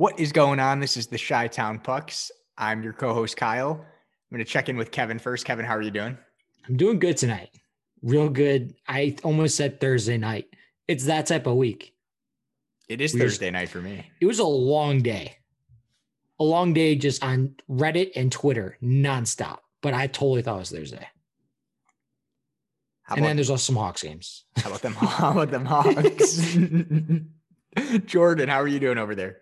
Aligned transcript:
What 0.00 0.18
is 0.18 0.32
going 0.32 0.60
on? 0.60 0.80
This 0.80 0.96
is 0.96 1.08
the 1.08 1.18
Chi 1.18 1.46
Town 1.48 1.78
Pucks. 1.78 2.32
I'm 2.56 2.82
your 2.82 2.94
co-host 2.94 3.36
Kyle. 3.36 3.72
I'm 3.72 4.34
going 4.34 4.42
to 4.42 4.50
check 4.50 4.70
in 4.70 4.78
with 4.78 4.90
Kevin 4.90 5.18
first. 5.18 5.44
Kevin, 5.44 5.66
how 5.66 5.76
are 5.76 5.82
you 5.82 5.90
doing? 5.90 6.16
I'm 6.66 6.78
doing 6.78 6.98
good 6.98 7.18
tonight. 7.18 7.50
Real 8.02 8.30
good. 8.30 8.74
I 8.88 9.14
almost 9.24 9.58
said 9.58 9.78
Thursday 9.78 10.16
night. 10.16 10.46
It's 10.88 11.04
that 11.04 11.26
type 11.26 11.46
of 11.46 11.56
week. 11.56 11.92
It 12.88 13.02
is 13.02 13.12
We 13.12 13.20
Thursday 13.20 13.48
just- 13.48 13.52
night 13.52 13.68
for 13.68 13.82
me. 13.82 14.10
It 14.22 14.24
was 14.24 14.38
a 14.38 14.44
long 14.44 15.02
day. 15.02 15.36
A 16.38 16.44
long 16.44 16.72
day 16.72 16.94
just 16.94 17.22
on 17.22 17.56
Reddit 17.68 18.12
and 18.16 18.32
Twitter 18.32 18.78
nonstop. 18.82 19.58
But 19.82 19.92
I 19.92 20.06
totally 20.06 20.40
thought 20.40 20.56
it 20.56 20.60
was 20.60 20.70
Thursday. 20.70 21.06
How 23.02 23.16
and 23.16 23.18
about, 23.18 23.28
then 23.28 23.36
there's 23.36 23.50
also 23.50 23.74
some 23.74 23.76
Hawks 23.76 24.02
games. 24.02 24.46
how 24.56 24.70
about 24.70 24.80
them? 24.80 24.94
How 24.94 25.32
about 25.32 25.50
them 25.50 25.66
Hawks? 25.66 26.56
Jordan, 28.06 28.48
how 28.48 28.62
are 28.62 28.66
you 28.66 28.80
doing 28.80 28.96
over 28.96 29.14
there? 29.14 29.40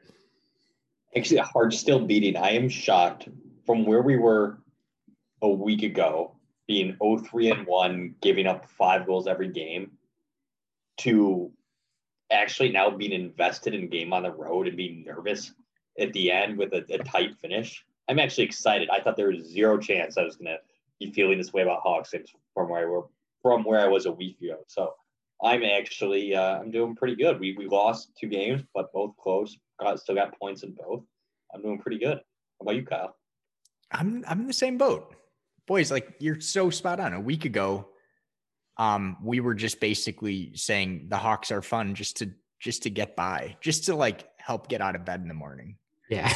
Actually, 1.16 1.40
heart 1.40 1.72
still 1.72 2.00
beating. 2.00 2.36
I 2.36 2.50
am 2.50 2.68
shocked 2.68 3.28
from 3.64 3.84
where 3.86 4.02
we 4.02 4.16
were 4.16 4.58
a 5.42 5.48
week 5.48 5.82
ago, 5.82 6.36
being 6.66 6.96
0-3 7.00 7.52
and 7.58 7.66
1, 7.66 8.14
giving 8.20 8.46
up 8.46 8.68
five 8.68 9.06
goals 9.06 9.26
every 9.26 9.48
game, 9.48 9.92
to 10.98 11.50
actually 12.30 12.70
now 12.70 12.90
being 12.90 13.12
invested 13.12 13.74
in 13.74 13.88
game 13.88 14.12
on 14.12 14.22
the 14.22 14.30
road 14.30 14.68
and 14.68 14.76
being 14.76 15.04
nervous 15.04 15.52
at 15.98 16.12
the 16.12 16.30
end 16.30 16.58
with 16.58 16.72
a, 16.72 16.84
a 16.90 16.98
tight 16.98 17.36
finish. 17.40 17.84
I'm 18.08 18.18
actually 18.18 18.44
excited. 18.44 18.88
I 18.90 19.00
thought 19.00 19.16
there 19.16 19.30
was 19.30 19.46
zero 19.46 19.78
chance 19.78 20.16
I 20.16 20.24
was 20.24 20.36
gonna 20.36 20.58
be 20.98 21.12
feeling 21.12 21.38
this 21.38 21.52
way 21.52 21.62
about 21.62 21.80
Hawks 21.82 22.14
from 22.54 22.68
where 22.68 22.82
I 22.82 22.84
were 22.84 23.06
from 23.42 23.64
where 23.64 23.80
I 23.80 23.88
was 23.88 24.06
a 24.06 24.12
week 24.12 24.40
ago. 24.40 24.58
So 24.66 24.94
I'm 25.42 25.62
actually 25.62 26.34
uh, 26.34 26.58
I'm 26.58 26.70
doing 26.70 26.96
pretty 26.96 27.16
good. 27.16 27.38
We 27.38 27.54
we 27.56 27.66
lost 27.66 28.12
two 28.18 28.28
games, 28.28 28.62
but 28.74 28.92
both 28.92 29.16
close. 29.16 29.56
Got 29.80 30.00
still 30.00 30.14
got 30.14 30.38
points 30.38 30.62
in 30.62 30.72
both. 30.74 31.04
I'm 31.54 31.62
doing 31.62 31.78
pretty 31.78 31.98
good. 31.98 32.18
How 32.18 32.62
about 32.62 32.76
you, 32.76 32.84
Kyle? 32.84 33.14
I'm 33.92 34.24
I'm 34.28 34.40
in 34.40 34.46
the 34.46 34.52
same 34.52 34.78
boat. 34.78 35.14
Boys, 35.66 35.90
like 35.90 36.14
you're 36.18 36.40
so 36.40 36.70
spot 36.70 37.00
on. 37.00 37.12
A 37.12 37.20
week 37.20 37.44
ago, 37.44 37.88
um, 38.76 39.16
we 39.22 39.40
were 39.40 39.54
just 39.54 39.80
basically 39.80 40.52
saying 40.54 41.06
the 41.08 41.16
Hawks 41.16 41.50
are 41.52 41.62
fun 41.62 41.94
just 41.94 42.16
to 42.18 42.30
just 42.60 42.82
to 42.84 42.90
get 42.90 43.14
by, 43.16 43.56
just 43.60 43.84
to 43.84 43.94
like 43.94 44.28
help 44.38 44.68
get 44.68 44.80
out 44.80 44.96
of 44.96 45.04
bed 45.04 45.20
in 45.20 45.28
the 45.28 45.34
morning. 45.34 45.76
Yeah. 46.10 46.34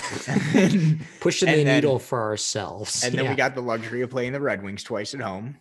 and 0.55 1.01
Pushing 1.21 1.49
And 1.49 1.61
the 1.61 1.65
then- 1.65 1.77
needle 1.77 1.99
for 1.99 2.21
ourselves. 2.23 3.03
And 3.05 3.15
then 3.15 3.25
Yeah. 3.25 3.31
we 3.31 3.37
got 3.37 3.55
the 3.55 3.63
luxury 3.63 4.03
of 4.03 4.11
playing 4.11 4.33
the 4.35 4.41
Red 4.41 4.63
Wings 4.63 4.83
twice 4.85 5.15
at 5.15 5.21
home, 5.21 5.57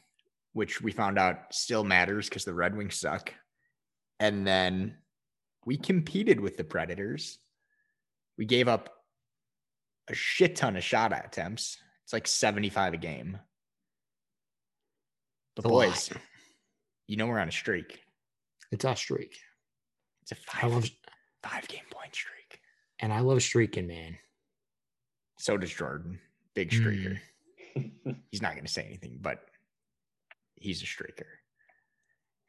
which 0.53 0.81
we 0.81 0.91
found 0.91 1.17
out 1.17 1.53
still 1.53 1.83
matters 1.85 2.27
because 2.27 2.43
the 2.43 2.53
Red 2.53 2.75
Wings 2.75 2.95
suck. 2.97 3.33
And 4.19 4.45
then 4.45 4.97
we 5.65 5.77
competed 5.77 6.39
with 6.41 6.57
the 6.57 6.63
Predators. 6.65 7.39
We 8.41 8.47
gave 8.47 8.67
up 8.67 8.89
a 10.09 10.15
shit 10.15 10.55
ton 10.55 10.75
of 10.75 10.83
shot 10.83 11.13
attempts. 11.13 11.77
It's 12.03 12.11
like 12.11 12.25
75 12.25 12.95
a 12.95 12.97
game. 12.97 13.37
But 15.55 15.65
A 15.65 15.67
lot. 15.67 15.85
boys, 15.89 16.09
you 17.05 17.17
know 17.17 17.27
we're 17.27 17.37
on 17.37 17.49
a 17.49 17.51
streak. 17.51 17.99
It's 18.71 18.83
a 18.83 18.95
streak. 18.95 19.37
It's 20.23 20.31
a 20.31 20.35
five, 20.35 20.71
love 20.73 20.89
five 21.43 21.67
game 21.67 21.83
point 21.91 22.15
streak. 22.15 22.59
and 22.99 23.13
I 23.13 23.19
love 23.19 23.43
streaking, 23.43 23.85
man. 23.85 24.17
So 25.37 25.55
does 25.55 25.69
Jordan. 25.71 26.19
Big 26.55 26.71
Mm. 26.71 26.81
streaker. 27.75 28.15
He's 28.31 28.41
not 28.41 28.53
going 28.53 28.65
to 28.65 28.71
say 28.73 28.85
anything, 28.85 29.19
but 29.21 29.45
he's 30.55 30.81
a 30.81 30.85
streaker. 30.85 31.27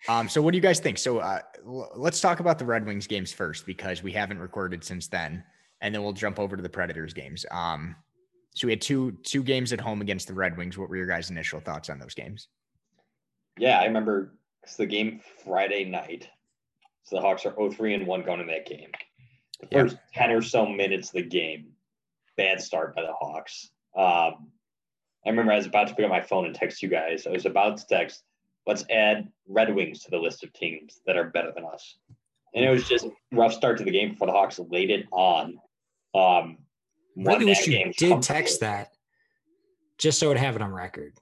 Um, 0.09 0.27
so 0.31 0.41
what 0.41 0.53
do 0.53 0.57
you 0.57 0.63
guys 0.63 0.81
think? 0.81 0.97
So 0.97 1.19
uh, 1.19 1.41
l- 1.67 1.93
let's 1.97 2.21
talk 2.23 2.41
about 2.41 2.59
the 2.59 2.65
Red 2.65 2.87
Wings 2.87 3.07
games 3.07 3.31
first 3.35 3.67
because 3.67 4.03
we 4.03 4.13
haven't 4.13 4.39
recorded 4.39 4.83
since 4.85 5.07
then, 5.09 5.45
and 5.83 5.95
then 5.95 6.03
we'll 6.03 6.13
jump 6.15 6.39
over 6.39 6.57
to 6.57 6.63
the 6.63 6.69
Predators 6.71 7.13
games. 7.13 7.45
Um, 7.51 7.95
so 8.55 8.67
we 8.67 8.73
had 8.73 8.81
two 8.81 9.13
two 9.25 9.43
games 9.43 9.73
at 9.73 9.81
home 9.81 10.01
against 10.01 10.29
the 10.29 10.35
Red 10.35 10.57
Wings. 10.57 10.79
What 10.79 10.89
were 10.89 10.97
your 10.97 11.07
guys' 11.07 11.29
initial 11.31 11.61
thoughts 11.61 11.91
on 11.91 11.99
those 11.99 12.15
games? 12.15 12.49
yeah, 13.59 13.81
I 13.81 13.85
remember 13.85 14.33
it's 14.63 14.77
the 14.77 14.87
game 14.87 15.21
Friday 15.45 15.85
night. 15.85 16.27
So 17.03 17.17
the 17.17 17.23
Hawks 17.23 17.45
are 17.45 17.51
0-3 17.53 17.97
and 17.97 18.07
1 18.07 18.23
going 18.23 18.41
in 18.41 18.47
that 18.47 18.65
game. 18.65 18.91
The 19.61 19.69
Yeah. 19.71 19.83
first 19.83 19.97
10 20.15 20.31
or 20.31 20.41
so 20.41 20.65
minutes 20.65 21.09
of 21.09 21.15
the 21.17 21.23
game, 21.29 21.73
bad 22.39 22.63
start 22.63 22.95
by 22.97 23.03
the 23.03 23.13
Hawks. 23.13 23.71
Um, 23.95 24.51
I 25.27 25.29
remember 25.31 25.53
I 25.53 25.57
was 25.57 25.67
about 25.67 25.89
to 25.89 25.95
pick 25.95 26.05
up 26.05 26.11
my 26.11 26.23
phone 26.23 26.47
and 26.47 26.55
text 26.55 26.83
you 26.83 26.89
guys. 26.89 27.27
I 27.27 27.31
was 27.31 27.45
about 27.45 27.77
to 27.79 27.87
text, 27.87 28.23
let's 28.67 28.85
add 28.89 29.29
Red 29.47 29.75
Wings 29.75 30.03
to 30.05 30.11
the 30.11 30.19
list 30.19 30.45
of 30.45 30.53
teams 30.55 31.01
that 31.07 31.17
are 31.19 31.25
better 31.25 31.53
than 31.55 31.67
us. 31.67 31.99
And 32.55 32.65
it 32.65 32.71
was 32.71 32.89
just 32.89 33.07
rough 33.33 33.53
start 33.53 33.77
to 33.79 33.85
the 33.85 33.91
game 33.91 34.15
for 34.17 34.27
the 34.27 34.33
Hawks 34.33 34.59
laid 34.59 34.91
it 34.91 35.07
on. 35.11 35.59
Um, 36.15 36.59
won 37.17 37.39
Really 37.39 37.47
wish 37.47 37.67
you 37.67 37.73
game 37.73 37.93
did 37.97 38.23
text 38.23 38.61
that 38.61 38.93
just 39.99 40.19
so 40.19 40.31
it'd 40.31 40.43
have 40.43 40.57
it 40.57 40.63
on 40.63 40.73
record. 40.73 41.15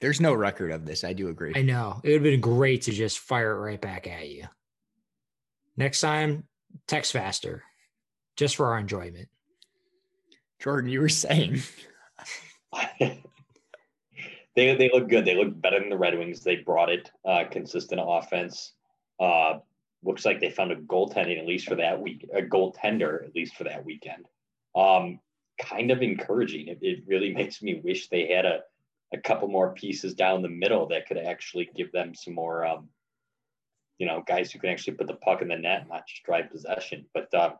There's 0.00 0.20
no 0.20 0.34
record 0.34 0.72
of 0.72 0.84
this. 0.84 1.04
I 1.04 1.12
do 1.12 1.28
agree. 1.28 1.52
I 1.56 1.62
know. 1.62 2.00
It 2.02 2.08
would 2.08 2.14
have 2.14 2.22
been 2.22 2.40
great 2.40 2.82
to 2.82 2.92
just 2.92 3.18
fire 3.18 3.52
it 3.52 3.60
right 3.60 3.80
back 3.80 4.06
at 4.06 4.28
you. 4.28 4.44
Next 5.76 6.00
time, 6.00 6.44
text 6.86 7.12
faster. 7.12 7.62
Just 8.36 8.56
for 8.56 8.66
our 8.66 8.78
enjoyment. 8.78 9.28
Jordan, 10.58 10.90
you 10.90 11.00
were 11.00 11.08
saying 11.08 11.62
they 12.98 13.14
they 14.54 14.90
look 14.92 15.08
good. 15.08 15.24
They 15.24 15.36
look 15.36 15.58
better 15.60 15.78
than 15.78 15.90
the 15.90 15.96
Red 15.96 16.18
Wings. 16.18 16.42
They 16.42 16.56
brought 16.56 16.90
it 16.90 17.10
uh, 17.24 17.44
consistent 17.50 18.00
offense. 18.04 18.72
Uh, 19.20 19.58
looks 20.06 20.24
like 20.24 20.40
they 20.40 20.50
found 20.50 20.72
a 20.72 20.76
goaltending 20.76 21.38
at 21.38 21.46
least 21.46 21.68
for 21.68 21.76
that 21.76 22.00
week, 22.00 22.28
a 22.34 22.42
goaltender 22.42 23.24
at 23.24 23.34
least 23.34 23.56
for 23.56 23.64
that 23.64 23.84
weekend. 23.84 24.26
Um, 24.74 25.20
kind 25.60 25.90
of 25.90 26.02
encouraging. 26.02 26.68
It, 26.68 26.78
it 26.82 27.04
really 27.06 27.32
makes 27.40 27.62
me 27.62 27.80
wish 27.82 28.08
they 28.08 28.28
had 28.28 28.44
a 28.44 28.60
a 29.14 29.18
couple 29.18 29.46
more 29.46 29.72
pieces 29.72 30.14
down 30.14 30.42
the 30.42 30.48
middle 30.48 30.88
that 30.88 31.06
could 31.06 31.16
actually 31.16 31.70
give 31.76 31.92
them 31.92 32.12
some 32.12 32.34
more, 32.34 32.66
um, 32.66 32.88
you 33.98 34.06
know, 34.06 34.20
guys 34.26 34.50
who 34.50 34.58
can 34.58 34.68
actually 34.68 34.94
put 34.94 35.06
the 35.06 35.14
puck 35.14 35.42
in 35.42 35.48
the 35.48 35.56
net, 35.56 35.86
not 35.88 36.08
just 36.08 36.24
drive 36.24 36.50
possession. 36.50 37.06
But 37.14 37.32
uh, 37.32 37.52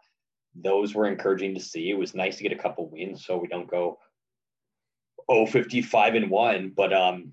those 0.56 0.92
were 0.92 1.06
encouraging 1.06 1.54
to 1.54 1.60
see. 1.60 1.88
It 1.88 1.96
was 1.96 2.16
nice 2.16 2.36
to 2.38 2.42
get 2.42 2.50
a 2.50 2.60
couple 2.60 2.90
wins 2.90 3.24
so 3.24 3.36
we 3.36 3.46
don't 3.46 3.70
go 3.70 3.98
oh 5.28 5.46
55 5.46 6.14
and 6.14 6.30
1 6.30 6.72
but 6.76 6.92
um 6.92 7.32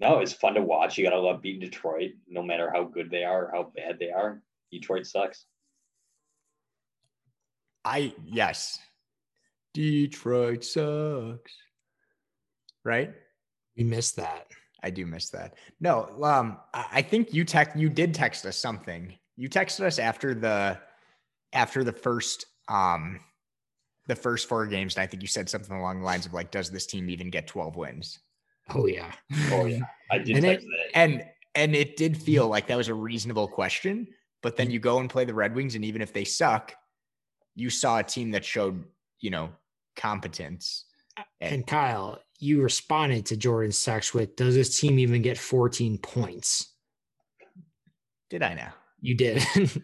no 0.00 0.18
it's 0.18 0.32
fun 0.32 0.54
to 0.54 0.62
watch 0.62 0.98
you 0.98 1.04
gotta 1.04 1.18
love 1.18 1.42
beating 1.42 1.60
detroit 1.60 2.12
no 2.28 2.42
matter 2.42 2.70
how 2.72 2.84
good 2.84 3.10
they 3.10 3.24
are 3.24 3.46
or 3.46 3.50
how 3.52 3.72
bad 3.76 3.98
they 3.98 4.10
are 4.10 4.42
detroit 4.70 5.06
sucks 5.06 5.46
I 7.84 8.14
yes. 8.24 8.78
Detroit 9.74 10.64
sucks. 10.64 11.52
Right? 12.84 13.12
We 13.76 13.84
missed 13.84 14.16
that. 14.16 14.46
I 14.82 14.90
do 14.90 15.06
miss 15.06 15.30
that. 15.30 15.54
No, 15.80 16.08
um, 16.22 16.58
I 16.72 16.86
I 16.92 17.02
think 17.02 17.32
you 17.32 17.44
text 17.44 17.76
you 17.76 17.88
did 17.88 18.14
text 18.14 18.44
us 18.46 18.56
something. 18.56 19.14
You 19.36 19.48
texted 19.48 19.80
us 19.80 19.98
after 19.98 20.34
the 20.34 20.78
after 21.52 21.82
the 21.84 21.92
first 21.92 22.46
um 22.68 23.20
the 24.06 24.14
first 24.14 24.48
four 24.48 24.66
games, 24.66 24.96
and 24.96 25.02
I 25.02 25.06
think 25.06 25.22
you 25.22 25.28
said 25.28 25.48
something 25.48 25.76
along 25.76 26.00
the 26.00 26.04
lines 26.04 26.26
of 26.26 26.34
like, 26.34 26.50
does 26.50 26.70
this 26.70 26.84
team 26.84 27.08
even 27.08 27.30
get 27.30 27.46
12 27.46 27.76
wins? 27.76 28.18
Oh 28.70 28.86
yeah. 28.86 29.12
oh 29.52 29.66
yeah 29.66 29.80
i 30.10 30.18
did 30.18 30.36
And 30.36 30.44
it- 30.44 30.64
And 30.94 31.24
and 31.54 31.74
it 31.76 31.96
did 31.96 32.16
feel 32.16 32.48
like 32.48 32.66
that 32.68 32.76
was 32.76 32.88
a 32.88 32.94
reasonable 32.94 33.46
question, 33.46 34.08
but 34.42 34.56
then 34.56 34.70
you 34.70 34.78
go 34.80 34.98
and 34.98 35.08
play 35.08 35.24
the 35.24 35.34
Red 35.34 35.54
Wings, 35.54 35.74
and 35.76 35.84
even 35.84 36.02
if 36.02 36.12
they 36.12 36.24
suck, 36.24 36.74
you 37.54 37.70
saw 37.70 37.98
a 37.98 38.02
team 38.02 38.32
that 38.32 38.44
showed, 38.44 38.84
you 39.20 39.30
know, 39.30 39.50
competence. 39.94 40.84
Uh, 41.16 41.22
and 41.40 41.64
Kyle, 41.64 42.18
you 42.40 42.60
responded 42.60 43.26
to 43.26 43.36
Jordan's 43.36 43.80
text 43.84 44.14
with, 44.14 44.34
"Does 44.34 44.56
this 44.56 44.80
team 44.80 44.98
even 44.98 45.22
get 45.22 45.38
14 45.38 45.98
points?" 45.98 46.74
Did 48.30 48.42
I 48.42 48.54
now? 48.54 48.74
You 49.00 49.14
did. 49.14 49.40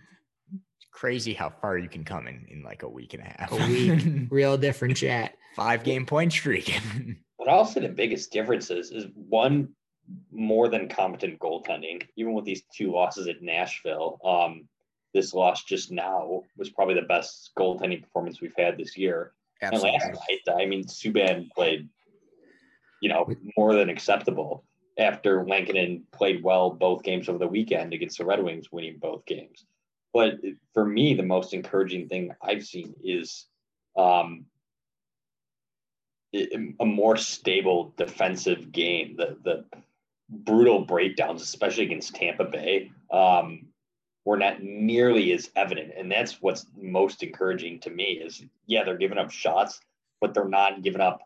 Crazy 0.92 1.32
how 1.34 1.50
far 1.50 1.78
you 1.78 1.88
can 1.88 2.02
come 2.04 2.26
in 2.26 2.47
in 2.50 2.62
like 2.64 2.82
a 2.82 2.88
week 2.88 3.14
and 3.14 3.22
a 3.22 3.26
half. 3.26 3.52
A 3.52 3.56
week. 3.68 4.28
Real 4.30 4.59
different 4.59 4.97
chat. 4.97 5.34
Five 5.54 5.84
game 5.84 6.04
point 6.04 6.32
streak. 6.32 6.78
but 7.45 7.65
say 7.65 7.81
the 7.81 7.89
biggest 7.89 8.31
difference 8.31 8.71
is, 8.71 9.07
one 9.15 9.69
more 10.33 10.69
than 10.69 10.89
competent 10.89 11.39
goaltending 11.39 12.03
even 12.16 12.33
with 12.33 12.45
these 12.45 12.63
two 12.75 12.91
losses 12.91 13.28
at 13.28 13.42
nashville 13.42 14.19
um 14.25 14.69
this 15.15 15.33
loss 15.33 15.63
just 15.63 15.92
now 15.92 16.42
was 16.57 16.71
probably 16.71 16.95
the 16.95 17.03
best 17.03 17.51
goaltending 17.57 18.03
performance 18.03 18.41
we've 18.41 18.54
had 18.59 18.77
this 18.77 18.97
year 18.97 19.33
And 19.63 19.72
last 19.72 20.07
Absolutely. 20.07 20.41
night, 20.47 20.63
I 20.63 20.66
mean, 20.66 20.84
Subban 20.84 21.51
played, 21.51 21.89
you 23.01 23.09
know, 23.09 23.28
more 23.57 23.75
than 23.75 23.91
acceptable 23.91 24.65
after 24.98 25.45
Lankinen 25.45 26.04
played 26.13 26.42
well 26.42 26.71
both 26.71 27.03
games 27.03 27.28
over 27.28 27.39
the 27.39 27.47
weekend 27.47 27.92
against 27.92 28.19
the 28.19 28.25
Red 28.25 28.42
Wings, 28.42 28.72
winning 28.72 28.98
both 28.98 29.25
games. 29.27 29.66
But 30.13 30.37
for 30.75 30.84
me, 30.84 31.15
the 31.15 31.22
most 31.22 31.54
encouraging 31.54 32.09
thing 32.09 32.34
I've 32.42 32.65
seen 32.65 32.95
is 33.04 33.47
um, 33.97 34.47
a 36.32 36.84
more 36.84 37.16
stable 37.16 37.92
defensive 37.97 38.72
game. 38.72 39.16
The 39.16 39.36
the 39.42 39.65
brutal 40.28 40.84
breakdowns, 40.84 41.42
especially 41.42 41.84
against 41.84 42.15
Tampa 42.15 42.44
Bay. 42.44 42.92
Um, 43.10 43.66
were 44.24 44.36
not 44.36 44.62
nearly 44.62 45.32
as 45.32 45.50
evident. 45.56 45.92
And 45.97 46.10
that's 46.10 46.42
what's 46.42 46.66
most 46.77 47.22
encouraging 47.22 47.80
to 47.80 47.91
me 47.91 48.21
is 48.24 48.44
yeah, 48.66 48.84
they're 48.84 48.97
giving 48.97 49.18
up 49.18 49.30
shots, 49.30 49.80
but 50.21 50.34
they're 50.34 50.44
not 50.48 50.82
giving 50.82 51.00
up 51.00 51.22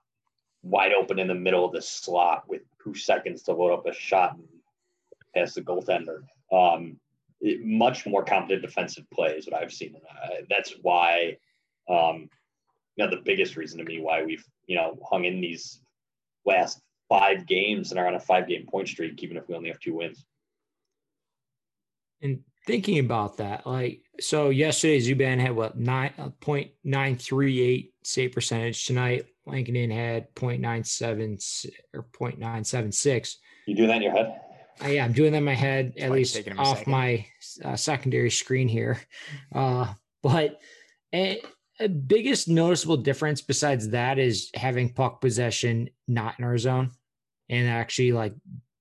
wide 0.62 0.92
open 0.92 1.18
in 1.18 1.28
the 1.28 1.34
middle 1.34 1.64
of 1.64 1.72
the 1.72 1.82
slot 1.82 2.48
with 2.48 2.62
two 2.82 2.94
seconds 2.94 3.42
to 3.42 3.52
load 3.52 3.72
up 3.72 3.86
a 3.86 3.92
shot 3.92 4.36
and 4.36 4.44
pass 5.34 5.54
the 5.54 5.62
goaltender. 5.62 6.22
Um, 6.52 6.98
it, 7.40 7.64
much 7.64 8.06
more 8.06 8.24
competent 8.24 8.62
defensive 8.62 9.04
play 9.10 9.32
is 9.32 9.46
what 9.46 9.60
I've 9.60 9.72
seen. 9.72 9.96
Uh, 10.08 10.28
that's 10.48 10.74
why, 10.82 11.36
um, 11.88 12.30
you 12.96 13.04
know, 13.04 13.10
the 13.10 13.22
biggest 13.24 13.56
reason 13.56 13.78
to 13.78 13.84
me 13.84 14.00
why 14.00 14.22
we've, 14.22 14.44
you 14.66 14.76
know, 14.76 14.98
hung 15.08 15.24
in 15.24 15.40
these 15.40 15.80
last 16.44 16.80
five 17.08 17.46
games 17.46 17.90
and 17.90 17.98
are 17.98 18.06
on 18.06 18.14
a 18.14 18.20
five 18.20 18.48
game 18.48 18.66
point 18.66 18.88
streak, 18.88 19.22
even 19.22 19.36
if 19.36 19.48
we 19.48 19.54
only 19.54 19.68
have 19.68 19.80
two 19.80 19.94
wins. 19.94 20.24
And 22.22 22.40
thinking 22.66 22.98
about 22.98 23.36
that, 23.38 23.66
like, 23.66 24.00
so 24.20 24.50
yesterday 24.50 25.00
Subban 25.00 25.40
had 25.40 25.54
what 25.56 25.76
nine 25.76 26.12
uh, 26.18 26.30
point 26.40 26.70
nine 26.84 27.16
three 27.16 27.60
eight 27.60 27.94
save 28.04 28.32
percentage. 28.32 28.86
Tonight, 28.86 29.26
Lankinen 29.46 29.90
had 29.90 30.34
0.97 30.34 31.66
or 31.92 32.06
0.976. 32.18 33.36
You 33.66 33.74
do 33.74 33.86
that 33.86 33.96
in 33.96 34.02
your 34.02 34.12
head? 34.12 34.40
Uh, 34.82 34.88
yeah, 34.88 35.04
I'm 35.04 35.12
doing 35.12 35.32
that 35.32 35.38
in 35.38 35.44
my 35.44 35.54
head, 35.54 35.94
at 35.98 36.10
least 36.10 36.38
off 36.58 36.86
my 36.86 37.26
uh, 37.64 37.76
secondary 37.76 38.30
screen 38.30 38.68
here. 38.68 39.00
Uh, 39.54 39.92
but 40.22 40.60
a, 41.14 41.40
a 41.40 41.42
biggest 41.88 42.48
noticeable 42.48 42.96
difference 42.96 43.40
besides 43.40 43.88
that 43.90 44.18
is 44.18 44.50
having 44.54 44.92
puck 44.92 45.20
possession 45.20 45.90
not 46.06 46.38
in 46.38 46.44
our 46.44 46.58
zone 46.58 46.90
and 47.48 47.68
actually 47.68 48.12
like 48.12 48.34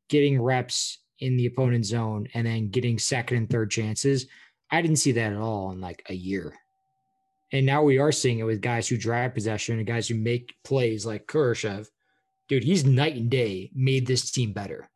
getting 0.10 0.42
reps 0.42 1.00
in 1.20 1.38
the 1.38 1.48
opponent's 1.48 1.90
zone 1.90 2.28
and 2.34 2.46
then 2.46 2.70
getting 2.70 3.00
second 3.00 3.38
and 3.38 3.50
third 3.50 3.72
chances. 3.72 4.28
I 4.70 4.82
didn't 4.82 4.98
see 4.98 5.14
that 5.14 5.34
at 5.34 5.40
all 5.40 5.72
in 5.72 5.82
like 5.82 6.04
a 6.10 6.14
year. 6.14 6.54
And 7.52 7.66
now 7.66 7.84
we 7.84 8.00
are 8.00 8.12
seeing 8.12 8.40
it 8.40 8.44
with 8.44 8.62
guys 8.62 8.88
who 8.88 8.98
drive 8.98 9.36
possession 9.36 9.78
and 9.78 9.88
guys 9.88 10.08
who 10.08 10.16
make 10.16 10.56
plays 10.64 11.06
like 11.06 11.28
Kurashev. 11.28 11.88
Dude, 12.48 12.64
he's 12.64 12.84
night 12.84 13.16
and 13.16 13.30
day 13.30 13.70
made 13.74 14.08
this 14.08 14.32
team 14.32 14.54
better. 14.54 14.90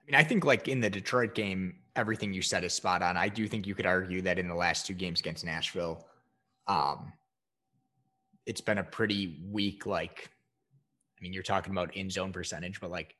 I 0.00 0.10
mean, 0.10 0.14
I 0.14 0.24
think 0.24 0.44
like 0.44 0.68
in 0.68 0.80
the 0.80 0.90
Detroit 0.90 1.34
game, 1.34 1.76
everything 1.96 2.32
you 2.32 2.42
said 2.42 2.64
is 2.64 2.72
spot 2.72 3.02
on. 3.02 3.16
I 3.16 3.28
do 3.28 3.46
think 3.46 3.66
you 3.66 3.74
could 3.74 3.86
argue 3.86 4.22
that 4.22 4.38
in 4.38 4.48
the 4.48 4.54
last 4.54 4.86
two 4.86 4.94
games 4.94 5.20
against 5.20 5.44
Nashville, 5.44 6.06
um, 6.66 7.12
it's 8.46 8.60
been 8.60 8.78
a 8.78 8.84
pretty 8.84 9.40
weak, 9.50 9.86
like, 9.86 10.30
I 11.18 11.22
mean, 11.22 11.32
you're 11.32 11.42
talking 11.42 11.72
about 11.72 11.96
in 11.96 12.10
zone 12.10 12.32
percentage, 12.32 12.80
but 12.80 12.90
like 12.90 13.14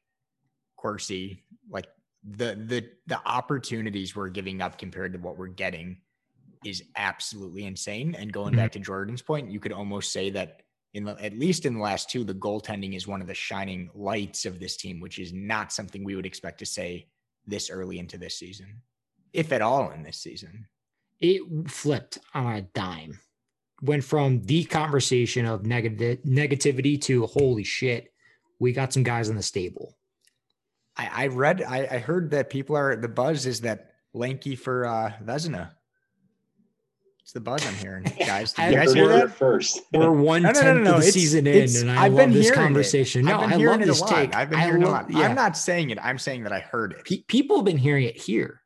Corsi, 0.76 1.44
like 1.70 1.86
the 2.24 2.54
the 2.66 2.88
the 3.06 3.20
opportunities 3.26 4.14
we're 4.14 4.28
giving 4.28 4.60
up 4.60 4.78
compared 4.78 5.12
to 5.12 5.18
what 5.18 5.36
we're 5.36 5.48
getting 5.48 5.98
is 6.64 6.82
absolutely 6.96 7.66
insane. 7.66 8.14
And 8.16 8.32
going 8.32 8.52
mm-hmm. 8.52 8.56
back 8.56 8.72
to 8.72 8.78
Jordan's 8.78 9.22
point, 9.22 9.50
you 9.50 9.60
could 9.60 9.72
almost 9.72 10.12
say 10.12 10.30
that 10.30 10.62
in 10.94 11.04
the, 11.04 11.16
at 11.24 11.38
least 11.38 11.66
in 11.66 11.74
the 11.74 11.80
last 11.80 12.10
two, 12.10 12.22
the 12.24 12.34
goaltending 12.34 12.94
is 12.94 13.06
one 13.06 13.20
of 13.20 13.26
the 13.26 13.34
shining 13.34 13.90
lights 13.94 14.44
of 14.44 14.60
this 14.60 14.76
team, 14.76 15.00
which 15.00 15.18
is 15.18 15.32
not 15.32 15.72
something 15.72 16.04
we 16.04 16.14
would 16.16 16.26
expect 16.26 16.58
to 16.58 16.66
say 16.66 17.06
this 17.46 17.70
early 17.70 17.98
into 17.98 18.18
this 18.18 18.38
season, 18.38 18.82
if 19.32 19.52
at 19.52 19.62
all 19.62 19.90
in 19.90 20.02
this 20.02 20.18
season. 20.18 20.66
It 21.20 21.70
flipped 21.70 22.18
on 22.34 22.54
a 22.54 22.62
dime. 22.62 23.20
Went 23.80 24.04
from 24.04 24.42
the 24.42 24.64
conversation 24.64 25.46
of 25.46 25.66
negative 25.66 26.22
negativity 26.24 27.00
to 27.02 27.26
holy 27.26 27.64
shit, 27.64 28.12
we 28.58 28.72
got 28.72 28.92
some 28.92 29.02
guys 29.02 29.28
in 29.28 29.36
the 29.36 29.42
stable. 29.42 29.96
I, 30.96 31.24
I 31.24 31.26
read, 31.28 31.62
I, 31.62 31.88
I 31.90 31.98
heard 31.98 32.30
that 32.30 32.50
people 32.50 32.76
are 32.76 32.94
the 32.94 33.08
buzz 33.08 33.46
is 33.46 33.62
that 33.62 33.92
lanky 34.14 34.56
for 34.56 34.86
uh 34.86 35.12
Vezina. 35.24 35.72
It's 37.22 37.32
the 37.32 37.40
buzz 37.40 37.64
I'm 37.66 37.74
hearing, 37.74 38.02
guys. 38.18 38.52
Did 38.52 38.70
you 38.70 38.76
guys 38.76 38.92
hear 38.92 39.08
that 39.08 39.30
first? 39.30 39.80
We're 39.92 40.10
one 40.10 40.42
no, 40.42 40.50
no, 40.50 40.60
no, 40.60 40.74
no, 40.74 40.94
of 40.94 41.00
the 41.00 41.06
it's, 41.06 41.14
season 41.14 41.46
in, 41.46 41.68
and 41.76 41.90
I 41.90 42.06
I've 42.06 42.12
love 42.12 42.32
this 42.32 42.50
conversation. 42.50 43.20
It. 43.20 43.30
No, 43.30 43.38
I 43.38 43.54
love 43.56 43.80
this 43.80 44.02
take. 44.02 44.34
I've 44.34 44.50
been 44.50 44.58
I 44.58 44.64
hearing 44.64 44.82
love, 44.82 45.08
it 45.08 45.12
a 45.12 45.16
lot. 45.16 45.22
Yeah. 45.22 45.28
I'm 45.28 45.36
not 45.36 45.56
saying 45.56 45.90
it. 45.90 45.98
I'm 46.02 46.18
saying 46.18 46.42
that 46.42 46.52
I 46.52 46.60
heard 46.60 46.92
it. 46.92 47.04
Pe- 47.04 47.22
people 47.28 47.56
have 47.56 47.64
been 47.64 47.78
hearing 47.78 48.04
it 48.04 48.16
here. 48.16 48.62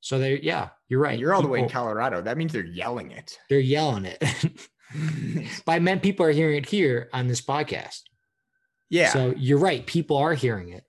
So 0.00 0.18
they, 0.18 0.40
yeah, 0.40 0.70
you're 0.88 1.00
right. 1.00 1.18
You're 1.18 1.34
all 1.34 1.42
people, 1.42 1.56
the 1.56 1.60
way 1.60 1.64
in 1.64 1.68
Colorado. 1.68 2.22
That 2.22 2.38
means 2.38 2.54
they're 2.54 2.64
yelling 2.64 3.10
it. 3.10 3.38
They're 3.50 3.60
yelling 3.60 4.06
it. 4.06 4.24
By 5.66 5.78
men, 5.78 6.00
people 6.00 6.24
are 6.24 6.32
hearing 6.32 6.56
it 6.56 6.66
here 6.66 7.10
on 7.12 7.28
this 7.28 7.42
podcast. 7.42 8.00
Yeah. 8.88 9.10
So 9.10 9.34
you're 9.36 9.58
right. 9.58 9.86
People 9.86 10.16
are 10.16 10.32
hearing 10.32 10.70
it. 10.70 10.84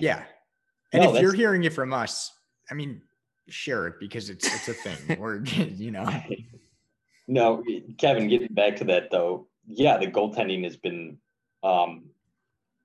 Yeah. 0.00 0.24
And 0.92 1.04
no, 1.04 1.14
if 1.14 1.22
you're 1.22 1.32
hearing 1.32 1.62
it 1.62 1.72
from 1.72 1.92
us, 1.92 2.32
I 2.70 2.74
mean, 2.74 3.02
share 3.52 3.86
it 3.86 3.94
because 4.00 4.30
it's 4.30 4.46
it's 4.46 4.68
a 4.68 4.74
thing. 4.74 5.18
or 5.20 5.36
you 5.46 5.90
know. 5.90 6.08
No, 7.28 7.62
Kevin, 7.98 8.28
getting 8.28 8.52
back 8.52 8.76
to 8.76 8.84
that 8.84 9.10
though, 9.10 9.46
yeah, 9.66 9.98
the 9.98 10.06
goaltending 10.06 10.64
has 10.64 10.76
been 10.76 11.18
um, 11.62 12.06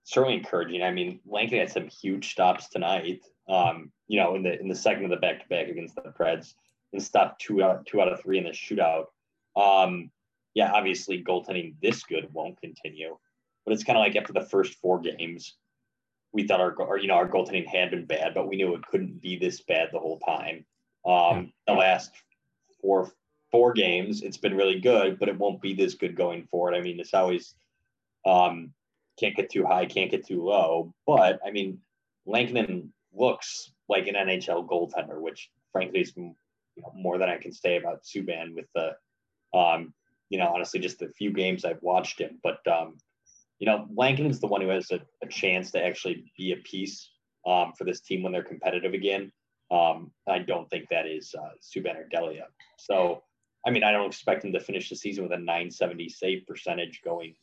certainly 0.04 0.38
encouraging. 0.38 0.84
I 0.84 0.92
mean, 0.92 1.20
Lankin 1.28 1.60
had 1.60 1.72
some 1.72 1.88
huge 1.88 2.32
stops 2.32 2.70
tonight. 2.70 3.22
Um, 3.48 3.92
you 4.08 4.20
know, 4.20 4.36
in 4.36 4.44
the 4.44 4.60
in 4.60 4.68
the 4.68 4.76
second 4.76 5.06
of 5.06 5.10
the 5.10 5.18
back 5.18 5.42
to 5.42 5.50
back 5.50 5.68
against 5.68 5.96
the 5.96 6.02
Preds, 6.02 6.54
and 6.94 7.02
stopped 7.02 7.42
two 7.42 7.64
out 7.64 7.86
two 7.86 8.02
out 8.02 8.12
of 8.12 8.22
three 8.22 8.38
in 8.38 8.44
the 8.44 8.52
shootout. 8.52 9.06
Um, 9.56 10.12
yeah, 10.54 10.72
obviously 10.72 11.24
goaltending 11.24 11.76
this 11.82 12.04
good 12.04 12.28
won't 12.34 12.60
continue, 12.62 13.18
but 13.66 13.74
it's 13.74 13.84
kind 13.84 13.98
of 13.98 14.02
like 14.02 14.16
after 14.16 14.34
the 14.34 14.46
first 14.46 14.76
four 14.76 15.00
games, 15.00 15.56
we 16.36 16.46
thought 16.46 16.60
our, 16.60 16.76
our, 16.82 16.98
you 17.00 17.08
know 17.08 17.16
our 17.16 17.30
goaltending 17.30 17.66
had 17.66 17.92
been 17.92 18.06
bad, 18.06 18.34
but 18.34 18.50
we 18.50 18.58
knew 18.58 18.76
it 18.76 18.86
couldn't 18.92 19.22
be 19.22 19.38
this 19.38 19.62
bad 19.62 19.88
the 19.92 20.00
whole 20.00 20.20
time. 20.20 20.66
Um, 21.06 21.54
the 21.66 21.74
last 21.74 22.12
four 22.82 23.14
four 23.52 23.72
games, 23.72 24.22
it's 24.22 24.38
been 24.38 24.58
really 24.58 24.82
good, 24.82 25.18
but 25.18 25.30
it 25.30 25.38
won't 25.38 25.62
be 25.62 25.74
this 25.74 25.94
good 25.94 26.14
going 26.14 26.46
forward. 26.52 26.76
I 26.76 26.82
mean, 26.82 27.00
it's 27.00 27.14
always 27.14 27.56
um, 28.26 28.74
can't 29.18 29.36
get 29.36 29.50
too 29.50 29.66
high, 29.66 29.86
can't 29.86 30.12
get 30.12 30.28
too 30.28 30.44
low. 30.44 30.94
But 31.08 31.40
I 31.46 31.52
mean, 31.52 31.80
Lankinen 32.26 32.92
looks 33.14 33.72
like 33.88 34.08
an 34.08 34.16
NHL 34.16 34.68
goaltender, 34.68 35.22
which 35.22 35.50
frankly 35.72 36.02
is 36.02 36.12
you 36.18 36.36
know, 36.78 36.92
more 36.94 37.18
than 37.18 37.30
I 37.30 37.38
can 37.38 37.54
say 37.54 37.78
about 37.78 38.04
Subban 38.04 38.56
with 38.56 38.66
the, 38.76 38.92
um, 39.58 39.94
you 40.30 40.38
know, 40.38 40.52
honestly, 40.54 40.82
just 40.82 41.00
the 41.00 41.08
few 41.08 41.32
games 41.32 41.64
I've 41.64 41.82
watched 41.82 42.20
him. 42.20 42.40
But 42.44 42.60
um, 42.68 42.98
you 43.60 43.68
know, 43.68 43.88
Blankens 43.96 44.32
is 44.32 44.40
the 44.40 44.48
one 44.48 44.62
who 44.62 44.70
has 44.70 44.92
a, 44.92 45.00
a 45.24 45.28
chance 45.28 45.72
to 45.72 45.84
actually 45.84 46.32
be 46.38 46.52
a 46.52 46.58
piece 46.58 47.10
um, 47.48 47.74
for 47.78 47.86
this 47.86 48.02
team 48.02 48.24
when 48.24 48.34
they're 48.34 48.44
competitive 48.44 48.94
again. 48.94 49.32
Um, 49.72 50.12
I 50.28 50.40
don't 50.40 50.70
think 50.70 50.90
that 50.90 51.08
is 51.08 51.34
uh, 51.38 51.50
Subban 51.62 51.96
or 51.96 52.08
Delia. 52.08 52.48
So, 52.78 53.24
I 53.66 53.72
mean, 53.72 53.84
I 53.84 53.92
don't 53.92 54.08
expect 54.08 54.44
him 54.44 54.54
to 54.54 54.60
finish 54.60 54.90
the 54.90 54.96
season 54.96 55.24
with 55.24 55.32
a 55.32 55.38
970 55.38 56.10
save 56.10 56.46
percentage 56.46 57.02
going, 57.04 57.36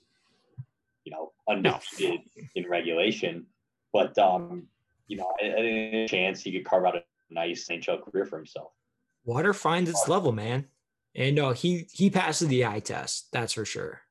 you 1.04 1.12
know, 1.12 1.32
undefeated 1.48 2.20
no. 2.36 2.44
in 2.54 2.68
regulation. 2.68 3.46
But, 3.92 4.16
um, 4.18 4.64
you 5.08 5.16
know, 5.16 5.32
I, 5.42 5.46
I 5.48 5.56
think 5.56 5.94
a 5.94 6.08
chance 6.08 6.42
he 6.42 6.52
could 6.52 6.64
carve 6.64 6.84
out 6.84 6.96
a 6.96 7.02
nice 7.30 7.66
NHL 7.68 8.02
career 8.04 8.26
for 8.26 8.36
himself. 8.36 8.72
Water 9.24 9.52
finds 9.52 9.88
its 9.88 10.08
level, 10.08 10.32
man. 10.32 10.66
And 11.14 11.36
no, 11.36 11.50
he 11.50 11.86
he 11.92 12.08
passes 12.08 12.48
the 12.48 12.64
eye 12.64 12.80
test. 12.80 13.30
That's 13.32 13.52
for 13.52 13.66
sure 13.66 14.02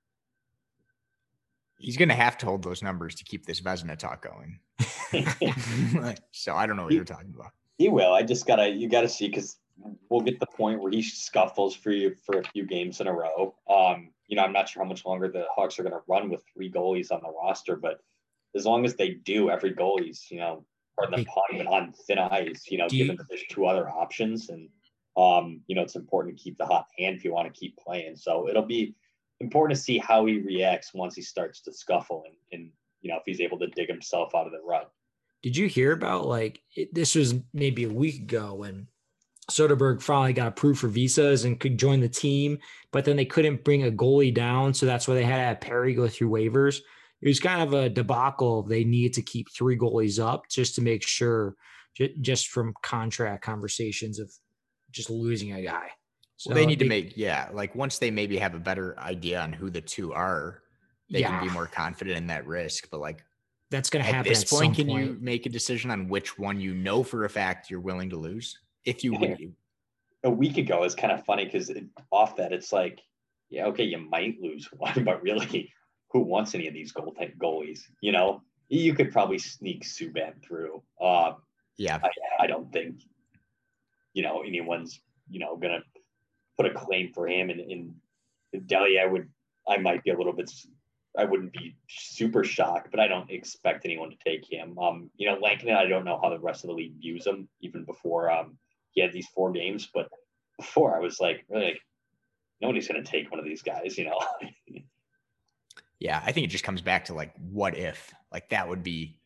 he's 1.82 1.98
going 1.98 2.10
to 2.10 2.16
have 2.16 2.38
to 2.40 2.46
hold 2.46 2.64
those 2.64 2.84
numbers 2.84 3.16
to 3.16 3.24
keep 3.24 3.46
this 3.46 3.60
Vezina 3.62 3.98
talk 3.98 4.24
going. 4.24 4.60
so 6.32 6.56
I 6.56 6.66
don't 6.66 6.78
know 6.78 6.84
what 6.84 6.92
he, 6.92 6.96
you're 6.96 7.06
talking 7.06 7.34
about. 7.36 7.52
He 7.78 7.90
will. 7.90 8.14
I 8.14 8.24
just 8.24 8.46
gotta 8.46 8.70
you 8.70 8.88
gotta 8.88 9.10
see 9.10 9.28
because 9.28 9.58
we'll 10.10 10.22
get 10.22 10.40
the 10.40 10.46
point 10.46 10.82
where 10.82 10.92
he 10.92 11.02
scuffles 11.02 11.76
for 11.76 11.92
you 11.92 12.16
for 12.26 12.40
a 12.40 12.44
few 12.44 12.66
games 12.66 13.02
in 13.02 13.08
a 13.08 13.14
row. 13.14 13.56
Um, 13.70 14.12
you 14.28 14.36
know, 14.36 14.44
I'm 14.44 14.54
not 14.54 14.70
sure 14.70 14.84
how 14.84 14.90
much 14.90 15.06
longer 15.06 15.28
the 15.28 15.46
Hawks 15.54 15.80
are 15.80 15.84
going 15.84 15.94
to 15.94 16.02
run 16.08 16.30
with 16.30 16.44
three 16.54 16.72
goalies 16.72 17.12
on 17.12 17.22
the 17.22 17.32
roster, 17.32 17.76
but 17.76 18.00
as 18.56 18.66
long 18.66 18.86
as 18.86 18.96
they 18.96 19.10
do, 19.10 19.50
every 19.50 19.74
goalie's 19.74 20.28
you 20.30 20.38
know, 20.38 20.66
pardon 20.96 21.20
the 21.20 21.26
pun, 21.26 21.68
on 21.68 21.94
thin 22.08 22.20
ice. 22.20 22.66
You 22.70 22.78
know, 22.78 22.88
given 22.88 23.18
that 23.18 23.28
there's 23.30 23.44
two 23.50 23.66
other 23.66 23.90
options, 23.90 24.50
and 24.50 24.70
um, 25.18 25.62
you 25.68 25.76
know, 25.76 25.82
it's 25.82 25.96
important 25.96 26.38
to 26.38 26.44
keep 26.44 26.58
the 26.58 26.66
hot 26.66 26.88
hand 26.98 27.18
if 27.18 27.26
you 27.26 27.34
want 27.34 27.54
to 27.54 27.60
keep 27.60 27.78
playing. 27.78 28.16
So 28.16 28.48
it'll 28.48 28.62
be 28.66 28.96
important 29.42 29.78
to 29.78 29.84
see 29.84 29.98
how 29.98 30.26
he 30.26 30.40
reacts 30.40 30.94
once 30.94 31.16
he 31.16 31.22
starts 31.22 31.62
to 31.62 31.74
scuffle 31.74 32.24
and, 32.26 32.36
and 32.54 32.70
you 33.02 33.12
know 33.12 33.18
if 33.18 33.24
he's 33.26 33.42
able 33.42 33.60
to 33.60 33.68
dig 33.68 33.90
himself 33.90 34.34
out 34.36 34.46
of 34.46 34.52
the 34.52 34.62
rut. 34.66 34.92
Did 35.44 35.58
you 35.58 35.68
hear 35.68 35.92
about 35.92 36.28
like 36.28 36.62
it, 36.76 36.94
this 36.94 37.16
was 37.16 37.36
maybe 37.54 37.84
a 37.84 37.90
week 37.90 38.22
ago 38.22 38.54
when 38.54 38.88
Soderberg 39.50 40.02
finally 40.02 40.34
got 40.34 40.48
approved 40.48 40.80
for 40.80 40.88
visas 40.88 41.44
and 41.44 41.60
could 41.60 41.78
join 41.78 42.00
the 42.00 42.10
team, 42.10 42.60
but 42.92 43.04
then 43.06 43.18
they 43.18 43.26
couldn't 43.26 43.64
bring 43.64 43.84
a 43.84 43.92
goalie 43.92 44.34
down, 44.34 44.74
so 44.74 44.86
that's 44.86 45.08
why 45.08 45.16
they 45.16 45.24
had 45.24 45.38
to 45.38 45.44
have 45.44 45.62
Perry 45.62 45.94
go 45.94 46.08
through 46.08 46.30
waivers. 46.30 46.80
It 47.22 47.28
was 47.28 47.40
kind 47.40 47.62
of 47.62 47.74
a 47.74 47.90
debacle. 47.90 48.64
They 48.64 48.84
needed 48.84 49.14
to 49.14 49.22
keep 49.22 49.52
three 49.52 49.78
goalies 49.78 50.24
up 50.24 50.48
just 50.50 50.76
to 50.76 50.82
make 50.82 51.06
sure, 51.06 51.56
just 52.22 52.48
from 52.48 52.74
contract 52.82 53.44
conversations 53.44 54.20
of 54.20 54.32
just 54.92 55.10
losing 55.10 55.54
a 55.54 55.62
guy. 55.62 55.90
So 56.42 56.50
well, 56.50 56.56
they 56.56 56.66
need 56.66 56.80
they, 56.80 56.86
to 56.86 56.90
make 56.90 57.16
yeah, 57.16 57.50
like 57.54 57.76
once 57.76 58.00
they 58.00 58.10
maybe 58.10 58.36
have 58.40 58.56
a 58.56 58.60
better 58.60 58.98
idea 58.98 59.40
on 59.40 59.54
who 59.54 59.70
the 59.70 59.80
two 59.80 60.12
are, 60.12 60.64
they 61.12 61.20
yeah. 61.20 61.38
can 61.38 61.48
be 61.48 61.54
more 61.54 61.68
confident 61.68 62.18
in 62.18 62.26
that 62.28 62.48
risk. 62.48 62.90
But 62.90 63.00
like 63.00 63.24
that's 63.70 63.92
going 63.92 64.04
to 64.04 64.12
happen. 64.12 64.22
At 64.22 64.26
this 64.26 64.42
at 64.42 64.50
point, 64.50 64.76
can 64.76 64.88
point. 64.88 65.06
you 65.06 65.18
make 65.22 65.46
a 65.46 65.50
decision 65.50 65.92
on 65.92 66.08
which 66.08 66.40
one 66.40 66.60
you 66.60 66.74
know 66.74 67.04
for 67.04 67.26
a 67.26 67.30
fact 67.30 67.70
you're 67.70 67.80
willing 67.80 68.10
to 68.10 68.18
lose? 68.18 68.58
If 68.86 69.04
you 69.04 69.14
would, 69.20 69.54
a 70.24 70.32
week 70.32 70.58
ago 70.58 70.84
is 70.84 70.96
kind 70.96 71.14
of 71.14 71.24
funny 71.26 71.46
because 71.46 71.72
off 72.12 72.36
that 72.38 72.52
it's 72.52 72.74
like, 72.74 73.02
yeah, 73.52 73.68
okay, 73.68 73.84
you 73.84 74.00
might 74.00 74.42
lose 74.42 74.68
one, 74.78 75.04
but 75.04 75.22
really, 75.22 75.72
who 76.10 76.22
wants 76.22 76.56
any 76.56 76.68
of 76.68 76.74
these 76.74 76.92
goal 76.92 77.14
type 77.14 77.36
goalies? 77.38 77.82
You 78.02 78.14
know, 78.14 78.42
you 78.68 78.96
could 78.96 79.12
probably 79.12 79.38
sneak 79.38 79.86
Subban 79.86 80.42
through. 80.44 80.82
Um, 81.00 81.36
yeah, 81.78 82.00
I, 82.04 82.10
I 82.46 82.48
don't 82.48 82.74
think 82.74 82.96
you 84.14 84.24
know 84.24 84.42
anyone's 84.42 85.00
you 85.30 85.40
know 85.40 85.56
gonna 85.56 85.84
put 86.62 86.72
a 86.72 86.74
claim 86.74 87.12
for 87.14 87.28
him. 87.28 87.50
And 87.50 87.60
in 87.60 87.96
Delia, 88.66 89.02
I 89.02 89.06
would, 89.06 89.30
I 89.68 89.78
might 89.78 90.04
be 90.04 90.12
a 90.12 90.18
little 90.18 90.34
bit 90.34 90.52
I 91.18 91.26
wouldn't 91.26 91.52
be 91.52 91.76
super 91.90 92.44
shocked, 92.44 92.90
but 92.92 93.00
I 93.00 93.08
don't 93.08 93.30
expect 93.30 93.84
anyone 93.84 94.12
to 94.12 94.18
take 94.26 94.50
him. 94.50 94.78
Um, 94.80 95.10
you 95.18 95.28
know, 95.28 95.38
Lankinen, 95.38 95.76
I 95.76 95.86
don't 95.86 96.06
know 96.06 96.20
how 96.22 96.30
the 96.30 96.40
rest 96.40 96.64
of 96.64 96.70
the 96.70 96.74
league 96.74 97.00
views 97.00 97.28
him 97.28 97.50
even 97.60 97.84
before 97.84 98.32
um 98.32 98.58
he 98.92 99.02
had 99.02 99.12
these 99.12 99.28
four 99.28 99.52
games, 99.52 99.90
but 99.94 100.10
before 100.58 100.96
I 100.96 101.00
was 101.00 101.20
like, 101.20 101.46
really 101.50 101.66
like, 101.66 101.82
nobody's 102.62 102.88
gonna 102.88 103.04
take 103.04 103.30
one 103.30 103.40
of 103.40 103.46
these 103.46 103.62
guys, 103.62 103.98
you 103.98 104.06
know. 104.06 104.20
yeah, 106.00 106.22
I 106.26 106.32
think 106.32 106.46
it 106.46 106.50
just 106.50 106.64
comes 106.64 106.82
back 106.82 107.06
to 107.06 107.14
like 107.14 107.34
what 107.38 107.78
if? 107.78 108.14
Like 108.32 108.50
that 108.50 108.70
would 108.70 108.84
be 108.84 109.20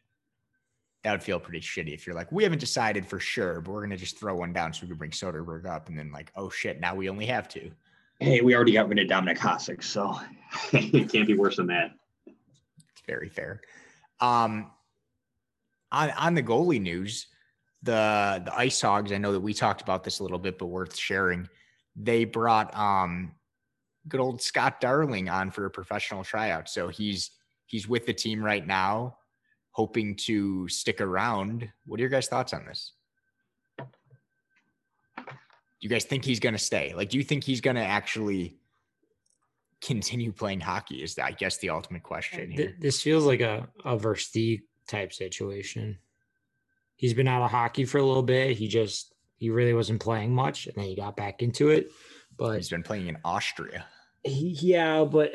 that 1.06 1.12
would 1.12 1.24
feel 1.24 1.40
pretty 1.40 1.62
shitty 1.62 1.94
if 1.94 2.06
you're 2.06 2.16
like, 2.16 2.30
we 2.34 2.44
haven't 2.44 2.60
decided 2.60 3.08
for 3.08 3.20
sure, 3.20 3.62
but 3.62 3.72
we're 3.72 3.82
gonna 3.82 3.96
just 3.96 4.20
throw 4.20 4.36
one 4.36 4.52
down 4.52 4.74
so 4.74 4.82
we 4.82 4.90
can 4.90 4.98
bring 4.98 5.12
Soderberg 5.12 5.66
up, 5.66 5.88
and 5.88 5.98
then 5.98 6.12
like, 6.12 6.34
oh 6.36 6.50
shit, 6.50 6.82
now 6.82 6.94
we 6.94 7.08
only 7.10 7.26
have 7.28 7.48
two 7.48 7.72
hey, 8.20 8.42
we 8.42 8.56
already 8.56 8.72
got 8.72 8.88
rid 8.88 9.00
of 9.00 9.08
Dominik 9.08 9.38
Hasek, 9.38 9.84
so 9.84 10.20
it 10.74 11.12
can't 11.12 11.28
be 11.28 11.36
worse 11.36 11.58
than 11.58 11.68
that. 11.68 11.92
It's 12.26 13.02
very 13.06 13.30
fair. 13.30 13.62
Um, 14.20 14.72
on 15.92 16.12
on 16.12 16.34
the 16.34 16.44
goalie 16.44 16.82
news, 16.82 17.28
the 17.84 18.42
the 18.44 18.56
Ice 18.58 18.82
Hogs. 18.82 19.12
I 19.12 19.18
know 19.18 19.34
that 19.34 19.42
we 19.42 19.54
talked 19.54 19.82
about 19.82 20.04
this 20.04 20.20
a 20.20 20.24
little 20.24 20.40
bit, 20.40 20.58
but 20.58 20.68
worth 20.68 20.96
sharing. 20.96 21.50
They 21.96 22.26
brought 22.26 22.76
um, 22.76 23.34
good 24.08 24.20
old 24.20 24.42
Scott 24.42 24.82
Darling 24.82 25.30
on 25.30 25.52
for 25.52 25.66
a 25.66 25.70
professional 25.70 26.24
tryout, 26.24 26.70
so 26.70 26.88
he's 26.88 27.32
he's 27.66 27.88
with 27.88 28.06
the 28.06 28.14
team 28.14 28.44
right 28.44 28.66
now, 28.66 29.18
hoping 29.76 30.16
to 30.16 30.70
stick 30.70 31.02
around. 31.02 31.70
What 31.86 32.00
are 32.00 32.02
your 32.02 32.10
guys' 32.10 32.28
thoughts 32.28 32.54
on 32.54 32.64
this? 32.66 32.94
Do 33.78 35.26
you 35.82 35.90
guys 35.90 36.06
think 36.06 36.24
he's 36.24 36.40
going 36.40 36.56
to 36.56 36.60
stay? 36.60 36.94
Like, 36.96 37.10
do 37.10 37.18
you 37.18 37.26
think 37.26 37.44
he's 37.44 37.60
going 37.60 37.76
to 37.76 37.84
actually 37.84 38.56
continue 39.82 40.32
playing 40.32 40.62
hockey? 40.62 41.04
Is 41.04 41.16
that, 41.16 41.26
I 41.26 41.32
guess 41.32 41.58
the 41.58 41.72
ultimate 41.72 42.04
question 42.04 42.52
here. 42.52 42.74
This 42.80 43.02
feels 43.02 43.26
like 43.26 43.42
a 43.42 43.68
a 43.84 43.98
Versteeg 43.98 44.62
type 44.88 45.12
situation. 45.12 45.98
He's 46.96 47.14
been 47.14 47.28
out 47.28 47.44
of 47.44 47.52
hockey 47.52 47.84
for 47.84 47.98
a 47.98 48.04
little 48.04 48.24
bit. 48.24 48.56
He 48.56 48.70
just 48.70 49.14
he 49.36 49.50
really 49.50 49.74
wasn't 49.74 50.00
playing 50.00 50.34
much, 50.34 50.68
and 50.68 50.76
then 50.78 50.86
he 50.86 50.96
got 50.96 51.18
back 51.18 51.42
into 51.42 51.68
it. 51.68 51.92
But 52.38 52.56
he's 52.56 52.70
been 52.70 52.82
playing 52.82 53.08
in 53.10 53.18
Austria. 53.26 53.86
He, 54.24 54.58
yeah, 54.62 55.04
but 55.04 55.34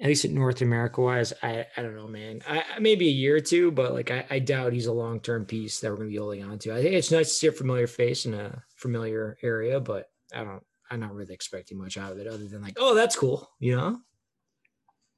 at 0.00 0.06
least 0.06 0.24
in 0.24 0.34
North 0.34 0.62
America 0.62 1.00
wise, 1.00 1.32
I, 1.42 1.66
I 1.76 1.82
don't 1.82 1.96
know, 1.96 2.06
man. 2.06 2.40
I, 2.48 2.62
maybe 2.78 3.08
a 3.08 3.12
year 3.12 3.36
or 3.36 3.40
two, 3.40 3.72
but 3.72 3.94
like 3.94 4.10
I, 4.10 4.24
I 4.30 4.38
doubt 4.38 4.72
he's 4.72 4.86
a 4.86 4.92
long 4.92 5.20
term 5.20 5.44
piece 5.44 5.80
that 5.80 5.90
we're 5.90 5.96
gonna 5.96 6.10
be 6.10 6.16
holding 6.16 6.44
on 6.44 6.58
to. 6.60 6.72
I 6.72 6.82
think 6.82 6.94
it's 6.94 7.10
nice 7.10 7.28
to 7.28 7.34
see 7.34 7.46
a 7.48 7.52
familiar 7.52 7.86
face 7.86 8.24
in 8.24 8.34
a 8.34 8.62
familiar 8.76 9.36
area, 9.42 9.80
but 9.80 10.06
I 10.32 10.44
don't 10.44 10.62
I'm 10.90 11.00
not 11.00 11.14
really 11.14 11.34
expecting 11.34 11.78
much 11.78 11.98
out 11.98 12.12
of 12.12 12.18
it 12.18 12.26
other 12.26 12.46
than 12.46 12.62
like, 12.62 12.76
oh, 12.78 12.94
that's 12.94 13.16
cool, 13.16 13.50
you 13.58 13.76
know? 13.76 14.00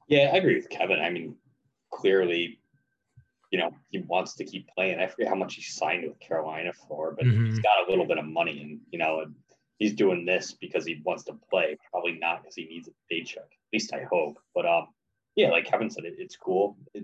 Yeah, 0.07 0.31
I 0.33 0.37
agree 0.37 0.55
with 0.55 0.69
Kevin. 0.69 0.99
I 0.99 1.09
mean, 1.09 1.35
clearly, 1.91 2.59
you 3.51 3.59
know, 3.59 3.71
he 3.89 3.99
wants 3.99 4.33
to 4.35 4.45
keep 4.45 4.67
playing. 4.75 4.99
I 4.99 5.07
forget 5.07 5.29
how 5.29 5.35
much 5.35 5.55
he 5.55 5.61
signed 5.61 6.03
with 6.05 6.19
Carolina 6.19 6.73
for, 6.87 7.13
but 7.17 7.25
mm-hmm. 7.25 7.45
he's 7.45 7.59
got 7.59 7.87
a 7.87 7.89
little 7.89 8.05
bit 8.05 8.17
of 8.17 8.25
money 8.25 8.61
and 8.61 8.79
you 8.91 8.99
know, 8.99 9.25
he's 9.77 9.93
doing 9.93 10.25
this 10.25 10.53
because 10.53 10.85
he 10.85 11.01
wants 11.05 11.23
to 11.25 11.33
play, 11.49 11.77
probably 11.91 12.17
not 12.19 12.41
because 12.41 12.55
he 12.55 12.65
needs 12.65 12.87
a 12.87 12.91
paycheck 13.09 13.47
least 13.73 13.93
I 13.93 14.03
hope. 14.09 14.37
But 14.53 14.65
um, 14.65 14.87
yeah, 15.35 15.49
like 15.49 15.65
Kevin 15.65 15.89
said, 15.89 16.05
it, 16.05 16.15
it's 16.17 16.35
cool. 16.35 16.77
It, 16.93 17.03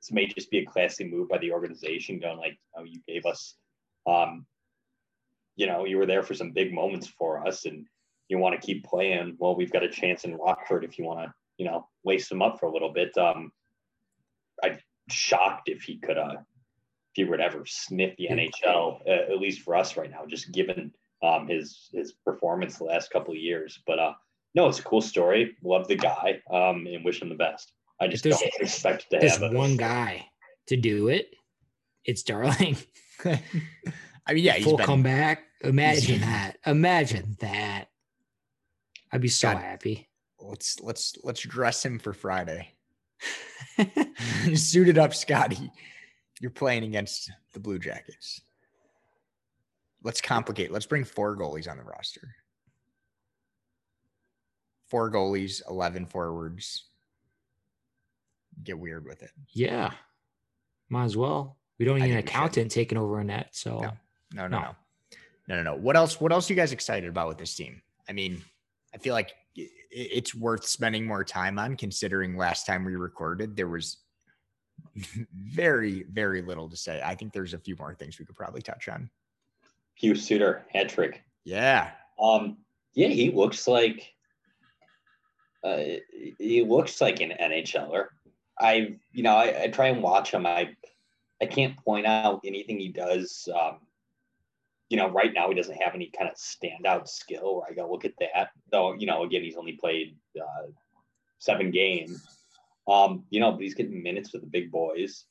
this 0.00 0.12
may 0.12 0.26
just 0.26 0.50
be 0.50 0.58
a 0.58 0.66
classy 0.66 1.04
move 1.04 1.28
by 1.28 1.38
the 1.38 1.52
organization, 1.52 2.18
going 2.18 2.38
like, 2.38 2.58
oh, 2.76 2.84
you 2.84 3.00
gave 3.08 3.24
us, 3.24 3.54
um, 4.06 4.44
you 5.56 5.66
know, 5.66 5.84
you 5.84 5.96
were 5.96 6.06
there 6.06 6.22
for 6.22 6.34
some 6.34 6.50
big 6.50 6.74
moments 6.74 7.06
for 7.06 7.46
us, 7.46 7.64
and 7.64 7.86
you 8.28 8.38
want 8.38 8.60
to 8.60 8.66
keep 8.66 8.84
playing. 8.84 9.36
Well, 9.38 9.56
we've 9.56 9.72
got 9.72 9.82
a 9.82 9.88
chance 9.88 10.24
in 10.24 10.36
Rockford 10.36 10.84
if 10.84 10.98
you 10.98 11.04
want 11.04 11.20
to, 11.20 11.34
you 11.56 11.64
know, 11.64 11.88
lace 12.04 12.28
them 12.28 12.42
up 12.42 12.60
for 12.60 12.66
a 12.66 12.72
little 12.72 12.92
bit. 12.92 13.16
Um, 13.16 13.50
I'm 14.62 14.78
shocked 15.08 15.68
if 15.68 15.82
he 15.82 15.96
could, 15.98 16.18
uh, 16.18 16.36
if 16.36 17.14
he 17.14 17.24
would 17.24 17.40
ever 17.40 17.64
sniff 17.64 18.14
the 18.18 18.28
NHL, 18.30 19.00
uh, 19.06 19.32
at 19.32 19.38
least 19.38 19.62
for 19.62 19.74
us 19.74 19.96
right 19.96 20.10
now, 20.10 20.26
just 20.26 20.52
given 20.52 20.92
um, 21.22 21.48
his 21.48 21.88
his 21.92 22.12
performance 22.12 22.76
the 22.76 22.84
last 22.84 23.10
couple 23.10 23.32
of 23.32 23.40
years. 23.40 23.80
But 23.86 23.98
uh, 23.98 24.12
no, 24.54 24.68
it's 24.68 24.78
a 24.78 24.82
cool 24.82 25.00
story. 25.00 25.56
Love 25.62 25.88
the 25.88 25.96
guy, 25.96 26.40
um, 26.50 26.86
and 26.86 27.04
wish 27.04 27.20
him 27.20 27.28
the 27.28 27.34
best. 27.34 27.72
I 28.00 28.06
just 28.06 28.24
don't 28.24 28.40
expect 28.60 29.10
to 29.10 29.28
have 29.28 29.52
one 29.52 29.76
guy 29.76 30.26
to 30.68 30.76
do 30.76 31.08
it. 31.08 31.34
It's 32.04 32.22
Darling. 32.22 32.76
I 33.24 34.32
mean, 34.32 34.44
yeah, 34.44 34.58
full 34.60 34.76
been, 34.76 34.86
comeback. 34.86 35.44
Imagine 35.62 36.20
that. 36.20 36.58
Imagine 36.66 37.36
that. 37.40 37.86
I'd 39.12 39.20
be 39.20 39.28
so 39.28 39.52
God, 39.52 39.58
happy. 39.58 40.08
Let's 40.38 40.80
let's 40.80 41.16
let's 41.22 41.40
dress 41.40 41.84
him 41.84 41.98
for 41.98 42.12
Friday. 42.12 42.72
Suited 44.54 44.98
up, 44.98 45.14
Scotty. 45.14 45.70
You're 46.40 46.50
playing 46.50 46.84
against 46.84 47.30
the 47.52 47.60
Blue 47.60 47.78
Jackets. 47.78 48.40
Let's 50.02 50.20
complicate. 50.20 50.70
Let's 50.70 50.86
bring 50.86 51.04
four 51.04 51.36
goalies 51.36 51.70
on 51.70 51.78
the 51.78 51.84
roster 51.84 52.34
four 54.94 55.10
goalies, 55.10 55.60
11 55.68 56.06
forwards. 56.06 56.84
Get 58.62 58.78
weird 58.78 59.04
with 59.04 59.24
it. 59.24 59.30
Yeah. 59.52 59.90
Might 60.88 61.06
as 61.06 61.16
well. 61.16 61.56
We 61.80 61.84
don't 61.84 61.98
need 61.98 62.12
an 62.12 62.18
accountant 62.18 62.70
taking 62.70 62.96
over 62.96 63.18
a 63.18 63.24
net. 63.24 63.48
So 63.50 63.80
no. 63.80 63.92
No, 64.32 64.46
no, 64.46 64.46
no, 64.46 64.60
no. 64.60 64.76
No, 65.48 65.56
no, 65.56 65.62
no. 65.64 65.74
What 65.74 65.96
else? 65.96 66.20
What 66.20 66.30
else 66.30 66.48
are 66.48 66.52
you 66.52 66.56
guys 66.56 66.70
excited 66.70 67.08
about 67.08 67.26
with 67.26 67.38
this 67.38 67.56
team? 67.56 67.82
I 68.08 68.12
mean, 68.12 68.40
I 68.94 68.98
feel 68.98 69.14
like 69.14 69.32
it's 69.56 70.32
worth 70.32 70.64
spending 70.64 71.04
more 71.04 71.24
time 71.24 71.58
on 71.58 71.76
considering 71.76 72.36
last 72.36 72.64
time 72.64 72.84
we 72.84 72.94
recorded 72.94 73.56
there 73.56 73.66
was 73.66 73.96
very, 75.34 76.04
very 76.04 76.40
little 76.40 76.70
to 76.70 76.76
say. 76.76 77.02
I 77.04 77.16
think 77.16 77.32
there's 77.32 77.52
a 77.52 77.58
few 77.58 77.74
more 77.80 77.96
things 77.96 78.20
we 78.20 78.26
could 78.26 78.36
probably 78.36 78.62
touch 78.62 78.88
on. 78.88 79.10
Pius 80.00 80.22
Suter, 80.22 80.64
hat 80.72 80.88
trick. 80.88 81.24
Yeah. 81.44 81.90
Um, 82.22 82.58
yeah, 82.94 83.08
he 83.08 83.32
looks 83.32 83.66
like 83.66 84.13
uh, 85.64 85.98
he 86.38 86.62
looks 86.62 87.00
like 87.00 87.20
an 87.20 87.32
NHLer. 87.40 88.06
I, 88.60 88.96
you 89.12 89.22
know, 89.22 89.34
I, 89.34 89.62
I, 89.62 89.68
try 89.68 89.86
and 89.86 90.02
watch 90.02 90.30
him. 90.30 90.46
I, 90.46 90.76
I 91.42 91.46
can't 91.46 91.76
point 91.84 92.06
out 92.06 92.42
anything 92.44 92.78
he 92.78 92.88
does. 92.88 93.48
Um, 93.52 93.78
you 94.88 94.96
know, 94.96 95.08
right 95.08 95.32
now 95.32 95.48
he 95.48 95.54
doesn't 95.54 95.82
have 95.82 95.94
any 95.94 96.10
kind 96.16 96.30
of 96.30 96.36
standout 96.36 97.08
skill 97.08 97.56
where 97.56 97.70
I 97.70 97.74
go 97.74 97.90
look 97.90 98.04
at 98.04 98.12
that. 98.20 98.50
Though, 98.70 98.92
you 98.92 99.06
know, 99.06 99.24
again, 99.24 99.42
he's 99.42 99.56
only 99.56 99.72
played 99.72 100.16
uh, 100.38 100.68
seven 101.38 101.70
games. 101.70 102.22
Um, 102.86 103.24
you 103.30 103.40
know, 103.40 103.52
but 103.52 103.62
he's 103.62 103.74
getting 103.74 104.02
minutes 104.02 104.32
with 104.32 104.42
the 104.42 104.48
big 104.48 104.70
boys. 104.70 105.24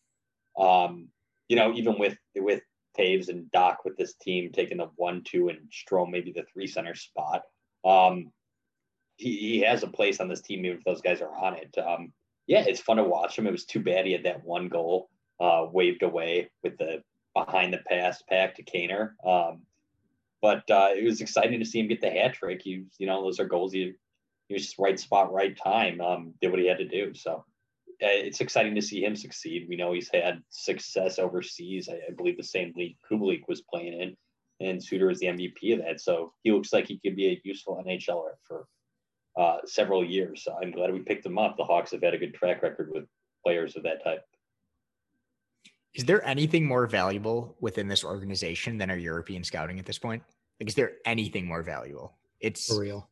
Um, 0.58 1.10
you 1.48 1.56
know, 1.56 1.74
even 1.74 2.00
with 2.00 2.18
with 2.36 2.62
Toews 2.98 3.30
and 3.30 3.46
Dach 3.52 3.78
with 3.86 3.96
this 3.98 4.16
team 4.16 4.52
taking 4.52 4.78
the 4.78 4.90
one, 4.96 5.24
two, 5.24 5.50
and 5.50 5.60
Strome 5.72 6.10
maybe 6.10 6.32
the 6.32 6.46
three 6.52 6.68
center 6.68 6.96
spot. 6.96 7.44
Um, 7.86 8.32
he, 9.18 9.38
he 9.38 9.60
has 9.62 9.84
a 9.84 9.88
place 9.88 10.20
on 10.20 10.28
this 10.28 10.42
team 10.42 10.66
even 10.66 10.78
if 10.78 10.84
those 10.84 11.02
guys 11.02 11.22
are 11.22 11.36
on 11.36 11.56
it. 11.56 11.76
Um, 11.78 12.12
yeah, 12.48 12.64
it's 12.68 12.82
fun 12.82 12.98
to 12.98 13.04
watch 13.04 13.38
him. 13.38 13.48
It 13.48 13.52
was 13.52 13.66
too 13.66 13.80
bad 13.80 14.06
he 14.06 14.12
had 14.12 14.24
that 14.24 14.44
one 14.44 14.68
goal 14.68 15.10
uh, 15.40 15.68
waved 15.72 16.04
away 16.04 16.50
with 16.64 16.78
the 16.78 17.02
behind 17.34 17.74
the 17.74 17.80
pass 17.88 18.22
pack 18.30 18.56
to 18.56 18.64
Kaner. 18.64 19.12
Um, 19.26 19.62
but 20.42 20.70
uh, 20.70 20.90
it 20.96 21.04
was 21.06 21.22
exciting 21.22 21.60
to 21.60 21.66
see 21.66 21.80
him 21.80 21.88
get 21.88 22.02
the 22.02 22.10
hat 22.10 22.34
trick. 22.34 22.62
He, 22.64 22.84
you 22.98 23.08
know, 23.08 23.24
those 23.24 23.40
are 23.40 23.46
goals. 23.46 23.72
He, 23.72 23.94
he 24.48 24.54
was 24.54 24.64
just 24.64 24.78
right 24.78 25.00
spot, 25.00 25.32
right 25.32 25.58
time. 25.58 26.02
Um, 26.02 26.34
did 26.42 26.52
what 26.52 26.60
he 26.60 26.68
had 26.68 26.80
to 26.80 26.88
do. 26.88 27.14
So 27.14 27.46
uh, 28.04 28.12
it's 28.12 28.42
exciting 28.42 28.76
to 28.76 28.82
see 28.82 29.04
him 29.04 29.16
succeed. 29.16 29.68
We 29.70 29.78
know 29.78 29.94
he's 29.94 30.10
had 30.14 30.44
success 30.50 31.18
overseas. 31.18 31.88
I, 31.90 31.96
I 32.10 32.14
believe 32.16 32.38
the 32.38 32.44
same 32.44 32.74
league 32.76 32.98
Kubalik 33.10 33.44
was 33.48 33.62
playing 33.62 33.94
in, 34.02 34.68
and 34.68 34.84
Suter 34.84 35.10
is 35.10 35.20
the 35.20 35.28
MVP 35.28 35.74
of 35.74 35.80
that. 35.80 36.02
So 36.02 36.34
he 36.44 36.52
looks 36.52 36.74
like 36.74 36.88
he 36.88 37.00
could 37.00 37.16
be 37.16 37.28
a 37.28 37.42
useful 37.44 37.82
NHLer 37.86 38.34
for 38.46 38.68
uh, 39.38 39.58
several 39.66 40.06
years. 40.06 40.48
I'm 40.62 40.72
glad 40.72 40.94
we 40.94 41.00
picked 41.00 41.24
them 41.24 41.38
up. 41.38 41.58
The 41.58 41.64
Hawks 41.64 41.92
have 41.92 42.04
had 42.04 42.14
a 42.14 42.18
good 42.18 42.34
track 42.34 42.62
record 42.62 42.90
with 42.94 43.06
players 43.44 43.76
of 43.76 43.84
that 43.84 44.04
type. 44.04 44.24
Is 45.94 46.06
there 46.06 46.26
anything 46.28 46.66
more 46.66 46.88
valuable 46.88 47.56
within 47.60 47.88
this 47.88 48.04
organization 48.04 48.78
than 48.78 48.90
our 48.90 48.98
European 48.98 49.44
scouting 49.44 49.80
at 49.80 49.86
this 49.86 50.00
point? 50.00 50.24
Like, 50.60 50.70
is 50.70 50.76
there 50.76 50.94
anything 51.06 51.46
more 51.46 51.62
valuable? 51.62 52.18
It's 52.40 52.68
for 52.68 52.82
real. 52.82 53.10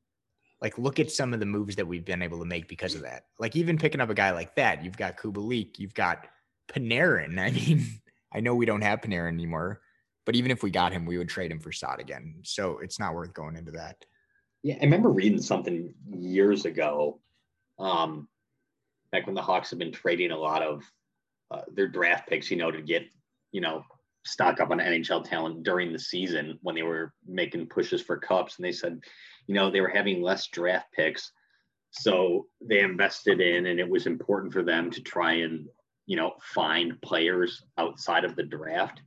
like 0.62 0.78
look 0.78 1.00
at 1.00 1.12
some 1.12 1.34
of 1.34 1.40
the 1.40 1.46
moves 1.46 1.76
that 1.76 1.88
we've 1.88 2.06
been 2.06 2.22
able 2.22 2.40
to 2.40 2.46
make 2.46 2.68
because 2.68 2.96
of 2.96 3.02
that. 3.02 3.26
Like 3.40 3.56
even 3.56 3.78
picking 3.78 4.02
up 4.02 4.10
a 4.10 4.16
guy 4.16 4.32
like 4.32 4.56
that, 4.56 4.84
you've 4.84 4.98
got 4.98 5.18
Kubalik, 5.18 5.80
you've 5.80 5.94
got 5.94 6.28
Panarin. 6.68 7.40
I 7.40 7.52
mean, 7.52 7.86
I 8.34 8.40
know 8.40 8.56
we 8.56 8.66
don't 8.66 8.82
have 8.82 9.02
Panarin 9.02 9.34
anymore, 9.34 9.82
but 10.26 10.36
even 10.36 10.52
if 10.52 10.64
we 10.64 10.72
got 10.72 10.92
him, 10.92 11.06
we 11.06 11.18
would 11.18 11.30
trade 11.30 11.52
him 11.52 11.60
for 11.60 11.72
Saad 11.72 12.00
again. 12.00 12.36
So 12.44 12.80
it's 12.80 13.00
not 13.00 13.14
worth 13.14 13.34
going 13.34 13.56
into 13.56 13.72
that. 13.72 14.04
Yeah, 14.64 14.76
I 14.80 14.84
remember 14.84 15.10
reading 15.10 15.42
something 15.42 15.94
years 16.12 16.66
ago, 16.66 17.20
um, 17.80 18.28
back 19.12 19.26
when 19.26 19.36
the 19.36 19.42
Hawks 19.42 19.72
have 19.72 19.80
been 19.80 19.92
trading 19.92 20.32
a 20.32 20.38
lot 20.38 20.62
of 20.62 20.84
uh, 21.50 21.62
their 21.74 21.88
draft 21.88 22.30
picks, 22.30 22.52
you 22.52 22.58
know, 22.58 22.72
to 22.72 22.82
get, 22.82 23.04
you 23.52 23.62
know, 23.62 23.84
stock 24.24 24.60
up 24.60 24.70
on 24.70 24.78
NHL 24.78 25.28
talent 25.28 25.64
during 25.64 25.92
the 25.92 26.00
season 26.00 26.60
when 26.62 26.76
they 26.76 26.84
were 26.84 27.12
making 27.28 27.68
pushes 27.68 28.02
for 28.02 28.18
cups. 28.18 28.58
And 28.58 28.66
they 28.66 28.72
said, 28.72 29.00
you 29.48 29.56
know, 29.56 29.72
they 29.72 29.82
were 29.82 29.90
having 29.90 30.22
less 30.22 30.48
draft 30.48 30.88
picks. 30.94 31.32
So 31.90 32.46
they 32.62 32.80
invested 32.80 33.42
in, 33.42 33.66
and 33.66 33.80
it 33.80 33.90
was 33.90 34.06
important 34.06 34.54
for 34.54 34.64
them 34.64 34.92
to 34.92 35.02
try 35.02 35.34
and, 35.34 35.68
you 36.06 36.16
know, 36.16 36.34
find 36.42 37.02
players 37.02 37.64
outside 37.78 38.24
of 38.24 38.36
the 38.36 38.44
draft. 38.44 39.02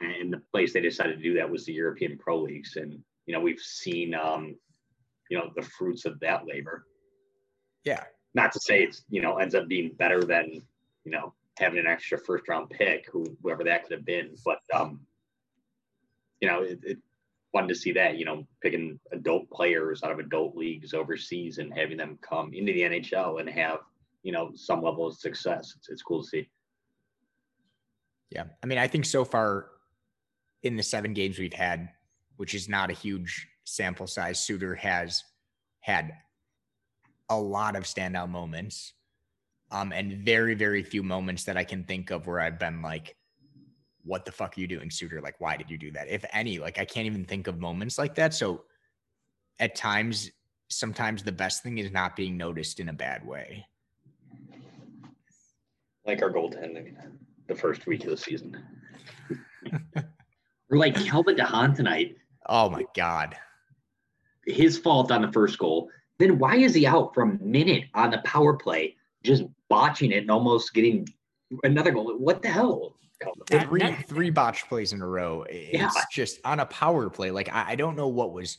And 0.00 0.32
the 0.32 0.42
place 0.52 0.72
they 0.72 0.80
decided 0.80 1.16
to 1.16 1.22
do 1.22 1.34
that 1.34 1.48
was 1.48 1.64
the 1.64 1.72
European 1.72 2.18
Pro 2.18 2.42
Leagues. 2.42 2.76
And, 2.76 2.98
you 3.26 3.34
know, 3.34 3.40
we've 3.40 3.60
seen, 3.60 4.14
um, 4.14 4.56
you 5.30 5.38
know, 5.38 5.50
the 5.56 5.62
fruits 5.62 6.04
of 6.04 6.20
that 6.20 6.46
labor. 6.46 6.86
Yeah. 7.84 8.04
Not 8.34 8.52
to 8.52 8.60
say 8.60 8.82
it's, 8.82 9.02
you 9.08 9.22
know, 9.22 9.38
ends 9.38 9.54
up 9.54 9.68
being 9.68 9.92
better 9.98 10.22
than, 10.22 10.62
you 11.04 11.12
know, 11.12 11.32
having 11.58 11.78
an 11.78 11.86
extra 11.86 12.18
first 12.18 12.48
round 12.48 12.68
pick, 12.68 13.06
who 13.10 13.24
whoever 13.42 13.64
that 13.64 13.84
could 13.84 13.92
have 13.92 14.04
been. 14.04 14.34
But 14.44 14.58
um, 14.74 15.00
you 16.40 16.48
know, 16.48 16.62
it, 16.62 16.80
it 16.82 16.98
fun 17.52 17.68
to 17.68 17.74
see 17.74 17.92
that, 17.92 18.18
you 18.18 18.24
know, 18.24 18.46
picking 18.62 18.98
adult 19.12 19.48
players 19.50 20.02
out 20.02 20.12
of 20.12 20.18
adult 20.18 20.56
leagues 20.56 20.94
overseas 20.94 21.58
and 21.58 21.76
having 21.76 21.96
them 21.96 22.18
come 22.22 22.52
into 22.52 22.72
the 22.72 22.82
NHL 22.82 23.40
and 23.40 23.48
have, 23.48 23.78
you 24.22 24.32
know, 24.32 24.52
some 24.54 24.82
level 24.82 25.06
of 25.06 25.16
success. 25.16 25.74
It's, 25.76 25.88
it's 25.88 26.02
cool 26.02 26.22
to 26.22 26.28
see. 26.28 26.48
Yeah. 28.30 28.44
I 28.62 28.66
mean, 28.66 28.78
I 28.78 28.86
think 28.86 29.04
so 29.04 29.24
far 29.24 29.66
in 30.62 30.76
the 30.76 30.82
seven 30.82 31.12
games 31.12 31.38
we've 31.38 31.52
had, 31.52 31.88
which 32.36 32.54
is 32.54 32.68
not 32.68 32.90
a 32.90 32.94
huge 32.94 33.48
sample 33.64 34.06
size, 34.06 34.40
Suter 34.40 34.74
has 34.74 35.24
had 35.80 36.12
a 37.28 37.38
lot 37.38 37.76
of 37.76 37.84
standout 37.84 38.28
moments 38.28 38.92
um, 39.70 39.92
and 39.92 40.24
very, 40.24 40.54
very 40.54 40.82
few 40.82 41.02
moments 41.02 41.44
that 41.44 41.56
I 41.56 41.64
can 41.64 41.84
think 41.84 42.10
of 42.10 42.26
where 42.26 42.40
I've 42.40 42.58
been 42.58 42.82
like, 42.82 43.16
what 44.02 44.24
the 44.24 44.32
fuck 44.32 44.56
are 44.56 44.60
you 44.60 44.66
doing, 44.66 44.90
Suter? 44.90 45.20
Like, 45.20 45.40
why 45.40 45.56
did 45.56 45.70
you 45.70 45.78
do 45.78 45.92
that? 45.92 46.08
If 46.08 46.24
any, 46.32 46.58
like, 46.58 46.78
I 46.78 46.84
can't 46.84 47.06
even 47.06 47.24
think 47.24 47.46
of 47.46 47.60
moments 47.60 47.98
like 47.98 48.14
that. 48.16 48.34
So 48.34 48.64
at 49.60 49.76
times, 49.76 50.30
sometimes 50.68 51.22
the 51.22 51.32
best 51.32 51.62
thing 51.62 51.78
is 51.78 51.92
not 51.92 52.16
being 52.16 52.36
noticed 52.36 52.80
in 52.80 52.88
a 52.88 52.92
bad 52.92 53.24
way. 53.26 53.66
Like 56.06 56.22
our 56.22 56.32
goaltending 56.32 56.94
the 57.46 57.54
first 57.54 57.86
week 57.86 58.04
of 58.04 58.10
the 58.10 58.16
season. 58.16 58.56
We're 60.70 60.78
like 60.78 60.94
Calvin 60.94 61.36
DeHaan 61.36 61.76
tonight. 61.76 62.16
Oh 62.48 62.70
my 62.70 62.84
God. 62.96 63.36
His 64.52 64.78
fault 64.78 65.10
on 65.10 65.22
the 65.22 65.32
first 65.32 65.58
goal. 65.58 65.90
Then 66.18 66.38
why 66.38 66.56
is 66.56 66.74
he 66.74 66.86
out 66.86 67.14
for 67.14 67.22
a 67.22 67.38
minute 67.38 67.84
on 67.94 68.10
the 68.10 68.18
power 68.18 68.54
play 68.54 68.96
just 69.22 69.44
botching 69.68 70.12
it 70.12 70.18
and 70.18 70.30
almost 70.30 70.74
getting 70.74 71.08
another 71.64 71.90
goal. 71.90 72.14
What 72.18 72.42
the 72.42 72.48
hell? 72.48 72.96
Three 73.50 73.92
three 74.06 74.30
botch 74.30 74.66
plays 74.68 74.92
in 74.92 75.02
a 75.02 75.06
row. 75.06 75.44
It's 75.48 75.74
yeah. 75.74 75.90
just 76.10 76.40
on 76.44 76.60
a 76.60 76.66
power 76.66 77.10
play. 77.10 77.30
Like 77.30 77.52
I, 77.52 77.72
I 77.72 77.74
don't 77.74 77.96
know 77.96 78.08
what 78.08 78.32
was 78.32 78.56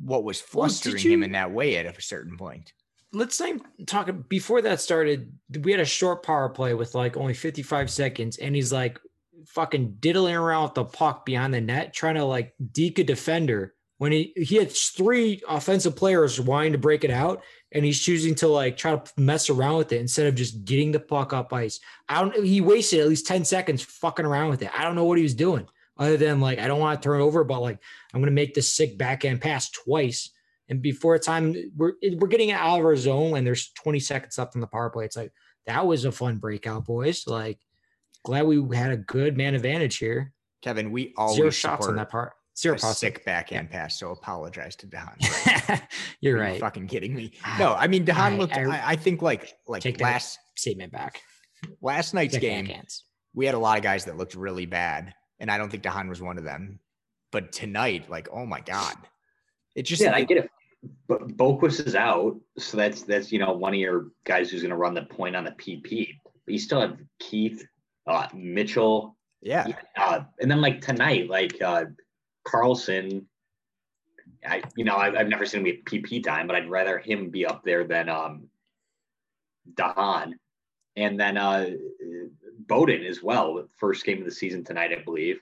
what 0.00 0.22
was 0.22 0.40
flustering 0.40 0.94
well, 0.94 1.04
you, 1.04 1.12
him 1.12 1.22
in 1.24 1.32
that 1.32 1.50
way 1.50 1.76
at 1.76 1.86
a 1.86 2.00
certain 2.00 2.36
point. 2.36 2.72
Let's 3.12 3.36
say 3.36 3.54
talk 3.86 4.10
before 4.28 4.62
that 4.62 4.80
started. 4.80 5.32
We 5.60 5.72
had 5.72 5.80
a 5.80 5.86
short 5.86 6.22
power 6.22 6.48
play 6.48 6.74
with 6.74 6.94
like 6.94 7.16
only 7.16 7.34
55 7.34 7.90
seconds, 7.90 8.36
and 8.36 8.54
he's 8.54 8.72
like 8.72 9.00
fucking 9.48 9.96
diddling 9.98 10.36
around 10.36 10.64
with 10.64 10.74
the 10.74 10.84
puck 10.84 11.26
behind 11.26 11.52
the 11.52 11.60
net, 11.60 11.92
trying 11.92 12.14
to 12.16 12.24
like 12.24 12.54
deke 12.72 13.00
a 13.00 13.04
defender 13.04 13.74
when 13.98 14.12
he 14.12 14.32
he 14.36 14.56
had 14.56 14.70
three 14.70 15.40
offensive 15.48 15.96
players 15.96 16.40
wanting 16.40 16.72
to 16.72 16.78
break 16.78 17.04
it 17.04 17.10
out 17.10 17.42
and 17.72 17.84
he's 17.84 18.00
choosing 18.00 18.34
to 18.36 18.48
like 18.48 18.76
try 18.76 18.96
to 18.96 19.12
mess 19.16 19.48
around 19.50 19.78
with 19.78 19.92
it 19.92 20.00
instead 20.00 20.26
of 20.26 20.34
just 20.34 20.64
getting 20.64 20.92
the 20.92 21.00
puck 21.00 21.32
up 21.32 21.52
ice. 21.52 21.80
I 22.08 22.20
don't 22.20 22.44
he 22.44 22.60
wasted 22.60 23.00
at 23.00 23.08
least 23.08 23.26
10 23.26 23.44
seconds 23.44 23.82
fucking 23.82 24.26
around 24.26 24.50
with 24.50 24.62
it. 24.62 24.70
I 24.78 24.84
don't 24.84 24.94
know 24.94 25.04
what 25.04 25.18
he 25.18 25.22
was 25.22 25.34
doing 25.34 25.66
other 25.98 26.16
than 26.16 26.40
like 26.40 26.58
I 26.58 26.66
don't 26.66 26.80
want 26.80 27.00
to 27.00 27.06
turn 27.06 27.20
over, 27.20 27.44
but 27.44 27.60
like 27.60 27.78
I'm 28.12 28.20
gonna 28.20 28.32
make 28.32 28.54
this 28.54 28.72
sick 28.72 28.98
backhand 28.98 29.40
pass 29.40 29.70
twice. 29.70 30.30
And 30.68 30.82
before 30.82 31.18
time 31.18 31.54
we're 31.76 31.94
we're 32.18 32.28
getting 32.28 32.50
out 32.52 32.78
of 32.78 32.84
our 32.84 32.96
zone 32.96 33.36
and 33.36 33.46
there's 33.46 33.70
20 33.82 34.00
seconds 34.00 34.36
left 34.36 34.56
on 34.56 34.60
the 34.60 34.66
power 34.66 34.90
play. 34.90 35.06
It's 35.06 35.16
like 35.16 35.32
that 35.66 35.86
was 35.86 36.04
a 36.04 36.12
fun 36.12 36.36
breakout, 36.36 36.84
boys. 36.84 37.26
Like 37.26 37.58
glad 38.24 38.46
we 38.46 38.76
had 38.76 38.90
a 38.90 38.96
good 38.96 39.36
man 39.38 39.54
advantage 39.54 39.96
here. 39.96 40.32
Kevin, 40.60 40.90
we 40.90 41.14
always 41.16 41.36
zero 41.36 41.50
shots 41.50 41.86
on 41.86 41.96
that 41.96 42.10
part. 42.10 42.32
Zero 42.58 42.76
a 42.76 42.78
sick 42.78 43.24
backhand 43.24 43.68
yeah. 43.70 43.82
pass. 43.82 43.98
So 43.98 44.10
apologize 44.10 44.76
to 44.76 44.86
DeHaan. 44.86 45.16
Right? 45.68 45.82
You're 46.20 46.38
right. 46.38 46.54
You 46.54 46.60
fucking 46.60 46.86
kidding 46.86 47.14
me? 47.14 47.32
No, 47.58 47.74
I 47.74 47.86
mean 47.86 48.06
DeHaan 48.06 48.32
I, 48.32 48.36
looked. 48.36 48.56
I, 48.56 48.82
I, 48.92 48.96
think 48.96 49.20
like 49.20 49.54
like 49.66 49.82
take 49.82 50.00
last 50.00 50.38
statement 50.54 50.92
back. 50.92 51.22
Last 51.82 52.14
night's 52.14 52.38
game, 52.38 52.66
backhands. 52.66 53.02
we 53.34 53.46
had 53.46 53.54
a 53.54 53.58
lot 53.58 53.76
of 53.76 53.82
guys 53.82 54.04
that 54.04 54.16
looked 54.16 54.34
really 54.34 54.66
bad, 54.66 55.12
and 55.40 55.50
I 55.50 55.58
don't 55.58 55.70
think 55.70 55.82
DeHaan 55.82 56.08
was 56.08 56.22
one 56.22 56.38
of 56.38 56.44
them. 56.44 56.78
But 57.32 57.52
tonight, 57.52 58.08
like, 58.08 58.28
oh 58.32 58.46
my 58.46 58.60
god, 58.60 58.94
it 59.74 59.82
just 59.82 60.00
yeah, 60.00 60.10
it, 60.10 60.14
I 60.14 60.22
get 60.22 60.38
it. 60.38 60.50
But 61.08 61.36
Boqvist 61.36 61.86
is 61.86 61.94
out, 61.94 62.38
so 62.58 62.76
that's 62.76 63.02
that's 63.02 63.32
you 63.32 63.38
know 63.38 63.52
one 63.52 63.74
of 63.74 63.80
your 63.80 64.06
guys 64.24 64.50
who's 64.50 64.62
going 64.62 64.70
to 64.70 64.76
run 64.76 64.94
the 64.94 65.02
point 65.02 65.34
on 65.36 65.44
the 65.44 65.50
PP. 65.52 66.16
But 66.44 66.52
you 66.52 66.58
still 66.58 66.80
have 66.80 66.98
Keith, 67.18 67.66
uh, 68.06 68.28
Mitchell, 68.34 69.16
yeah, 69.42 69.66
uh, 69.96 70.20
and 70.40 70.50
then 70.50 70.60
like 70.60 70.80
tonight, 70.80 71.28
like 71.28 71.60
uh, 71.60 71.86
Carlsson, 72.46 73.24
I 74.46 74.62
you 74.76 74.84
know 74.84 74.96
I've, 74.96 75.14
I've 75.14 75.28
never 75.28 75.46
seen 75.46 75.60
him 75.60 75.66
get 75.66 75.84
PP 75.84 76.22
time, 76.24 76.46
but 76.46 76.56
I'd 76.56 76.70
rather 76.70 76.98
him 76.98 77.30
be 77.30 77.46
up 77.46 77.64
there 77.64 77.84
than 77.84 78.08
um 78.08 78.48
DeHaan, 79.74 80.34
and 80.96 81.18
then 81.18 81.36
uh 81.36 81.70
Beaudin 82.66 83.08
as 83.08 83.22
well. 83.22 83.68
First 83.76 84.04
game 84.04 84.18
of 84.18 84.24
the 84.24 84.30
season 84.30 84.64
tonight, 84.64 84.92
I 84.96 85.02
believe. 85.02 85.40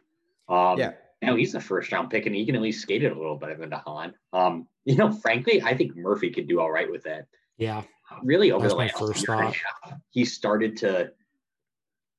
Um, 0.48 0.78
yeah. 0.78 0.92
You 1.22 1.30
know, 1.30 1.36
he's 1.36 1.52
the 1.52 1.60
first 1.60 1.90
round 1.90 2.10
pick, 2.10 2.26
and 2.26 2.34
he 2.34 2.44
can 2.44 2.54
at 2.54 2.60
least 2.60 2.82
skate 2.82 3.02
it 3.02 3.12
a 3.12 3.18
little 3.18 3.36
better 3.36 3.56
than 3.56 3.70
DeHaan. 3.70 4.12
Um, 4.32 4.66
you 4.84 4.96
know, 4.96 5.10
frankly, 5.10 5.62
I 5.62 5.74
think 5.74 5.96
Murphy 5.96 6.30
could 6.30 6.46
do 6.46 6.60
all 6.60 6.70
right 6.70 6.90
with 6.90 7.04
that. 7.04 7.26
Yeah. 7.56 7.82
Really, 8.22 8.52
over 8.52 8.68
the 8.68 8.74
last 8.74 8.98
first 8.98 9.26
year 9.26 9.38
thought. 9.38 9.56
he 10.10 10.26
started 10.26 10.76
to 10.78 11.10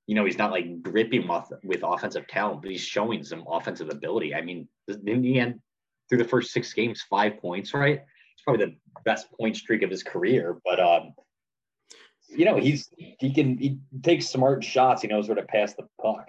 you 0.08 0.16
know, 0.16 0.26
he's 0.26 0.38
not 0.38 0.52
like 0.52 0.84
dripping 0.84 1.28
with, 1.28 1.52
with 1.64 1.80
offensive 1.84 2.28
talent, 2.28 2.62
but 2.62 2.72
he's 2.72 2.82
showing 2.82 3.24
some 3.24 3.44
offensive 3.48 3.90
ability. 3.90 4.36
I 4.36 4.42
mean, 4.42 4.68
in 4.88 5.22
the 5.22 5.40
end, 5.40 5.60
through 6.08 6.20
the 6.20 6.26
first 6.26 6.52
six 6.52 6.72
games, 6.74 7.04
five 7.10 7.40
points, 7.40 7.74
right? 7.74 8.02
It's 8.34 8.44
probably 8.44 8.66
the 8.66 8.76
best 9.04 9.28
point 9.40 9.58
streak 9.58 9.82
of 9.82 9.90
his 9.90 10.04
career. 10.04 10.60
But 10.64 10.80
um, 10.80 11.14
you 12.30 12.46
know, 12.46 12.58
he's 12.58 12.90
he 12.98 13.34
can 13.34 13.58
he 13.58 13.80
takes 14.04 14.30
smart 14.30 14.64
shots. 14.64 15.02
He 15.02 15.08
knows 15.08 15.28
where 15.28 15.36
to 15.36 15.44
pass 15.44 15.74
the 15.74 15.88
puck. 16.02 16.28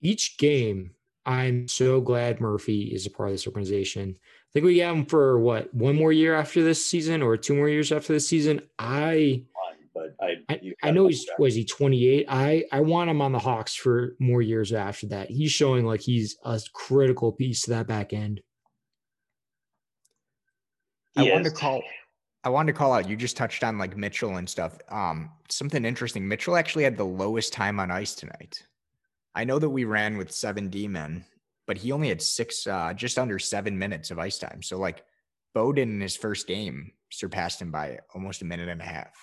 Each 0.00 0.38
game, 0.38 0.92
I'm 1.24 1.66
so 1.66 2.00
glad 2.00 2.40
Murphy 2.40 2.84
is 2.94 3.06
a 3.06 3.10
part 3.10 3.30
of 3.30 3.34
this 3.34 3.46
organization. 3.46 4.16
I 4.20 4.48
think 4.52 4.66
we 4.66 4.78
got 4.78 4.94
him 4.94 5.06
for 5.06 5.38
what 5.38 5.74
one 5.74 5.96
more 5.96 6.12
year 6.12 6.34
after 6.34 6.62
this 6.62 6.86
season, 6.86 7.22
or 7.22 7.36
two 7.36 7.56
more 7.56 7.68
years 7.68 7.90
after 7.90 8.12
this 8.12 8.28
season. 8.28 8.62
I 8.78 9.42
but 10.18 10.26
I 10.26 10.36
I, 10.48 10.60
I 10.82 10.90
know 10.90 11.06
he's 11.08 11.26
was 11.38 11.54
he 11.54 11.64
28. 11.64 12.26
I 12.28 12.64
I 12.72 12.80
want 12.80 13.10
him 13.10 13.20
on 13.20 13.32
the 13.32 13.38
Hawks 13.38 13.74
for 13.74 14.16
more 14.18 14.42
years 14.42 14.72
after 14.72 15.06
that. 15.08 15.30
He's 15.30 15.52
showing 15.52 15.84
like 15.84 16.00
he's 16.00 16.36
a 16.44 16.60
critical 16.72 17.32
piece 17.32 17.62
to 17.62 17.70
that 17.70 17.86
back 17.86 18.12
end. 18.12 18.40
I 21.16 21.22
wanted 21.30 21.44
to 21.44 21.50
call 21.50 21.82
I 22.44 22.48
wanted 22.50 22.72
to 22.72 22.78
call 22.78 22.92
out 22.92 23.08
you 23.08 23.16
just 23.16 23.36
touched 23.36 23.64
on 23.64 23.78
like 23.78 23.96
Mitchell 23.96 24.36
and 24.36 24.48
stuff. 24.48 24.78
Um 24.88 25.30
something 25.48 25.84
interesting. 25.84 26.26
Mitchell 26.26 26.56
actually 26.56 26.84
had 26.84 26.96
the 26.96 27.04
lowest 27.04 27.52
time 27.52 27.80
on 27.80 27.90
ice 27.90 28.14
tonight. 28.14 28.62
I 29.34 29.44
know 29.44 29.58
that 29.58 29.68
we 29.68 29.84
ran 29.84 30.16
with 30.16 30.32
7 30.32 30.68
D 30.68 30.88
men, 30.88 31.24
but 31.66 31.76
he 31.76 31.92
only 31.92 32.08
had 32.08 32.22
6 32.22 32.66
uh 32.66 32.92
just 32.94 33.18
under 33.18 33.38
7 33.38 33.78
minutes 33.78 34.10
of 34.10 34.18
ice 34.18 34.38
time. 34.38 34.62
So 34.62 34.78
like 34.78 35.04
Beaudin 35.54 35.84
in 35.84 36.00
his 36.00 36.16
first 36.16 36.46
game 36.46 36.92
surpassed 37.10 37.62
him 37.62 37.70
by 37.70 37.98
almost 38.14 38.42
a 38.42 38.44
minute 38.44 38.68
and 38.68 38.82
a 38.82 38.84
half. 38.84 39.14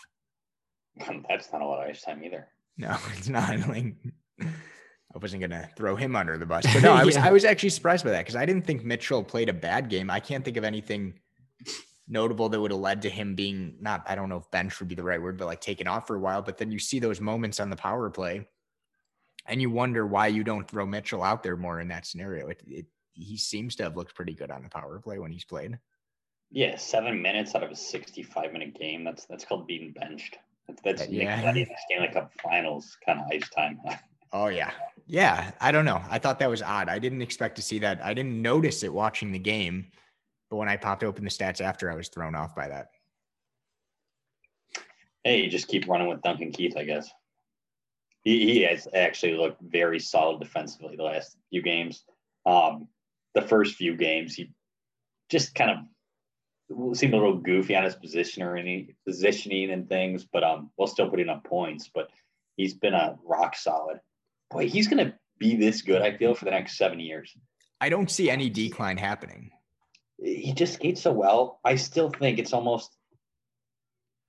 That's 1.30 1.52
not 1.52 1.62
a 1.62 1.66
lot 1.66 1.84
of 1.84 1.90
ice 1.90 2.02
time 2.02 2.24
either. 2.24 2.48
No, 2.78 2.98
it's 3.18 3.30
not. 3.30 3.58
Like 3.68 3.96
I 5.16 5.20
wasn't 5.20 5.42
gonna 5.42 5.70
throw 5.78 5.96
him 5.96 6.16
under 6.16 6.40
the 6.40 6.46
bus, 6.46 6.66
but 6.74 6.82
no, 6.82 6.92
I 6.92 7.04
was 7.04 7.16
yeah. 7.16 7.28
I 7.28 7.32
was 7.32 7.46
actually 7.46 7.70
surprised 7.70 8.04
by 8.04 8.10
that 8.12 8.22
because 8.22 8.36
I 8.36 8.48
didn't 8.48 8.66
think 8.66 8.84
Mitchell 8.84 9.24
played 9.24 9.48
a 9.48 9.54
bad 9.54 9.88
game. 9.88 10.10
I 10.10 10.20
can't 10.20 10.44
think 10.44 10.58
of 10.58 10.64
anything 10.64 11.14
notable 12.08 12.50
that 12.50 12.60
would 12.60 12.72
have 12.72 12.80
led 12.80 13.04
to 13.04 13.10
him 13.10 13.36
being 13.36 13.76
not. 13.80 14.04
I 14.08 14.16
don't 14.16 14.28
know 14.28 14.38
if 14.38 14.50
bench 14.50 14.80
would 14.80 14.90
be 14.90 14.96
the 14.96 15.04
right 15.04 15.22
word, 15.22 15.38
but 15.38 15.46
like 15.46 15.62
taken 15.62 15.88
off 15.88 16.08
for 16.08 16.16
a 16.16 16.20
while. 16.20 16.42
But 16.42 16.58
then 16.58 16.72
you 16.72 16.80
see 16.80 16.98
those 16.98 17.22
moments 17.22 17.60
on 17.60 17.70
the 17.70 17.76
power 17.76 18.10
play, 18.10 18.48
and 19.46 19.62
you 19.62 19.70
wonder 19.70 20.08
why 20.08 20.28
you 20.28 20.44
don't 20.44 20.68
throw 20.68 20.86
Mitchell 20.86 21.22
out 21.22 21.44
there 21.44 21.58
more 21.58 21.80
in 21.80 21.90
that 21.90 22.08
scenario. 22.08 22.48
It, 22.48 22.64
it 22.66 22.86
he 23.14 23.38
seems 23.38 23.76
to 23.76 23.84
have 23.84 23.96
looked 23.96 24.16
pretty 24.16 24.34
good 24.34 24.50
on 24.50 24.64
the 24.64 24.70
power 24.70 25.00
play 25.00 25.20
when 25.20 25.32
he's 25.32 25.46
played. 25.46 25.78
Yeah, 26.50 26.76
seven 26.78 27.22
minutes 27.22 27.54
out 27.56 27.64
of 27.64 27.72
a 27.72 27.76
65 27.76 28.52
minute 28.52 28.74
game. 28.80 29.04
That's 29.04 29.26
that's 29.26 29.46
called 29.46 29.68
being 29.68 29.92
benched. 29.92 30.38
That's, 30.84 31.08
yeah. 31.08 31.40
Stanley 31.40 32.10
Cup 32.12 32.32
Finals 32.42 32.98
kind 33.06 33.20
of 33.20 33.28
ice 33.32 33.50
time. 33.50 33.80
oh 34.34 34.48
yeah, 34.48 34.72
yeah. 35.08 35.52
I 35.60 35.72
don't 35.72 35.86
know. 35.86 36.02
I 36.10 36.20
thought 36.20 36.40
that 36.40 36.50
was 36.50 36.62
odd. 36.62 36.90
I 36.90 37.00
didn't 37.00 37.22
expect 37.22 37.56
to 37.58 37.62
see 37.62 37.80
that. 37.80 38.04
I 38.04 38.14
didn't 38.14 38.42
notice 38.42 38.84
it 38.84 38.94
watching 38.94 39.32
the 39.32 39.40
game, 39.40 39.88
but 40.50 40.58
when 40.58 40.70
I 40.70 40.78
popped 40.78 41.04
open 41.04 41.24
the 41.24 41.30
stats 41.30 41.62
after, 41.62 41.92
I 41.92 41.96
was 41.96 42.10
thrown 42.10 42.36
off 42.36 42.56
by 42.56 42.68
that. 42.70 42.88
Hey, 45.24 45.42
you 45.42 45.50
just 45.50 45.68
keep 45.68 45.88
running 45.88 46.08
with 46.10 46.22
Duncan 46.22 46.52
Keith, 46.52 46.76
I 46.76 46.84
guess. 46.84 47.10
He, 48.24 48.54
he 48.54 48.62
has 48.64 48.88
actually 48.94 49.36
looked 49.36 49.62
very 49.62 50.00
solid 50.00 50.40
defensively 50.40 50.96
the 50.96 51.04
last 51.04 51.38
few 51.50 51.62
games. 51.62 52.04
Um, 52.46 52.88
the 53.34 53.42
first 53.42 53.76
few 53.76 53.96
games, 53.96 54.36
he 54.36 54.52
just 55.30 55.56
kind 55.56 55.72
of 55.72 55.78
seemed 56.94 57.14
a 57.14 57.18
little 57.18 57.38
goofy 57.38 57.76
on 57.76 57.84
his 57.84 57.96
position 57.96 58.44
or 58.44 58.56
any 58.56 58.96
positioning 59.06 59.72
and 59.72 59.88
things, 59.88 60.24
but 60.24 60.44
um, 60.44 60.72
while 60.76 60.88
still 60.88 61.10
putting 61.10 61.30
up 61.30 61.44
points. 61.44 61.90
But 61.94 62.10
he's 62.56 62.74
been 62.74 62.94
a 62.94 63.18
rock 63.24 63.56
solid. 63.56 64.00
Boy, 64.52 64.70
he's 64.70 64.88
to 64.88 65.14
be 65.40 65.56
this 65.56 65.82
good. 65.82 66.02
I 66.02 66.18
feel 66.18 66.36
for 66.36 66.46
the 66.46 66.52
next 66.52 66.78
seven 66.78 67.00
years. 67.00 67.36
I 67.82 67.90
don't 67.90 68.10
see 68.10 68.30
any 68.30 68.50
decline 68.50 68.98
happening. 68.98 69.52
He 70.18 70.54
just 70.54 70.76
skates 70.76 71.02
so 71.02 71.12
well. 71.12 71.60
I 71.66 71.76
still 71.76 72.10
think 72.10 72.40
it's 72.40 72.54
almost. 72.54 72.96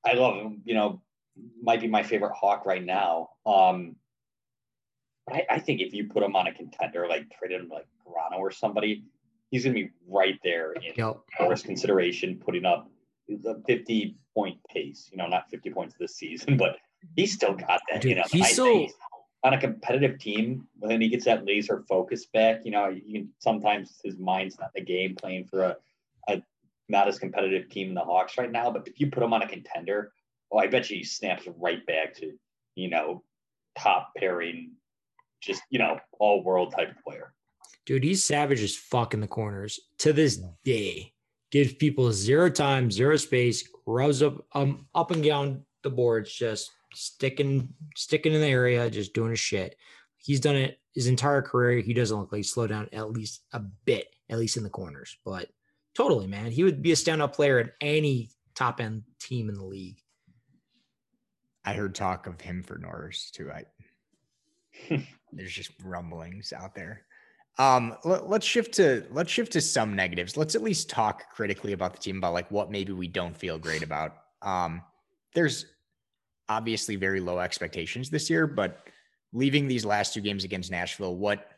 I 0.04 0.14
love 0.14 0.34
him. 0.36 0.62
You 0.64 0.74
know, 0.74 1.02
might 1.62 1.80
be 1.80 1.86
my 1.86 2.02
favorite 2.02 2.32
Hawk 2.32 2.66
right 2.66 2.84
now. 2.84 3.30
Um, 3.46 3.96
but 5.26 5.36
I, 5.36 5.46
I, 5.50 5.58
think 5.60 5.80
if 5.80 5.94
you 5.94 6.08
put 6.08 6.22
him 6.22 6.36
on 6.36 6.46
a 6.46 6.52
contender, 6.52 7.06
like 7.08 7.26
traded 7.38 7.60
him 7.60 7.68
like 7.68 7.86
Toronto 8.04 8.38
or 8.38 8.50
somebody, 8.50 9.04
he's 9.54 9.62
going 9.62 9.76
to 9.76 9.84
be 9.84 9.90
right 10.08 10.36
there 10.42 10.72
in 10.72 10.94
yep. 10.96 11.18
first 11.38 11.64
consideration, 11.64 12.42
putting 12.44 12.64
up 12.64 12.90
the 13.28 13.62
50 13.68 14.16
point 14.34 14.58
pace. 14.68 15.08
You 15.12 15.18
know, 15.18 15.28
not 15.28 15.48
50 15.48 15.70
points 15.70 15.94
this 15.96 16.16
season, 16.16 16.56
but 16.58 16.76
he's 17.14 17.32
still 17.32 17.54
got 17.54 17.80
that. 17.88 18.00
Dude, 18.00 18.10
you 18.10 18.16
know, 18.16 18.24
he's 18.32 18.56
so 18.56 18.88
on 19.44 19.54
a 19.54 19.60
competitive 19.60 20.18
team 20.18 20.66
when 20.80 21.00
he 21.00 21.08
gets 21.08 21.26
that 21.26 21.46
laser 21.46 21.84
focus 21.88 22.26
back. 22.26 22.64
You 22.64 22.72
know, 22.72 22.88
you 22.88 23.20
can 23.20 23.28
sometimes 23.38 24.00
his 24.02 24.18
mind's 24.18 24.58
not 24.58 24.72
the 24.74 24.80
game 24.80 25.14
playing 25.14 25.44
for 25.44 25.62
a, 25.62 25.76
a 26.28 26.42
not 26.88 27.06
as 27.06 27.20
competitive 27.20 27.70
team 27.70 27.90
in 27.90 27.94
the 27.94 28.00
Hawks 28.00 28.36
right 28.36 28.50
now. 28.50 28.72
But 28.72 28.88
if 28.88 28.98
you 28.98 29.08
put 29.08 29.22
him 29.22 29.32
on 29.32 29.42
a 29.42 29.48
contender, 29.48 30.12
oh, 30.50 30.58
I 30.58 30.66
bet 30.66 30.90
you 30.90 30.96
he 30.96 31.04
snaps 31.04 31.46
right 31.58 31.86
back 31.86 32.14
to 32.14 32.32
you 32.74 32.90
know 32.90 33.22
top 33.78 34.14
pairing, 34.16 34.72
just 35.40 35.62
you 35.70 35.78
know 35.78 36.00
all 36.18 36.42
world 36.42 36.74
type 36.76 36.92
player. 37.06 37.32
Dude, 37.86 38.04
he's 38.04 38.24
savage 38.24 38.62
as 38.62 38.76
fuck 38.76 39.14
in 39.14 39.20
the 39.20 39.26
corners 39.26 39.78
to 39.98 40.12
this 40.12 40.40
day. 40.64 41.12
Gives 41.50 41.74
people 41.74 42.12
zero 42.12 42.50
time, 42.50 42.90
zero 42.90 43.16
space, 43.16 43.68
rubs 43.86 44.22
up 44.22 44.44
um 44.52 44.86
up 44.94 45.10
and 45.10 45.22
down 45.22 45.64
the 45.82 45.90
boards, 45.90 46.32
just 46.32 46.70
sticking 46.94 47.68
sticking 47.94 48.32
in 48.32 48.40
the 48.40 48.46
area, 48.46 48.90
just 48.90 49.14
doing 49.14 49.30
his 49.30 49.40
shit. 49.40 49.76
He's 50.16 50.40
done 50.40 50.56
it 50.56 50.78
his 50.94 51.06
entire 51.06 51.42
career. 51.42 51.80
He 51.80 51.92
doesn't 51.92 52.18
look 52.18 52.32
like 52.32 52.38
he 52.38 52.42
slowed 52.44 52.70
down 52.70 52.88
at 52.92 53.10
least 53.10 53.42
a 53.52 53.60
bit, 53.60 54.08
at 54.30 54.38
least 54.38 54.56
in 54.56 54.62
the 54.62 54.70
corners. 54.70 55.16
But 55.24 55.48
totally, 55.94 56.26
man, 56.26 56.50
he 56.50 56.64
would 56.64 56.82
be 56.82 56.92
a 56.92 56.96
stand-up 56.96 57.34
player 57.34 57.58
at 57.58 57.74
any 57.80 58.30
top 58.54 58.80
end 58.80 59.02
team 59.20 59.48
in 59.48 59.54
the 59.54 59.64
league. 59.64 59.98
I 61.64 61.72
heard 61.74 61.94
talk 61.94 62.26
of 62.26 62.40
him 62.40 62.62
for 62.62 62.78
Norris 62.78 63.30
too. 63.30 63.50
I 63.50 63.64
there's 65.32 65.52
just 65.52 65.70
rumblings 65.82 66.52
out 66.52 66.74
there. 66.74 67.02
Um, 67.56 67.96
let, 68.04 68.22
us 68.22 68.44
shift 68.44 68.74
to 68.74 69.06
let's 69.10 69.30
shift 69.30 69.52
to 69.52 69.60
some 69.60 69.94
negatives. 69.94 70.36
Let's 70.36 70.54
at 70.54 70.62
least 70.62 70.90
talk 70.90 71.30
critically 71.32 71.72
about 71.72 71.92
the 71.92 72.00
team 72.00 72.18
about 72.18 72.32
like 72.32 72.50
what 72.50 72.70
maybe 72.70 72.92
we 72.92 73.06
don't 73.06 73.36
feel 73.36 73.58
great 73.58 73.82
about. 73.82 74.16
Um, 74.42 74.82
there's 75.34 75.66
obviously 76.48 76.96
very 76.96 77.20
low 77.20 77.38
expectations 77.38 78.10
this 78.10 78.28
year, 78.28 78.46
but 78.46 78.88
leaving 79.32 79.68
these 79.68 79.84
last 79.84 80.14
two 80.14 80.20
games 80.20 80.44
against 80.44 80.70
Nashville, 80.70 81.16
what 81.16 81.48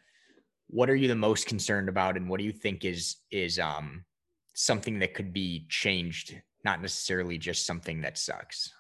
what 0.69 0.91
are 0.91 0.97
you 0.97 1.09
the 1.09 1.15
most 1.15 1.47
concerned 1.47 1.89
about, 1.89 2.17
and 2.17 2.29
what 2.29 2.39
do 2.39 2.45
you 2.45 2.53
think 2.53 2.85
is 2.85 3.17
is 3.31 3.59
um 3.59 4.05
something 4.53 4.99
that 4.99 5.15
could 5.15 5.33
be 5.33 5.67
changed, 5.71 6.39
not 6.65 6.83
necessarily 6.83 7.39
just 7.39 7.65
something 7.65 8.03
that 8.03 8.19
sucks? 8.19 8.71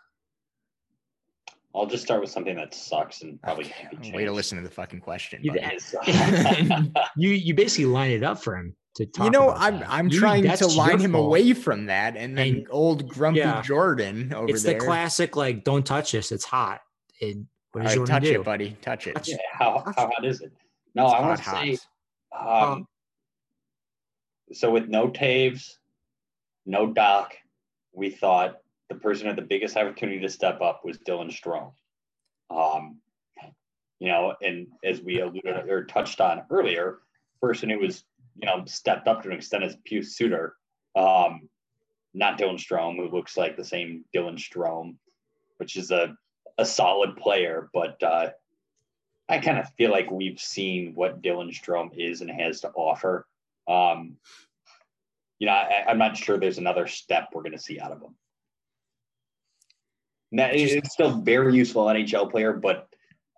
I'll 1.74 1.86
just 1.86 2.04
start 2.04 2.20
with 2.20 2.30
something 2.30 2.56
that 2.56 2.74
sucks 2.74 3.22
and 3.22 3.40
probably 3.42 3.64
can't 3.64 3.90
be 3.90 3.96
changed. 3.96 4.16
Way 4.16 4.24
to 4.24 4.32
listen 4.32 4.56
to 4.56 4.64
the 4.64 4.70
fucking 4.70 5.00
question. 5.00 5.42
you 7.16 7.30
you 7.30 7.54
basically 7.54 7.86
line 7.86 8.12
it 8.12 8.22
up 8.22 8.42
for 8.42 8.56
him 8.56 8.74
to 8.96 9.06
talk. 9.06 9.24
You 9.26 9.30
know, 9.30 9.50
I'm 9.50 9.80
that. 9.80 9.90
I'm 9.90 10.08
you, 10.08 10.18
trying 10.18 10.44
to 10.44 10.66
line 10.68 10.98
him 10.98 11.12
fault. 11.12 11.26
away 11.26 11.52
from 11.52 11.86
that, 11.86 12.16
and 12.16 12.36
then 12.36 12.48
and, 12.48 12.66
old 12.70 13.08
grumpy 13.08 13.40
yeah, 13.40 13.62
Jordan 13.62 14.32
over 14.32 14.48
it's 14.48 14.62
there. 14.62 14.76
It's 14.76 14.82
the 14.82 14.86
classic 14.86 15.36
like, 15.36 15.64
don't 15.64 15.84
touch 15.84 16.12
this. 16.12 16.32
It's 16.32 16.44
hot. 16.44 16.80
It, 17.20 17.38
what 17.72 17.84
does 17.84 17.96
right, 17.96 18.06
touch 18.06 18.22
do? 18.22 18.40
it, 18.40 18.44
buddy. 18.44 18.76
Touch 18.80 19.06
it. 19.06 19.28
Yeah, 19.28 19.36
how, 19.52 19.82
how 19.96 20.06
hot 20.06 20.24
is 20.24 20.40
it? 20.40 20.52
No, 20.94 21.04
it's 21.04 21.14
I 21.14 21.20
want 21.20 21.38
to 21.38 21.44
say. 21.44 21.78
Um, 22.38 22.48
um, 22.48 22.88
so 24.52 24.70
with 24.70 24.88
no 24.88 25.08
Toews, 25.08 25.76
no 26.64 26.88
Dach, 26.92 27.28
we 27.92 28.10
thought 28.10 28.56
the 28.88 28.96
person 28.96 29.26
had 29.26 29.36
the 29.36 29.42
biggest 29.42 29.76
opportunity 29.76 30.20
to 30.20 30.28
step 30.28 30.60
up 30.60 30.82
was 30.84 30.98
Dylan 30.98 31.30
Strome. 31.30 31.72
Um, 32.50 32.98
you 33.98 34.08
know, 34.08 34.34
and 34.42 34.68
as 34.84 35.00
we 35.00 35.20
alluded 35.20 35.68
or 35.68 35.84
touched 35.84 36.20
on 36.20 36.42
earlier, 36.50 36.98
person 37.40 37.70
who 37.70 37.78
was, 37.78 38.04
you 38.36 38.46
know, 38.46 38.62
stepped 38.66 39.08
up 39.08 39.22
to 39.22 39.28
an 39.28 39.34
extent 39.34 39.64
is 39.64 39.76
Pius 39.88 40.16
Suter, 40.16 40.54
um, 40.94 41.48
not 42.14 42.38
Dylan 42.38 42.58
Strome, 42.58 42.96
who 42.96 43.08
looks 43.08 43.36
like 43.36 43.56
the 43.56 43.64
same 43.64 44.04
Dylan 44.14 44.38
Strome, 44.38 44.96
which 45.58 45.76
is 45.76 45.90
a, 45.90 46.16
a 46.58 46.64
solid 46.64 47.16
player, 47.16 47.70
but 47.72 48.02
uh, 48.02 48.30
I 49.28 49.38
kind 49.38 49.58
of 49.58 49.68
feel 49.76 49.90
like 49.90 50.10
we've 50.10 50.40
seen 50.40 50.92
what 50.94 51.22
Dylan 51.22 51.50
Strome 51.50 51.90
is 51.96 52.20
and 52.20 52.30
has 52.30 52.60
to 52.60 52.70
offer. 52.70 53.26
Um, 53.68 54.16
you 55.38 55.46
know, 55.46 55.52
I, 55.52 55.84
I'm 55.88 55.98
not 55.98 56.16
sure 56.16 56.38
there's 56.38 56.58
another 56.58 56.86
step 56.86 57.28
we're 57.32 57.42
going 57.42 57.52
to 57.52 57.58
see 57.58 57.80
out 57.80 57.92
of 57.92 58.00
him. 58.00 58.14
Now, 60.32 60.48
it's 60.52 60.92
still 60.92 61.20
very 61.20 61.54
useful 61.54 61.86
NHL 61.86 62.30
player, 62.30 62.52
but 62.52 62.88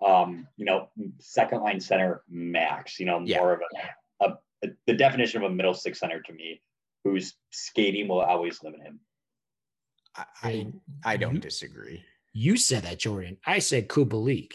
um, 0.04 0.46
you 0.56 0.64
know, 0.64 0.88
second 1.18 1.60
line 1.60 1.80
center 1.80 2.22
max. 2.28 2.98
You 2.98 3.06
know, 3.06 3.20
yeah. 3.24 3.38
more 3.38 3.54
of 3.54 3.60
a, 3.60 4.24
a, 4.24 4.28
a, 4.64 4.68
the 4.86 4.94
definition 4.94 5.42
of 5.42 5.50
a 5.50 5.54
middle 5.54 5.74
six 5.74 6.00
center 6.00 6.20
to 6.22 6.32
me, 6.32 6.62
whose 7.04 7.34
skating 7.50 8.08
will 8.08 8.20
always 8.20 8.62
limit 8.62 8.80
him. 8.82 9.00
I 10.16 10.24
I, 10.42 10.72
I 11.04 11.16
don't 11.16 11.40
disagree. 11.40 12.04
You 12.32 12.56
said 12.56 12.84
that, 12.84 12.98
Jordan. 12.98 13.38
I 13.44 13.58
said 13.58 13.88
Kubalik. 13.88 14.52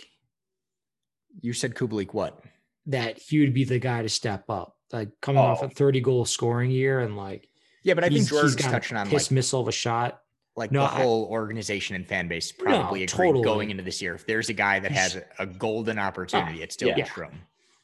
You 1.42 1.54
said 1.54 1.76
Kubalik 1.76 2.14
what? 2.14 2.40
That 2.88 3.18
he 3.20 3.40
would 3.40 3.54
be 3.54 3.64
the 3.64 3.80
guy 3.80 4.02
to 4.02 4.10
step 4.10 4.50
up, 4.50 4.76
like 4.92 5.10
coming 5.22 5.42
oh. 5.42 5.48
off 5.48 5.64
a 5.64 5.70
30 5.70 6.02
goal 6.02 6.26
scoring 6.26 6.72
year 6.72 7.00
and 7.02 7.16
like. 7.16 7.48
Yeah, 7.84 7.96
but 7.96 8.06
I 8.06 8.10
think 8.10 8.28
George's 8.28 8.56
touching 8.56 8.96
on 8.96 9.10
piss 9.10 9.30
like, 9.30 9.32
missile 9.32 9.60
of 9.60 9.68
a 9.68 9.74
shot 9.74 10.23
like 10.56 10.72
no, 10.72 10.82
the 10.82 10.88
whole 10.88 11.28
I, 11.28 11.30
organization 11.30 11.96
and 11.96 12.08
fan 12.08 12.28
base 12.28 12.52
probably 12.52 13.00
no, 13.00 13.04
agree 13.04 13.28
totally. 13.28 13.44
going 13.44 13.72
into 13.72 13.84
this 13.84 14.02
year. 14.02 14.14
If 14.16 14.28
there's 14.28 14.50
a 14.50 14.54
guy 14.54 14.80
that 14.80 14.92
has 14.92 15.20
a, 15.40 15.46
golden 15.46 15.98
opportunity, 15.98 16.62
it's 16.62 16.76
still 16.76 16.90
yeah. 16.90 17.06
Strome. 17.06 17.38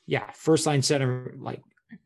Yeah, 0.06 0.30
first 0.32 0.66
line 0.66 0.82
center, 0.82 1.34
like 1.38 1.62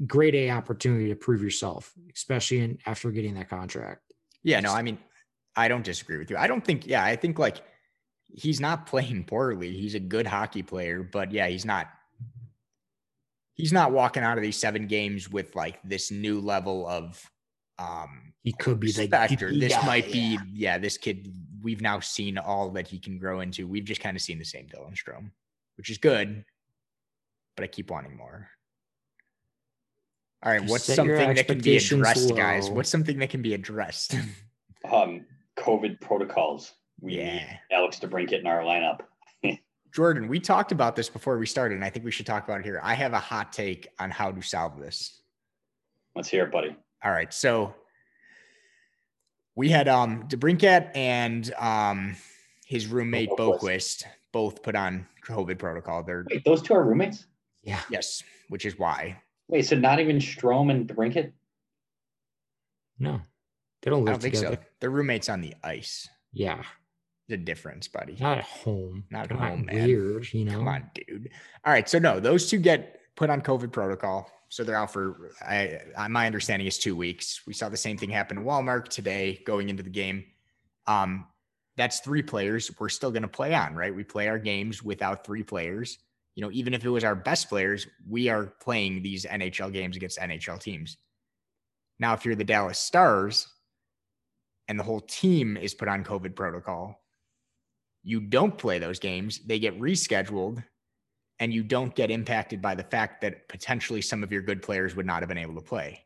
great 0.08 0.36
A 0.36 0.49
opportunity 0.52 1.10
to 1.10 1.15
prove 1.15 1.41
yourself, 1.41 1.93
especially 2.13 2.60
in 2.60 2.78
after 2.86 3.12
getting 3.12 3.34
that 3.36 3.49
contract. 3.49 4.02
Yeah, 4.43 4.60
no, 4.60 4.73
I 4.73 4.82
mean, 4.82 4.97
I 5.56 5.67
don't 5.67 5.84
disagree 5.84 6.17
with 6.17 6.30
you. 6.30 6.38
I 6.38 6.47
don't 6.47 6.63
think, 6.63 6.88
yeah, 6.88 7.04
I 7.04 7.15
think 7.15 7.39
like 7.39 7.62
he's 8.34 8.60
not 8.60 8.86
playing 8.88 9.26
poorly. 9.26 9.71
He's 9.71 9.95
a 9.95 9.99
good 9.99 10.28
hockey 10.28 10.63
player, 10.63 11.04
but 11.04 11.32
yeah, 11.32 11.47
he's 11.47 11.65
not 11.65 11.88
he's 13.56 13.73
not 13.73 13.91
walking 13.91 14.23
out 14.23 14.38
of 14.38 14.41
these 14.41 14.58
seven 14.58 14.88
games 14.88 15.30
with 15.30 15.56
like 15.56 15.80
this 15.84 16.12
new 16.12 16.39
level 16.39 16.88
of 16.88 17.30
um 17.79 18.33
he 18.43 18.51
could 18.51 18.79
be 18.79 18.91
the 18.91 19.07
factor. 19.07 19.57
This 19.57 19.73
guy, 19.73 19.86
might 19.86 20.12
be, 20.12 20.38
yeah. 20.51 20.77
this 20.77 20.97
kid. 20.97 21.33
We've 21.62 21.81
now 21.81 22.01
seen 22.01 22.38
all 22.38 22.69
that 22.71 22.89
he 22.89 22.99
can 22.99 23.17
grow 23.17 23.39
into. 23.39 23.65
We've 23.65 23.86
just 23.86 24.01
kind 24.01 24.17
of 24.17 24.21
seen 24.21 24.38
the 24.38 24.43
same 24.43 24.67
Dylan 24.67 24.95
Strome, 24.95 25.31
which 25.77 25.89
is 25.89 25.97
good, 25.97 26.43
but 27.55 27.63
I 27.63 27.67
keep 27.67 27.89
wanting 27.89 28.17
more. 28.17 28.49
All 30.43 30.51
right, 30.51 30.59
just 30.59 30.71
what's 30.71 30.93
something 30.93 31.36
that 31.36 31.47
can 31.47 31.59
be 31.59 31.77
addressed, 31.77 32.31
low. 32.31 32.36
guys? 32.36 32.69
What's 32.69 32.89
something 32.89 33.17
that 33.19 33.29
can 33.29 33.41
be 33.41 33.53
addressed? 33.53 34.15
um, 34.91 35.25
COVID 35.57 36.01
protocols. 36.01 36.73
We 36.99 37.17
yeah. 37.17 37.33
need 37.33 37.59
Alex 37.71 37.99
DeBrincat 37.99 38.41
in 38.41 38.47
our 38.47 38.62
lineup. 38.62 38.99
Jordan, 39.93 40.27
we 40.27 40.41
talked 40.41 40.73
about 40.73 40.97
this 40.97 41.07
before 41.07 41.38
we 41.38 41.45
started, 41.45 41.75
and 41.75 41.86
I 41.86 41.89
think 41.89 42.03
we 42.03 42.12
should 42.12 42.25
talk 42.25 42.43
about 42.43 42.59
it 42.59 42.65
here. 42.65 42.81
I 42.83 42.93
have 42.95 43.13
a 43.13 43.19
hot 43.19 43.53
take 43.53 43.88
on 43.99 44.12
how 44.12 44.31
to 44.31 44.41
solve 44.41 44.77
this. 44.81 45.21
Let's 46.13 46.27
hear 46.27 46.43
it, 46.43 46.51
buddy. 46.51 46.75
All 47.04 47.12
right. 47.12 47.34
So 47.34 47.74
we 49.56 49.70
had 49.70 49.88
um 49.88 50.28
DeBrincat 50.28 50.92
and 50.96 51.54
um 51.58 52.16
his 52.66 52.88
roommate 52.88 53.30
Boqvist 53.32 54.04
both 54.32 54.63
put 54.63 54.76
on 54.76 55.06
COVID 55.26 55.60
protocol. 55.60 56.04
They're 56.04 56.26
Wait, 56.30 56.44
those 56.44 56.62
two 56.62 56.74
are 56.74 56.84
roommates? 56.84 57.26
Yeah. 57.63 57.80
Yes, 57.89 58.24
which 58.50 58.66
is 58.66 58.80
why. 58.80 59.22
Wait, 59.48 59.66
so 59.66 59.76
not 59.76 60.00
even 60.00 60.18
Strome 60.18 60.72
and 60.72 60.88
DeBrincat? 60.88 61.32
No. 63.00 63.22
They 63.82 63.92
don't 63.92 64.06
live 64.06 64.16
I 64.16 64.18
don't 64.18 64.22
together. 64.22 64.48
think 64.48 64.62
so. 64.62 64.68
They're 64.80 64.89
roommates 64.89 65.30
on 65.30 65.42
the 65.42 65.54
ice. 65.63 66.08
Yeah. 66.32 66.63
The 67.28 67.38
difference, 67.38 67.88
buddy. 67.88 68.18
Not 68.20 68.39
at 68.39 68.44
home. 68.44 69.04
Not 69.10 69.32
at 69.32 69.38
home, 69.38 69.66
man. 69.66 69.86
Weird, 69.88 70.32
you 70.34 70.46
know. 70.46 70.54
Come 70.54 70.68
on, 70.68 70.89
dude. 70.94 71.30
All 71.66 71.72
right. 71.74 71.88
So 71.88 72.00
no, 72.00 72.20
those 72.20 72.50
two 72.50 72.58
get 72.58 73.00
put 73.16 73.30
on 73.30 73.42
COVID 73.42 73.72
protocol. 73.72 74.30
So 74.54 74.63
they're 74.63 74.76
out 74.76 74.94
for 74.94 75.32
I, 75.42 75.80
my 76.10 76.28
understanding 76.28 76.68
is 76.68 76.78
two 76.78 76.96
weeks. 76.96 77.42
We 77.48 77.54
saw 77.54 77.70
the 77.70 77.76
same 77.76 77.98
thing 77.98 78.12
happen 78.12 78.38
in 78.38 78.44
Walmart 78.44 78.88
today 78.88 79.42
going 79.48 79.70
into 79.70 79.82
the 79.82 79.89
game. 79.89 80.26
Um, 80.86 81.26
that's 81.76 82.02
three 82.02 82.22
players 82.22 82.70
we're 82.80 82.89
still 82.89 83.10
going 83.10 83.24
to 83.24 83.28
play 83.28 83.56
on, 83.56 83.74
right? 83.74 83.96
We 83.96 84.04
play 84.04 84.28
our 84.28 84.38
games 84.38 84.84
without 84.84 85.26
three 85.26 85.42
players. 85.42 85.98
You 86.36 86.44
know, 86.44 86.52
even 86.52 86.76
if 86.76 86.86
it 86.86 86.89
was 86.89 87.04
our 87.04 87.16
best 87.16 87.50
players, 87.50 87.88
we 88.08 88.30
are 88.30 88.54
playing 88.62 89.02
these 89.02 89.26
NHL 89.26 89.74
games 89.74 89.96
against 89.96 90.20
NHL 90.20 90.60
teams. 90.60 90.98
Now, 91.98 92.13
if 92.13 92.24
you're 92.24 92.36
the 92.36 92.44
Dallas 92.44 92.78
Stars 92.78 93.48
and 94.68 94.78
the 94.78 94.84
whole 94.84 95.02
team 95.02 95.58
is 95.58 95.74
put 95.74 95.88
on 95.88 96.04
COVID 96.04 96.36
protocol, 96.36 97.02
you 98.04 98.22
don't 98.22 98.56
play 98.56 98.78
those 98.78 99.00
games, 99.00 99.39
they 99.48 99.58
get 99.58 99.80
rescheduled, 99.82 100.63
and 101.43 101.53
you 101.53 101.62
don't 101.62 101.93
get 101.93 102.10
impacted 102.10 102.62
by 102.62 102.73
the 102.73 102.84
fact 102.84 103.19
that 103.19 103.49
potentially 103.49 104.01
some 104.01 104.23
of 104.23 104.32
your 104.32 104.41
good 104.41 104.62
players 104.62 104.95
would 104.95 105.06
not 105.06 105.21
have 105.21 105.27
been 105.27 105.38
able 105.38 105.56
to 105.56 105.62
play. 105.62 106.06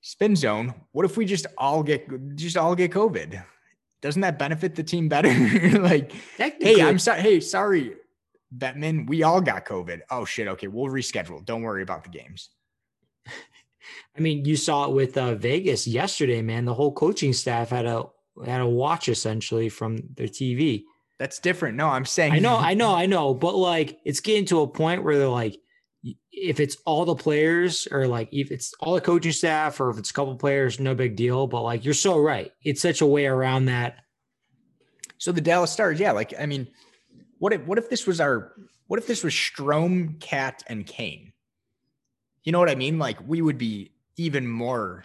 Spin 0.00 0.34
zone, 0.34 0.72
what 0.92 1.04
if 1.04 1.18
we 1.18 1.26
just 1.26 1.44
all 1.58 1.82
get 1.82 2.36
just 2.36 2.56
all 2.56 2.74
get 2.74 2.90
COVID? 2.90 3.44
Doesn't 4.00 4.22
that 4.22 4.38
benefit 4.38 4.76
the 4.76 4.82
team 4.82 5.10
better? 5.10 5.28
like, 5.78 6.10
hey, 6.38 6.80
I'm 6.80 6.98
sorry. 6.98 7.20
Hey, 7.20 7.40
sorry, 7.40 7.96
Bettman, 8.56 9.06
we 9.08 9.22
all 9.22 9.42
got 9.42 9.66
COVID. 9.66 10.00
Oh 10.10 10.24
shit. 10.24 10.48
Okay, 10.48 10.68
we'll 10.68 10.90
reschedule. 10.90 11.44
Don't 11.44 11.62
worry 11.62 11.82
about 11.82 12.02
the 12.02 12.08
games. 12.08 12.48
I 14.16 14.20
mean, 14.20 14.46
you 14.46 14.56
saw 14.56 14.86
it 14.86 14.92
with 14.92 15.18
uh, 15.18 15.34
Vegas 15.34 15.86
yesterday, 15.86 16.40
man. 16.40 16.64
The 16.64 16.72
whole 16.72 16.92
coaching 16.92 17.34
staff 17.34 17.68
had 17.68 17.84
a 17.84 18.06
had 18.42 18.62
a 18.62 18.66
watch 18.66 19.10
essentially 19.10 19.68
from 19.68 19.98
their 20.14 20.28
TV. 20.28 20.84
That's 21.18 21.38
different. 21.38 21.76
No, 21.76 21.88
I'm 21.88 22.04
saying 22.04 22.32
I 22.32 22.38
know, 22.40 22.56
I 22.56 22.74
know, 22.74 22.94
I 22.94 23.06
know, 23.06 23.32
but 23.32 23.56
like 23.56 23.98
it's 24.04 24.20
getting 24.20 24.44
to 24.46 24.60
a 24.60 24.66
point 24.66 25.02
where 25.02 25.18
they're 25.18 25.28
like, 25.28 25.58
if 26.30 26.60
it's 26.60 26.76
all 26.84 27.04
the 27.04 27.14
players 27.14 27.88
or 27.90 28.06
like 28.06 28.28
if 28.32 28.50
it's 28.50 28.74
all 28.80 28.94
the 28.94 29.00
coaching 29.00 29.32
staff 29.32 29.80
or 29.80 29.90
if 29.90 29.98
it's 29.98 30.10
a 30.10 30.12
couple 30.12 30.36
players, 30.36 30.78
no 30.78 30.94
big 30.94 31.16
deal. 31.16 31.46
But 31.46 31.62
like 31.62 31.84
you're 31.84 31.94
so 31.94 32.18
right. 32.18 32.52
It's 32.62 32.82
such 32.82 33.00
a 33.00 33.06
way 33.06 33.26
around 33.26 33.66
that. 33.66 33.96
So 35.18 35.32
the 35.32 35.40
Dallas 35.40 35.72
Stars, 35.72 35.98
yeah, 35.98 36.12
like 36.12 36.34
I 36.38 36.44
mean, 36.44 36.68
what 37.38 37.52
if 37.52 37.62
what 37.62 37.78
if 37.78 37.88
this 37.88 38.06
was 38.06 38.20
our 38.20 38.52
what 38.86 39.00
if 39.00 39.06
this 39.06 39.24
was 39.24 39.32
Strome, 39.32 40.20
Cat, 40.20 40.62
and 40.68 40.86
Kane? 40.86 41.32
You 42.44 42.52
know 42.52 42.58
what 42.58 42.70
I 42.70 42.74
mean? 42.74 42.98
Like 42.98 43.18
we 43.26 43.40
would 43.40 43.58
be 43.58 43.92
even 44.16 44.46
more 44.46 45.04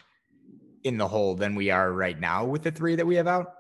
in 0.83 0.97
the 0.97 1.07
hole 1.07 1.35
than 1.35 1.55
we 1.55 1.69
are 1.69 1.91
right 1.91 2.19
now 2.19 2.45
with 2.45 2.63
the 2.63 2.71
three 2.71 2.95
that 2.95 3.05
we 3.05 3.15
have 3.15 3.27
out. 3.27 3.53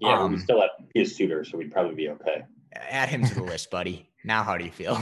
Yeah, 0.00 0.18
um, 0.18 0.32
we 0.32 0.38
still 0.38 0.60
have 0.60 0.70
his 0.94 1.14
Suter, 1.14 1.44
so 1.44 1.58
we'd 1.58 1.72
probably 1.72 1.94
be 1.94 2.08
okay. 2.10 2.44
Add 2.74 3.08
him 3.08 3.24
to 3.24 3.34
the 3.34 3.42
list, 3.42 3.70
buddy. 3.70 4.08
Now, 4.24 4.42
how 4.42 4.56
do 4.56 4.64
you 4.64 4.70
feel? 4.70 5.00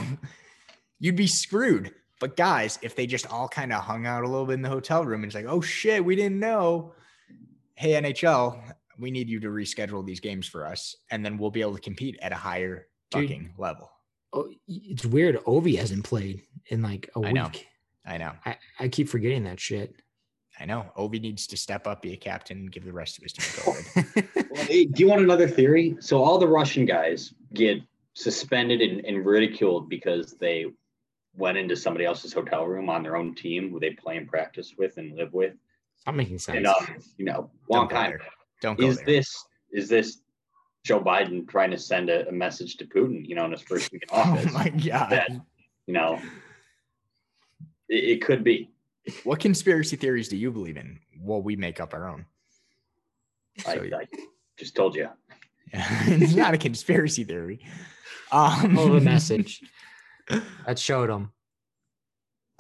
You'd 0.99 1.17
be 1.17 1.27
screwed. 1.27 1.95
But 2.21 2.37
guys, 2.37 2.79
if 2.83 2.95
they 2.95 3.07
just 3.07 3.33
all 3.33 3.49
kind 3.49 3.73
of 3.73 3.83
hung 3.83 4.07
out 4.07 4.25
a 4.25 4.29
little 4.29 4.47
bit 4.47 4.55
in 4.55 4.63
the 4.63 4.69
hotel 4.69 5.05
room 5.05 5.23
and 5.23 5.27
it's 5.27 5.35
like, 5.35 5.47
oh 5.47 5.63
shit, 5.63 6.05
we 6.05 6.15
didn't 6.15 6.39
know. 6.39 6.93
Hey, 7.75 7.93
NHL, 7.93 8.61
we 8.99 9.11
need 9.11 9.29
you 9.29 9.41
to 9.41 9.49
reschedule 9.49 10.05
these 10.05 10.21
games 10.21 10.47
for 10.47 10.67
us, 10.67 10.95
and 11.11 11.25
then 11.25 11.39
we'll 11.39 11.51
be 11.51 11.63
able 11.63 11.75
to 11.75 11.81
compete 11.81 12.19
at 12.21 12.33
a 12.33 12.37
higher 12.37 12.89
fucking 13.11 13.45
Dude, 13.45 13.59
level. 13.59 13.91
Oh, 14.33 14.51
it's 14.69 15.07
weird. 15.07 15.37
Ovi 15.47 15.79
hasn't 15.79 16.05
played 16.05 16.43
in 16.67 16.83
like 16.83 17.11
a 17.17 17.21
I 17.21 17.33
week. 17.33 17.35
Know. 17.35 17.51
I 18.05 18.19
know. 18.19 18.33
I, 18.45 18.57
I 18.79 18.89
keep 18.89 19.09
forgetting 19.09 19.45
that 19.45 19.59
shit. 19.59 19.95
I 20.61 20.67
know. 20.67 20.93
Ovi 20.97 21.21
needs 21.21 21.47
to 21.49 21.57
step 21.57 21.87
up, 21.87 22.03
be 22.03 22.13
a 22.13 22.17
captain, 22.17 22.59
and 22.59 22.73
give 22.73 22.85
the 22.85 22.93
rest 22.93 23.17
of 23.17 23.23
his 23.23 23.33
team 23.33 24.05
well, 24.51 24.65
hey, 24.65 24.85
do 24.85 25.03
you 25.03 25.09
want 25.09 25.23
another 25.23 25.49
theory? 25.49 25.97
So 26.01 26.23
all 26.23 26.39
the 26.39 26.47
Russian 26.47 26.85
guys 26.85 27.33
get 27.55 27.81
suspended 28.15 28.83
and, 28.83 29.05
and, 29.07 29.25
ridiculed 29.25 29.89
because 29.89 30.35
they 30.35 30.67
went 31.37 31.57
into 31.57 31.77
somebody 31.77 32.05
else's 32.05 32.33
hotel 32.33 32.67
room 32.67 32.91
on 32.91 33.03
their 33.03 33.17
own 33.17 33.35
team 33.35 33.71
who 33.71 33.81
they 33.81 33.91
play 33.91 34.17
and 34.19 34.29
practice 34.29 34.75
with 34.77 34.99
and 34.99 35.17
live 35.17 35.33
with. 35.33 35.55
I'm 36.07 36.17
making 36.17 36.39
sense. 36.39 36.57
And, 36.59 36.67
um, 36.67 36.97
you 37.17 37.25
know, 37.25 37.51
long 37.69 37.89
Don't 37.89 37.91
time. 37.91 38.19
Don't 38.61 38.79
go 38.79 38.87
is 38.87 38.97
there. 38.97 39.07
this 39.07 39.45
is 39.73 39.89
this 39.89 40.21
Joe 40.85 41.01
Biden 41.01 41.49
trying 41.49 41.71
to 41.71 41.79
send 41.79 42.11
a, 42.11 42.29
a, 42.29 42.33
message 42.33 42.77
to 42.79 42.85
Putin? 42.85 43.27
You 43.27 43.35
know, 43.35 43.45
in 43.45 43.53
his 43.53 43.63
first 43.63 43.93
week 43.93 44.03
in 44.03 44.09
oh 44.13 44.21
office. 44.21 44.47
Oh 44.49 44.53
my 44.53 44.69
god! 44.69 45.11
That, 45.11 45.31
you 45.87 45.95
know, 45.95 46.21
it, 47.89 48.05
it 48.05 48.23
could 48.23 48.45
be. 48.45 48.70
What 49.25 49.41
conspiracy 49.41 49.97
theories 49.97 50.29
do 50.29 50.37
you 50.37 50.51
believe 50.51 50.77
in? 50.77 51.01
Well, 51.21 51.43
we 51.43 51.57
make 51.57 51.81
up 51.81 51.95
our 51.95 52.09
own. 52.09 52.27
I, 53.67 53.75
so, 53.75 53.83
I 53.83 54.07
just 54.59 54.77
told 54.77 54.95
you. 54.95 55.09
it's 55.73 56.35
not 56.35 56.55
a 56.55 56.59
conspiracy 56.59 57.25
theory. 57.25 57.61
Um, 58.33 58.79
oh, 58.79 58.95
the 58.95 59.01
message 59.01 59.63
that 60.67 60.79
showed 60.79 61.11
them 61.11 61.33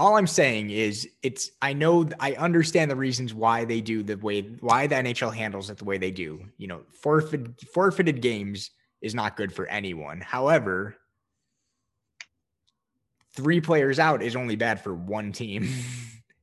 all 0.00 0.16
I'm 0.16 0.26
saying 0.26 0.70
is 0.70 1.06
it's 1.22 1.50
I 1.60 1.74
know 1.74 2.08
I 2.18 2.32
understand 2.32 2.90
the 2.90 2.96
reasons 2.96 3.34
why 3.34 3.66
they 3.66 3.82
do 3.82 4.02
the 4.02 4.16
way 4.16 4.40
why 4.60 4.86
the 4.86 4.94
NHL 4.94 5.34
handles 5.34 5.68
it 5.68 5.76
the 5.76 5.84
way 5.84 5.98
they 5.98 6.10
do. 6.10 6.40
You 6.56 6.68
know, 6.68 6.80
forfeit 7.02 7.60
forfeited 7.74 8.22
games 8.22 8.70
is 9.02 9.14
not 9.14 9.36
good 9.36 9.52
for 9.52 9.66
anyone. 9.66 10.22
However, 10.22 10.96
three 13.36 13.60
players 13.60 13.98
out 13.98 14.22
is 14.22 14.36
only 14.36 14.56
bad 14.56 14.82
for 14.82 14.94
one 14.94 15.32
team. 15.32 15.68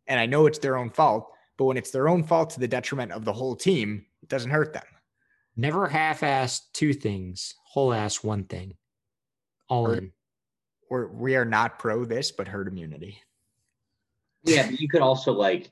and 0.07 0.19
I 0.19 0.25
know 0.25 0.45
it's 0.45 0.59
their 0.59 0.77
own 0.77 0.89
fault, 0.89 1.31
but 1.57 1.65
when 1.65 1.77
it's 1.77 1.91
their 1.91 2.07
own 2.07 2.23
fault 2.23 2.51
to 2.51 2.59
the 2.59 2.67
detriment 2.67 3.11
of 3.11 3.25
the 3.25 3.33
whole 3.33 3.55
team, 3.55 4.05
it 4.21 4.29
doesn't 4.29 4.51
hurt 4.51 4.73
them. 4.73 4.83
Never 5.55 5.87
half-ass 5.87 6.69
two 6.73 6.93
things, 6.93 7.55
whole 7.63 7.93
ass 7.93 8.23
one 8.23 8.43
thing. 8.43 8.75
All 9.69 9.91
in. 9.91 10.11
Or 10.89 11.07
we 11.07 11.35
are 11.35 11.45
not 11.45 11.79
pro 11.79 12.05
this, 12.05 12.31
but 12.31 12.47
herd 12.47 12.67
immunity. 12.67 13.21
Yeah, 14.43 14.67
but 14.67 14.79
you 14.79 14.87
could 14.87 15.01
also 15.01 15.33
like, 15.33 15.69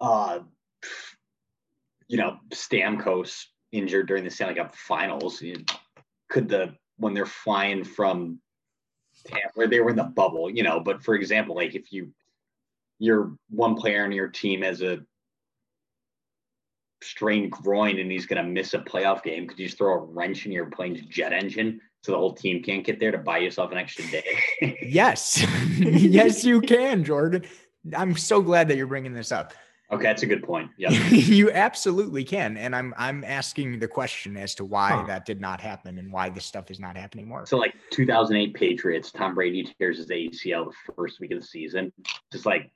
uh, 0.00 0.40
you 2.08 2.18
know, 2.18 2.36
Stamkos 2.50 3.44
injured 3.72 4.08
during 4.08 4.24
the 4.24 4.30
Stanley 4.30 4.56
Cup 4.56 4.74
Finals. 4.74 5.42
Could 6.28 6.48
the 6.48 6.74
when 6.98 7.14
they're 7.14 7.24
flying 7.24 7.84
from 7.84 8.40
where 9.54 9.68
they 9.68 9.80
were 9.80 9.90
in 9.90 9.96
the 9.96 10.04
bubble, 10.04 10.50
you 10.50 10.62
know? 10.62 10.80
But 10.80 11.02
for 11.02 11.14
example, 11.14 11.54
like 11.56 11.74
if 11.74 11.92
you 11.92 12.12
you're 12.98 13.32
one 13.50 13.74
player 13.74 14.04
on 14.04 14.12
your 14.12 14.28
team 14.28 14.62
has 14.62 14.82
a 14.82 14.98
strained 17.02 17.50
groin 17.50 17.98
and 17.98 18.10
he's 18.10 18.26
going 18.26 18.42
to 18.42 18.48
miss 18.48 18.74
a 18.74 18.78
playoff 18.78 19.22
game, 19.22 19.46
could 19.46 19.58
you 19.58 19.66
just 19.66 19.78
throw 19.78 19.94
a 19.94 19.98
wrench 19.98 20.46
in 20.46 20.52
your 20.52 20.66
plane's 20.66 21.02
jet 21.02 21.32
engine 21.32 21.80
so 22.02 22.12
the 22.12 22.18
whole 22.18 22.34
team 22.34 22.62
can't 22.62 22.84
get 22.84 23.00
there 23.00 23.10
to 23.10 23.18
buy 23.18 23.38
yourself 23.38 23.72
an 23.72 23.78
extra 23.78 24.06
day? 24.10 24.24
yes. 24.82 25.44
yes, 25.78 26.44
you 26.44 26.60
can, 26.60 27.04
Jordan. 27.04 27.44
I'm 27.96 28.16
so 28.16 28.42
glad 28.42 28.68
that 28.68 28.76
you're 28.76 28.86
bringing 28.86 29.14
this 29.14 29.30
up. 29.30 29.52
Okay, 29.92 30.02
that's 30.02 30.24
a 30.24 30.26
good 30.26 30.42
point. 30.42 30.70
Yeah. 30.76 30.90
you 31.10 31.52
absolutely 31.52 32.24
can. 32.24 32.56
And 32.56 32.74
I'm 32.74 32.92
I'm 32.96 33.22
asking 33.22 33.78
the 33.78 33.86
question 33.86 34.36
as 34.36 34.52
to 34.56 34.64
why 34.64 34.90
huh. 34.90 35.04
that 35.04 35.24
did 35.24 35.40
not 35.40 35.60
happen 35.60 35.98
and 35.98 36.12
why 36.12 36.28
this 36.28 36.44
stuff 36.44 36.72
is 36.72 36.80
not 36.80 36.96
happening 36.96 37.28
more. 37.28 37.46
So 37.46 37.56
like 37.56 37.74
2008 37.92 38.52
Patriots, 38.54 39.12
Tom 39.12 39.36
Brady 39.36 39.62
tears 39.78 39.98
his 39.98 40.08
ACL 40.08 40.72
the 40.86 40.92
first 40.94 41.20
week 41.20 41.30
of 41.30 41.40
the 41.40 41.46
season. 41.46 41.92
Just 42.32 42.46
like 42.46 42.72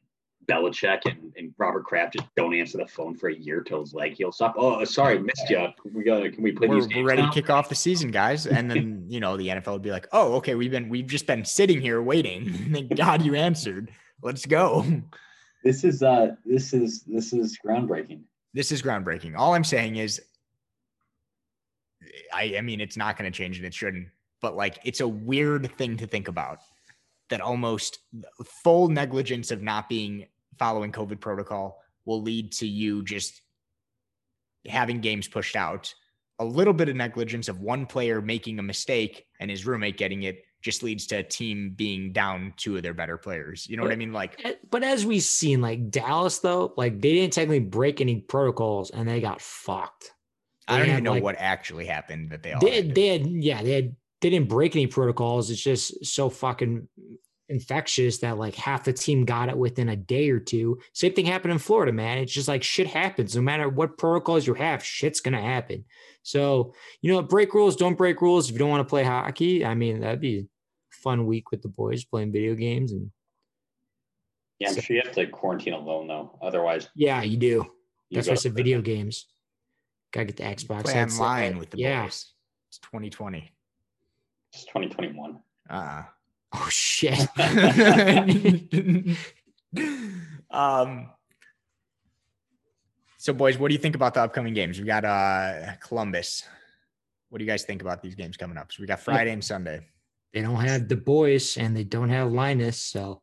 Belichick 0.50 1.00
and, 1.06 1.32
and 1.36 1.54
Robert 1.58 1.84
Kraft 1.84 2.14
just 2.14 2.26
don't 2.36 2.54
answer 2.54 2.78
the 2.78 2.86
phone 2.86 3.14
for 3.14 3.28
a 3.28 3.34
year 3.34 3.60
till 3.60 3.80
his 3.80 3.94
leg 3.94 4.14
heals 4.14 4.40
up. 4.40 4.54
Oh, 4.56 4.84
sorry, 4.84 5.18
missed 5.18 5.48
you. 5.48 5.68
We 5.92 6.02
got. 6.02 6.32
Can 6.32 6.42
we 6.42 6.52
play 6.52 6.68
we're, 6.68 6.82
these? 6.82 6.94
We're 6.94 7.04
ready 7.04 7.22
now? 7.22 7.30
to 7.30 7.34
kick 7.34 7.50
off 7.50 7.68
the 7.68 7.74
season, 7.74 8.10
guys. 8.10 8.46
And 8.46 8.70
then 8.70 9.04
you 9.08 9.20
know 9.20 9.36
the 9.36 9.48
NFL 9.48 9.72
would 9.74 9.82
be 9.82 9.90
like, 9.90 10.08
"Oh, 10.12 10.34
okay, 10.34 10.54
we've 10.54 10.70
been 10.70 10.88
we've 10.88 11.06
just 11.06 11.26
been 11.26 11.44
sitting 11.44 11.80
here 11.80 12.02
waiting. 12.02 12.52
Thank 12.72 12.96
God 12.96 13.22
you 13.22 13.34
answered. 13.34 13.92
Let's 14.22 14.46
go." 14.46 14.84
This 15.62 15.84
is 15.84 16.02
uh 16.02 16.36
this 16.44 16.72
is 16.72 17.02
this 17.02 17.32
is 17.32 17.58
groundbreaking. 17.64 18.22
This 18.52 18.72
is 18.72 18.82
groundbreaking. 18.82 19.36
All 19.36 19.54
I'm 19.54 19.64
saying 19.64 19.96
is, 19.96 20.20
I 22.32 22.56
I 22.58 22.60
mean, 22.62 22.80
it's 22.80 22.96
not 22.96 23.16
going 23.16 23.30
to 23.30 23.36
change 23.36 23.58
and 23.58 23.66
it 23.66 23.74
shouldn't. 23.74 24.08
But 24.42 24.56
like, 24.56 24.78
it's 24.84 25.00
a 25.00 25.08
weird 25.08 25.70
thing 25.76 25.98
to 25.98 26.06
think 26.06 26.28
about 26.28 26.60
that 27.28 27.40
almost 27.40 27.98
full 28.64 28.88
negligence 28.88 29.50
of 29.50 29.62
not 29.62 29.88
being 29.88 30.26
following 30.61 30.92
COVID 30.92 31.20
protocol 31.20 31.83
will 32.05 32.23
lead 32.23 32.53
to 32.53 32.66
you 32.68 33.03
just 33.03 33.40
having 34.68 35.01
games 35.01 35.27
pushed 35.27 35.57
out. 35.57 35.92
A 36.38 36.44
little 36.44 36.75
bit 36.75 36.88
of 36.88 36.96
negligence 36.96 37.49
of 37.49 37.61
one 37.61 37.87
player 37.87 38.20
making 38.20 38.59
a 38.59 38.62
mistake 38.62 39.27
and 39.40 39.51
his 39.51 39.66
roommate 39.66 39.96
getting 39.96 40.23
it 40.23 40.44
just 40.62 40.83
leads 40.83 41.07
to 41.07 41.16
a 41.16 41.23
team 41.23 41.73
being 41.75 42.12
down 42.12 42.53
two 42.59 42.77
of 42.77 42.83
their 42.83 42.92
better 42.92 43.16
players. 43.16 43.66
You 43.66 43.79
know 43.79 43.85
but, 43.85 43.88
what 43.88 43.94
I 43.94 43.96
mean? 43.96 44.12
Like, 44.12 44.61
but 44.70 44.83
as 44.83 45.07
we've 45.07 45.23
seen, 45.23 45.62
like 45.62 45.90
Dallas, 45.90 46.38
though, 46.40 46.75
like 46.77 47.01
they 47.01 47.14
didn't 47.14 47.33
technically 47.33 47.61
break 47.61 48.03
any 48.03 48.20
protocols 48.20 48.90
and 48.90 49.09
they 49.09 49.23
got 49.23 49.40
fucked. 49.40 50.12
They 50.68 50.75
I 50.75 50.79
don't 50.79 50.88
even 50.90 51.05
know 51.05 51.12
like, 51.12 51.23
what 51.23 51.37
actually 51.38 51.87
happened 51.87 52.31
that 52.31 52.42
they 52.42 52.53
all 52.53 52.61
they, 52.61 52.77
had, 52.77 52.94
they 52.94 53.07
had, 53.07 53.27
yeah, 53.27 53.62
they 53.62 53.73
had, 53.73 53.96
they 54.20 54.29
didn't 54.29 54.51
break 54.51 54.77
any 54.77 54.87
protocols. 54.87 55.51
It's 55.51 55.62
just 55.62 56.05
so 56.05 56.29
fucking 56.29 56.87
infectious 57.50 58.18
that 58.18 58.38
like 58.38 58.54
half 58.54 58.84
the 58.84 58.92
team 58.92 59.24
got 59.24 59.48
it 59.48 59.58
within 59.58 59.90
a 59.90 59.96
day 59.96 60.30
or 60.30 60.38
two. 60.38 60.78
Same 60.92 61.12
thing 61.12 61.26
happened 61.26 61.52
in 61.52 61.58
Florida, 61.58 61.92
man. 61.92 62.18
It's 62.18 62.32
just 62.32 62.48
like 62.48 62.62
shit 62.62 62.86
happens. 62.86 63.36
No 63.36 63.42
matter 63.42 63.68
what 63.68 63.98
protocols 63.98 64.46
you 64.46 64.54
have, 64.54 64.82
shit's 64.82 65.20
gonna 65.20 65.42
happen. 65.42 65.84
So, 66.22 66.74
you 67.02 67.12
know, 67.12 67.22
break 67.22 67.52
rules, 67.52 67.76
don't 67.76 67.98
break 67.98 68.22
rules. 68.22 68.48
If 68.48 68.52
you 68.52 68.58
don't 68.58 68.70
want 68.70 68.86
to 68.86 68.90
play 68.90 69.04
hockey, 69.04 69.64
I 69.64 69.74
mean, 69.74 70.00
that'd 70.00 70.20
be 70.20 70.38
a 70.38 70.44
fun 70.90 71.26
week 71.26 71.50
with 71.50 71.62
the 71.62 71.68
boys 71.68 72.04
playing 72.04 72.32
video 72.32 72.54
games 72.54 72.92
and 72.92 73.10
yeah, 74.60 74.68
I'm 74.68 74.74
so, 74.74 74.80
sure 74.82 74.96
you 74.96 75.02
have 75.04 75.14
to 75.14 75.26
quarantine 75.26 75.72
alone 75.72 76.06
though. 76.06 76.38
Otherwise, 76.42 76.90
yeah, 76.94 77.22
you 77.22 77.38
do. 77.38 77.46
You 78.10 78.16
That's 78.16 78.28
why 78.28 78.32
I 78.32 78.36
said 78.36 78.54
video 78.54 78.82
games. 78.82 79.26
Gotta 80.12 80.26
get 80.26 80.36
the 80.36 80.42
Xbox. 80.42 80.84
Play 80.84 81.02
online 81.02 81.58
with 81.58 81.70
the 81.70 81.78
yeah. 81.78 82.02
boys. 82.02 82.32
It's 82.68 82.78
2020. 82.78 83.50
It's 84.52 84.64
2021. 84.64 85.40
Uh-uh. 85.70 86.02
Oh 86.52 86.68
shit. 86.68 87.28
um 90.50 91.10
so 93.18 93.32
boys, 93.32 93.58
what 93.58 93.68
do 93.68 93.74
you 93.74 93.80
think 93.80 93.94
about 93.94 94.14
the 94.14 94.22
upcoming 94.22 94.54
games? 94.54 94.78
We 94.78 94.86
got 94.86 95.04
uh 95.04 95.74
Columbus. 95.80 96.42
What 97.28 97.38
do 97.38 97.44
you 97.44 97.50
guys 97.50 97.62
think 97.62 97.82
about 97.82 98.02
these 98.02 98.14
games 98.16 98.36
coming 98.36 98.56
up? 98.56 98.72
So 98.72 98.80
we 98.80 98.86
got 98.86 99.00
Friday 99.00 99.30
and 99.32 99.44
Sunday. 99.44 99.86
They 100.32 100.42
don't 100.42 100.56
have 100.56 100.88
the 100.88 100.96
boys 100.96 101.56
and 101.56 101.76
they 101.76 101.84
don't 101.84 102.08
have 102.08 102.32
Linus, 102.32 102.80
so 102.80 103.22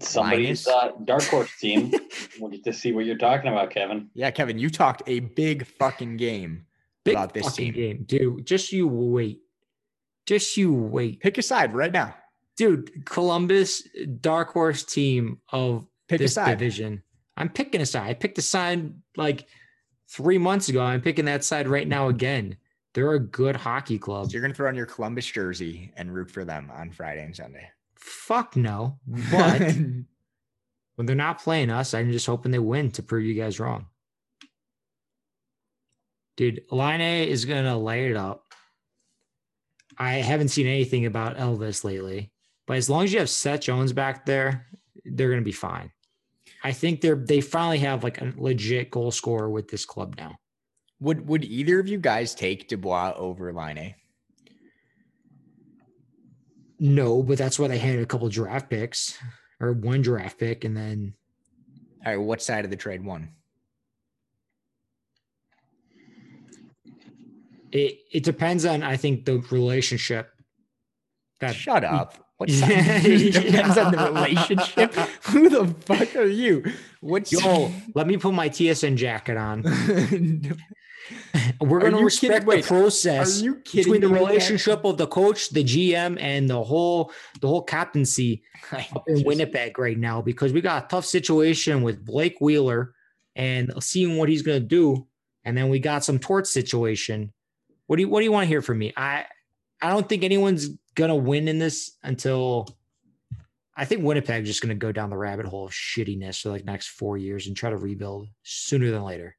somebody's 0.00 0.66
uh, 0.66 0.92
dark 1.04 1.24
horse 1.24 1.50
team. 1.58 1.92
we'll 2.40 2.50
get 2.50 2.64
to 2.64 2.72
see 2.72 2.92
what 2.92 3.04
you're 3.04 3.18
talking 3.18 3.50
about, 3.50 3.70
Kevin. 3.70 4.08
Yeah, 4.14 4.30
Kevin, 4.30 4.58
you 4.58 4.70
talked 4.70 5.02
a 5.06 5.20
big 5.20 5.66
fucking 5.66 6.16
game 6.16 6.66
big 7.04 7.14
about 7.14 7.34
this 7.34 7.54
team. 7.54 7.74
game, 7.74 8.04
dude. 8.04 8.46
Just 8.46 8.72
you 8.72 8.86
wait. 8.86 9.40
Just 10.26 10.56
you 10.56 10.72
wait. 10.72 11.20
Pick 11.20 11.36
a 11.38 11.42
side 11.42 11.74
right 11.74 11.92
now 11.92 12.14
dude, 12.60 13.06
Columbus 13.06 13.88
dark 14.20 14.52
horse 14.52 14.84
team 14.84 15.40
of 15.50 15.86
Pick 16.08 16.18
this 16.18 16.34
division. 16.34 17.02
I'm 17.38 17.48
picking 17.48 17.80
a 17.80 17.86
side. 17.86 18.10
I 18.10 18.12
picked 18.12 18.36
a 18.36 18.42
side 18.42 18.92
like 19.16 19.46
three 20.10 20.36
months 20.36 20.68
ago. 20.68 20.82
I'm 20.82 21.00
picking 21.00 21.24
that 21.24 21.42
side 21.42 21.68
right 21.68 21.88
now 21.88 22.08
again. 22.08 22.58
They're 22.92 23.14
a 23.14 23.18
good 23.18 23.56
hockey 23.56 23.98
club. 23.98 24.26
So 24.26 24.32
you're 24.32 24.42
gonna 24.42 24.52
throw 24.52 24.68
on 24.68 24.74
your 24.74 24.84
Columbus 24.84 25.24
jersey 25.24 25.90
and 25.96 26.12
root 26.12 26.30
for 26.30 26.44
them 26.44 26.70
on 26.74 26.90
Friday 26.90 27.24
and 27.24 27.34
Sunday. 27.34 27.70
Fuck 27.94 28.56
no. 28.56 28.98
But 29.30 29.62
when 30.96 31.06
they're 31.06 31.16
not 31.16 31.42
playing 31.42 31.70
us, 31.70 31.94
I'm 31.94 32.12
just 32.12 32.26
hoping 32.26 32.52
they 32.52 32.58
win 32.58 32.90
to 32.90 33.02
prove 33.02 33.24
you 33.24 33.32
guys 33.32 33.58
wrong. 33.58 33.86
Dude, 36.36 36.60
Laine 36.70 37.26
is 37.26 37.46
gonna 37.46 37.78
lay 37.78 38.10
it 38.10 38.18
up. 38.18 38.52
I 39.96 40.16
haven't 40.16 40.48
seen 40.48 40.66
anything 40.66 41.06
about 41.06 41.38
Elvis 41.38 41.84
lately. 41.84 42.30
But 42.70 42.76
as 42.76 42.88
long 42.88 43.02
as 43.02 43.12
you 43.12 43.18
have 43.18 43.28
Seth 43.28 43.62
Jones 43.62 43.92
back 43.92 44.24
there, 44.24 44.68
they're 45.04 45.26
going 45.26 45.40
to 45.40 45.44
be 45.44 45.50
fine. 45.50 45.90
I 46.62 46.70
think 46.70 47.00
they're 47.00 47.16
they 47.16 47.40
finally 47.40 47.78
have 47.78 48.04
like 48.04 48.20
a 48.20 48.32
legit 48.36 48.92
goal 48.92 49.10
scorer 49.10 49.50
with 49.50 49.66
this 49.66 49.84
club 49.84 50.14
now. 50.16 50.36
Would 51.00 51.26
would 51.26 51.44
either 51.44 51.80
of 51.80 51.88
you 51.88 51.98
guys 51.98 52.32
take 52.32 52.68
Dubois 52.68 53.12
over 53.16 53.52
Laine? 53.52 53.96
No, 56.78 57.24
but 57.24 57.38
that's 57.38 57.58
why 57.58 57.66
they 57.66 57.76
had 57.76 57.98
a 57.98 58.06
couple 58.06 58.28
draft 58.28 58.70
picks 58.70 59.18
or 59.58 59.72
one 59.72 60.00
draft 60.00 60.38
pick, 60.38 60.62
and 60.64 60.76
then. 60.76 61.14
All 62.06 62.12
right, 62.12 62.24
what 62.24 62.40
side 62.40 62.64
of 62.64 62.70
the 62.70 62.76
trade 62.76 63.04
won? 63.04 63.30
It 67.72 67.98
it 68.12 68.22
depends 68.22 68.64
on 68.64 68.84
I 68.84 68.96
think 68.96 69.24
the 69.24 69.38
relationship. 69.50 70.30
That 71.40 71.56
Shut 71.56 71.82
up. 71.82 72.29
What 72.40 72.48
depends 72.48 73.76
on 73.76 73.92
the 73.92 73.98
relationship. 73.98 74.94
Who 75.24 75.50
the 75.50 75.66
fuck 75.84 76.16
are 76.16 76.24
you? 76.24 76.64
What's 77.00 77.30
yo? 77.30 77.70
Let 77.94 78.06
me 78.06 78.16
put 78.16 78.32
my 78.32 78.48
TSN 78.48 78.96
jacket 78.96 79.36
on. 79.36 79.62
We're 81.60 81.80
going 81.80 81.92
to 81.92 82.02
respect 82.02 82.46
the 82.46 82.62
process 82.62 83.42
between 83.42 84.00
the 84.00 84.08
relationship 84.08 84.86
of 84.86 84.96
the 84.96 85.06
coach, 85.06 85.50
the 85.50 85.62
GM, 85.62 86.16
and 86.18 86.48
the 86.48 86.64
whole 86.64 87.12
the 87.42 87.46
whole 87.46 87.62
captaincy 87.62 88.42
up 88.72 89.04
in 89.06 89.22
Winnipeg 89.22 89.78
right 89.78 89.98
now 89.98 90.22
because 90.22 90.54
we 90.54 90.62
got 90.62 90.84
a 90.84 90.88
tough 90.88 91.04
situation 91.04 91.82
with 91.82 92.02
Blake 92.02 92.38
Wheeler 92.40 92.94
and 93.36 93.70
seeing 93.80 94.16
what 94.16 94.30
he's 94.30 94.40
going 94.40 94.62
to 94.62 94.66
do, 94.66 95.06
and 95.44 95.58
then 95.58 95.68
we 95.68 95.78
got 95.78 96.04
some 96.04 96.18
tort 96.18 96.46
situation. 96.46 97.34
What 97.86 97.96
do 97.96 98.02
you 98.02 98.08
What 98.08 98.20
do 98.20 98.24
you 98.24 98.32
want 98.32 98.44
to 98.44 98.48
hear 98.48 98.62
from 98.62 98.78
me? 98.78 98.94
I 98.96 99.26
I 99.82 99.90
don't 99.90 100.08
think 100.08 100.24
anyone's 100.24 100.68
gonna 100.94 101.16
win 101.16 101.48
in 101.48 101.58
this 101.58 101.96
until 102.02 102.68
I 103.76 103.84
think 103.84 104.02
Winnipeg's 104.02 104.48
just 104.48 104.60
gonna 104.60 104.74
go 104.74 104.92
down 104.92 105.10
the 105.10 105.16
rabbit 105.16 105.46
hole 105.46 105.66
of 105.66 105.72
shittiness 105.72 106.42
for 106.42 106.50
like 106.50 106.64
next 106.64 106.88
four 106.88 107.16
years 107.16 107.46
and 107.46 107.56
try 107.56 107.70
to 107.70 107.76
rebuild 107.76 108.28
sooner 108.42 108.90
than 108.90 109.02
later. 109.02 109.36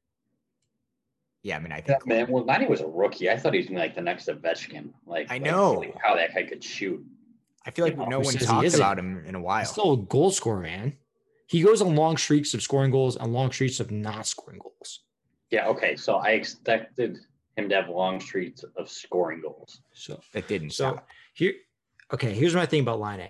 Yeah, 1.42 1.56
I 1.56 1.60
mean, 1.60 1.72
I 1.72 1.80
think 1.80 1.98
yeah, 2.06 2.14
man. 2.14 2.30
Well, 2.30 2.44
Laine 2.44 2.68
was 2.68 2.80
a 2.80 2.86
rookie. 2.86 3.28
I 3.30 3.36
thought 3.36 3.52
he 3.52 3.58
was 3.58 3.66
gonna 3.66 3.80
be 3.80 3.82
like 3.82 3.94
the 3.94 4.00
next 4.00 4.28
Ovechkin. 4.28 4.90
Like 5.06 5.30
I 5.30 5.38
know 5.38 5.74
like, 5.74 5.96
how 6.00 6.14
that 6.14 6.34
guy 6.34 6.44
could 6.44 6.62
shoot. 6.62 7.04
I 7.66 7.70
feel 7.70 7.84
like 7.84 7.94
you 7.94 8.00
know, 8.00 8.06
no 8.06 8.20
one 8.20 8.34
talked 8.34 8.74
about 8.74 8.98
him 8.98 9.24
in 9.26 9.34
a 9.34 9.40
while. 9.40 9.60
He's 9.60 9.70
still 9.70 9.92
a 9.92 9.98
goal 9.98 10.30
scorer, 10.30 10.60
man. 10.60 10.96
He 11.46 11.62
goes 11.62 11.82
on 11.82 11.94
long 11.96 12.16
streaks 12.16 12.54
of 12.54 12.62
scoring 12.62 12.90
goals 12.90 13.16
and 13.16 13.32
long 13.32 13.52
streaks 13.52 13.80
of 13.80 13.90
not 13.90 14.26
scoring 14.26 14.60
goals. 14.60 15.00
Yeah. 15.50 15.66
Okay. 15.68 15.96
So 15.96 16.16
I 16.16 16.30
expected 16.30 17.18
him 17.56 17.68
to 17.68 17.74
have 17.74 17.88
long 17.88 18.20
streaks 18.20 18.64
of 18.76 18.88
scoring 18.88 19.40
goals. 19.40 19.80
So 19.92 20.20
it 20.34 20.48
didn't. 20.48 20.70
So 20.70 20.92
stop. 20.92 21.08
here, 21.34 21.54
okay. 22.12 22.32
Here's 22.32 22.54
my 22.54 22.66
thing 22.66 22.82
about 22.82 23.00
Laine. 23.00 23.28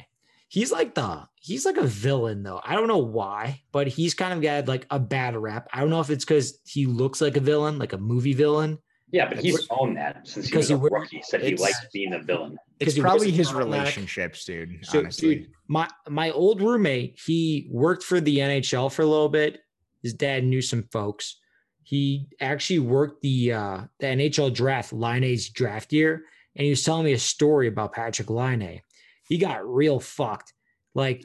He's 0.48 0.70
like 0.70 0.94
the 0.94 1.26
he's 1.40 1.64
like 1.64 1.78
a 1.78 1.86
villain 1.86 2.42
though. 2.42 2.60
I 2.62 2.74
don't 2.74 2.88
know 2.88 2.98
why, 2.98 3.62
but 3.72 3.88
he's 3.88 4.14
kind 4.14 4.34
of 4.34 4.42
got 4.42 4.68
like 4.68 4.86
a 4.90 4.98
bad 4.98 5.34
rap. 5.36 5.68
I 5.72 5.80
don't 5.80 5.90
know 5.90 6.00
if 6.00 6.10
it's 6.10 6.24
because 6.24 6.58
he 6.66 6.86
looks 6.86 7.20
like 7.20 7.36
a 7.36 7.40
villain, 7.40 7.78
like 7.78 7.94
a 7.94 7.98
movie 7.98 8.34
villain. 8.34 8.78
Yeah, 9.12 9.28
but 9.28 9.38
he's 9.38 9.66
owned 9.68 9.98
that 9.98 10.26
since 10.26 10.48
he 10.48 10.56
was 10.56 10.70
a 10.70 10.78
he, 10.78 10.82
rookie. 10.82 11.16
He 11.18 11.22
said 11.22 11.42
he 11.42 11.54
likes 11.56 11.76
being 11.92 12.14
a 12.14 12.18
villain. 12.18 12.56
It's 12.80 12.98
probably 12.98 13.30
his 13.30 13.52
relationships, 13.52 14.46
dude. 14.46 14.84
So, 14.86 15.00
honestly, 15.00 15.34
dude, 15.34 15.50
my 15.68 15.88
my 16.08 16.30
old 16.30 16.62
roommate, 16.62 17.20
he 17.22 17.68
worked 17.70 18.04
for 18.04 18.20
the 18.20 18.38
NHL 18.38 18.90
for 18.90 19.02
a 19.02 19.06
little 19.06 19.28
bit. 19.28 19.60
His 20.02 20.14
dad 20.14 20.44
knew 20.44 20.62
some 20.62 20.84
folks, 20.90 21.38
he 21.82 22.28
actually 22.40 22.78
worked 22.78 23.22
the 23.22 23.52
uh, 23.52 23.80
the 23.98 24.06
NHL 24.06 24.54
draft, 24.54 24.92
Laine's 24.92 25.48
draft 25.48 25.92
year, 25.92 26.24
and 26.56 26.64
he 26.64 26.70
was 26.70 26.84
telling 26.84 27.04
me 27.04 27.12
a 27.12 27.18
story 27.18 27.68
about 27.68 27.94
Patrik 27.94 28.30
Laine. 28.30 28.82
He 29.24 29.38
got 29.38 29.66
real 29.66 30.00
fucked. 30.00 30.52
Like, 30.94 31.24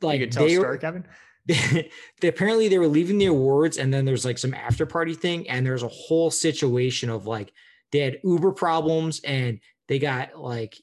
like 0.00 0.20
you 0.20 0.26
could 0.26 0.32
tell 0.32 0.46
they, 0.46 0.54
story, 0.54 0.78
Kevin. 0.78 1.06
They, 2.20 2.28
apparently 2.28 2.68
they 2.68 2.78
were 2.78 2.88
leaving 2.88 3.16
the 3.16 3.26
awards, 3.26 3.78
and 3.78 3.92
then 3.92 4.04
there's 4.04 4.24
like 4.24 4.36
some 4.36 4.52
after 4.52 4.84
party 4.84 5.14
thing, 5.14 5.48
and 5.48 5.64
there's 5.64 5.82
a 5.82 5.88
whole 5.88 6.30
situation 6.30 7.08
of 7.08 7.26
like 7.26 7.52
they 7.90 8.00
had 8.00 8.20
Uber 8.22 8.52
problems, 8.52 9.20
and 9.24 9.60
they 9.86 9.98
got 9.98 10.38
like 10.38 10.76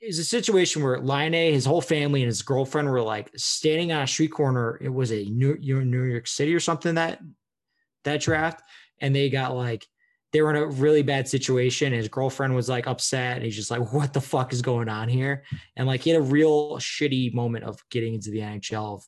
it's 0.00 0.18
a 0.18 0.24
situation 0.24 0.82
where 0.82 1.00
Laine, 1.00 1.52
his 1.52 1.64
whole 1.64 1.80
family, 1.80 2.22
and 2.22 2.28
his 2.28 2.42
girlfriend 2.42 2.88
were 2.88 3.02
like 3.02 3.30
standing 3.36 3.92
on 3.92 4.02
a 4.02 4.06
street 4.06 4.32
corner. 4.32 4.78
It 4.80 4.92
was 4.92 5.12
a 5.12 5.24
New, 5.24 5.56
New 5.58 6.04
York 6.04 6.26
City 6.26 6.54
or 6.54 6.60
something 6.60 6.94
that 6.94 7.20
that 8.04 8.20
draft, 8.20 8.62
and 9.00 9.14
they 9.14 9.30
got 9.30 9.54
like 9.54 9.86
they 10.32 10.42
were 10.42 10.50
in 10.50 10.56
a 10.56 10.66
really 10.66 11.02
bad 11.02 11.26
situation. 11.26 11.92
His 11.92 12.08
girlfriend 12.08 12.54
was 12.54 12.68
like 12.68 12.86
upset, 12.86 13.36
and 13.36 13.44
he's 13.44 13.56
just 13.56 13.70
like, 13.70 13.92
"What 13.92 14.12
the 14.12 14.20
fuck 14.20 14.52
is 14.52 14.62
going 14.62 14.88
on 14.88 15.08
here?" 15.08 15.44
And 15.76 15.86
like 15.86 16.02
he 16.02 16.10
had 16.10 16.20
a 16.20 16.24
real 16.24 16.76
shitty 16.76 17.34
moment 17.34 17.64
of 17.64 17.82
getting 17.90 18.14
into 18.14 18.30
the 18.30 18.40
NHL 18.40 19.02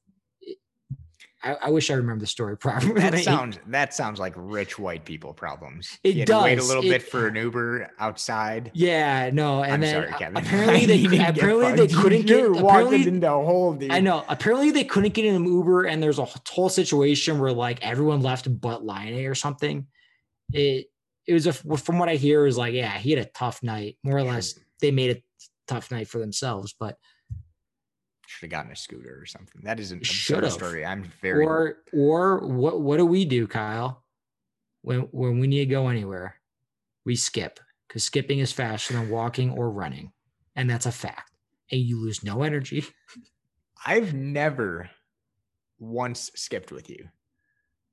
I, 1.42 1.57
I, 1.62 1.70
wish 1.70 1.90
I 1.90 1.94
remember 1.94 2.20
the 2.20 2.26
story 2.26 2.57
properly. 2.59 3.00
That 3.00 3.18
sounds 3.18 3.59
that 3.68 3.94
sounds 3.94 4.18
like 4.18 4.35
rich 4.37 4.79
white 4.79 5.05
people 5.05 5.33
problems. 5.33 5.98
It 6.05 6.26
does. 6.26 6.44
wait 6.44 6.59
a 6.59 6.64
little 6.64 6.85
it, 6.85 6.88
bit 6.88 7.03
for 7.03 7.29
an 7.29 7.37
Uber 7.37 7.90
outside. 7.98 8.70
Yeah, 8.74 9.31
no, 9.33 9.62
and 9.62 9.74
I'm 9.74 9.81
then 9.81 9.94
sorry, 9.94 10.18
Kevin. 10.18 10.37
apparently 10.44 10.87
they 10.87 11.24
apparently 11.26 11.87
they 11.87 11.92
couldn't 11.92 12.26
get 12.26 12.50
walking 12.50 13.07
into 13.07 13.33
a 13.33 13.44
hole. 13.44 13.74
Dude. 13.74 13.90
I 13.90 14.00
know. 14.00 14.24
Apparently 14.29 14.70
they 14.70 14.85
couldn't 14.85 15.14
get 15.14 15.24
in 15.24 15.35
an 15.35 15.44
Uber, 15.46 15.85
and 15.85 16.03
there's 16.03 16.18
a 16.18 16.29
whole 16.48 16.68
situation 16.68 17.38
where 17.38 17.53
like 17.53 17.85
everyone 17.85 18.20
left 18.20 18.61
but 18.61 18.85
Laine 18.85 19.26
or 19.26 19.35
something. 19.35 19.87
It 20.53 20.87
it 21.26 21.33
was 21.33 21.46
a 21.46 21.53
from 21.53 21.98
what 21.98 22.09
I 22.09 22.16
hear 22.16 22.46
is 22.46 22.59
like 22.59 22.74
yeah 22.74 22.98
he 22.98 23.11
had 23.11 23.24
a 23.24 23.31
tough 23.31 23.62
night 23.62 23.96
more 24.03 24.18
or 24.18 24.24
less. 24.24 24.59
They 24.81 24.90
made 24.90 25.16
a 25.16 25.22
tough 25.68 25.90
night 25.90 26.09
for 26.09 26.18
themselves, 26.18 26.74
but 26.78 26.97
should 28.41 28.51
have 28.51 28.59
gotten 28.59 28.72
a 28.72 28.76
scooter 28.76 29.18
or 29.20 29.26
something. 29.26 29.61
That 29.64 29.78
is 29.78 29.93
an 29.93 29.99
absurd 29.99 30.51
story. 30.51 30.84
I'm 30.84 31.05
very 31.20 31.45
or 31.45 31.76
or 31.93 32.38
what 32.47 32.80
what 32.80 32.97
do 32.97 33.05
we 33.05 33.26
do, 33.26 33.47
Kyle? 33.47 34.03
When 34.82 35.01
when 35.11 35.38
we 35.38 35.47
need 35.47 35.66
to 35.66 35.66
go 35.66 35.88
anywhere, 35.88 36.36
we 37.05 37.16
skip 37.16 37.61
because 37.86 38.03
skipping 38.03 38.38
is 38.38 38.51
faster 38.51 38.95
than 38.95 39.11
walking 39.11 39.51
or 39.51 39.70
running, 39.70 40.12
and 40.57 40.70
that's 40.70 40.86
a 40.86 40.93
fact. 40.93 41.32
And 41.70 41.80
you 41.80 42.01
lose 42.01 42.24
no 42.24 42.43
energy. 42.43 42.84
I've 43.86 44.14
never 44.14 44.88
once 45.78 46.30
skipped 46.34 46.72
with 46.72 46.88
you. 46.88 47.09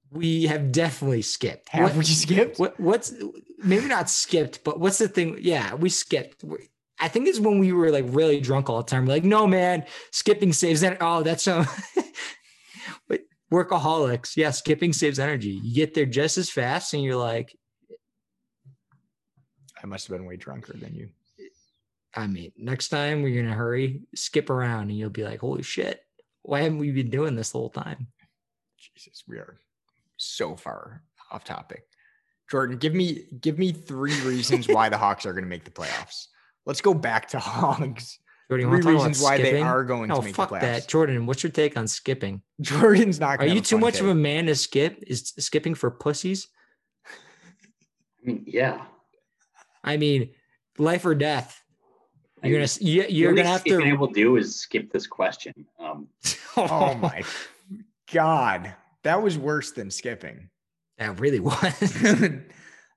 We 0.10 0.44
have 0.44 0.72
definitely 0.72 1.24
skipped. 1.24 1.70
Have 1.70 1.90
what, 1.90 1.96
we 1.96 2.04
skipped? 2.06 2.58
What, 2.58 2.80
what's 2.80 3.14
maybe 3.58 3.88
not 3.88 4.10
skipped, 4.10 4.64
but 4.64 4.80
what's 4.80 4.98
the 4.98 5.10
thing? 5.10 5.38
Yeah, 5.42 5.76
we 5.76 5.90
skipped. 5.90 6.46
I 7.00 7.08
think 7.08 7.28
it's 7.28 7.40
when 7.40 7.60
we 7.60 7.72
were 7.72 7.92
like 7.92 8.06
really 8.08 8.40
drunk 8.40 8.70
all 8.70 8.78
the 8.78 8.90
time. 8.90 9.06
We're 9.06 9.14
like, 9.14 9.24
no, 9.24 9.46
man, 9.46 9.86
skipping 10.12 10.54
saves 10.54 10.84
energy. 10.84 11.00
Oh, 11.02 11.24
that's 11.24 11.44
so. 11.44 11.66
but 13.08 13.22
workaholics, 13.52 14.36
yeah, 14.36 14.52
skipping 14.52 14.94
saves 14.94 15.20
energy. 15.20 15.60
You 15.64 15.76
get 15.76 15.94
there 15.94 16.06
just 16.06 16.38
as 16.38 16.50
fast, 16.50 16.94
and 16.94 17.04
you're 17.04 17.16
like, 17.16 17.56
I 19.82 19.86
must 19.86 20.08
have 20.08 20.18
been 20.18 20.26
way 20.26 20.38
drunker 20.38 20.74
than 20.74 20.96
you. 20.96 21.10
I 22.16 22.26
mean, 22.26 22.52
next 22.58 22.90
time 22.90 23.22
we're 23.22 23.44
gonna 23.44 23.56
hurry, 23.56 24.02
skip 24.16 24.50
around, 24.50 24.90
and 24.90 24.98
you'll 24.98 25.12
be 25.12 25.24
like, 25.24 25.40
holy 25.40 25.62
shit, 25.62 26.02
why 26.42 26.62
haven't 26.62 26.80
we 26.80 26.92
been 26.92 27.12
doing 27.12 27.36
this 27.36 27.52
the 27.52 27.60
whole 27.60 27.70
time? 27.70 28.08
Jesus, 28.96 29.24
we 29.28 29.38
are 29.38 29.60
so 30.18 30.56
far 30.56 31.04
off 31.30 31.44
topic. 31.44 31.84
Jordan, 32.50 32.78
give 32.78 32.96
me 32.96 33.26
give 33.40 33.60
me 33.60 33.72
three 33.72 34.20
reasons 34.22 34.68
why 34.68 34.90
the 34.90 34.98
Hawks 34.98 35.26
are 35.26 35.34
going 35.34 35.44
to 35.44 35.50
make 35.50 35.66
the 35.66 35.72
playoffs. 35.72 36.28
Let's 36.68 36.82
go 36.82 36.94
back 36.94 37.30
to 37.30 37.40
Hogs. 37.40 38.20
Jordan, 38.50 38.70
Three 38.70 38.94
reasons 38.94 39.22
why 39.22 39.38
they 39.38 39.62
are 39.62 39.84
going 39.84 40.10
no, 40.10 40.18
to 40.18 40.22
make 40.22 40.36
fuck 40.36 40.50
the 40.50 40.56
playoffs. 40.56 40.62
that. 40.62 40.88
Jordan, 40.88 41.26
what's 41.26 41.44
your 41.44 41.52
take 41.52 41.76
on 41.76 41.88
skipping? 41.88 42.42
Jordan's 42.62 43.20
not. 43.20 43.40
Are 43.40 43.46
you 43.46 43.60
too 43.60 43.78
much 43.78 43.96
take. 43.96 44.04
of 44.04 44.10
a 44.10 44.16
man 44.16 44.46
to 44.46 44.56
skip? 44.56 45.04
Is 45.06 45.34
skipping 45.40 45.76
for 45.76 45.92
pussies? 45.92 46.48
I 47.06 47.12
mean, 48.24 48.44
yeah. 48.46 48.86
I 49.84 49.98
mean, 49.98 50.30
life 50.78 51.06
or 51.06 51.16
death. 51.16 51.62
You're 52.44 52.60
gonna 52.60 52.70
you're 53.10 53.34
gonna 53.34 53.48
have 53.48 53.64
to. 53.66 53.84
Able 53.84 54.08
to 54.08 54.14
do 54.14 54.38
is 54.38 54.60
skip 54.60 54.94
this 54.94 55.08
question. 55.08 55.66
Um, 55.80 56.08
oh 56.58 56.94
my 56.96 57.24
god, 58.14 58.76
that 59.04 59.22
was 59.22 59.38
worse 59.38 59.72
than 59.72 59.90
skipping. 59.90 60.50
That 61.00 61.20
really 61.20 61.40
was. 61.42 61.94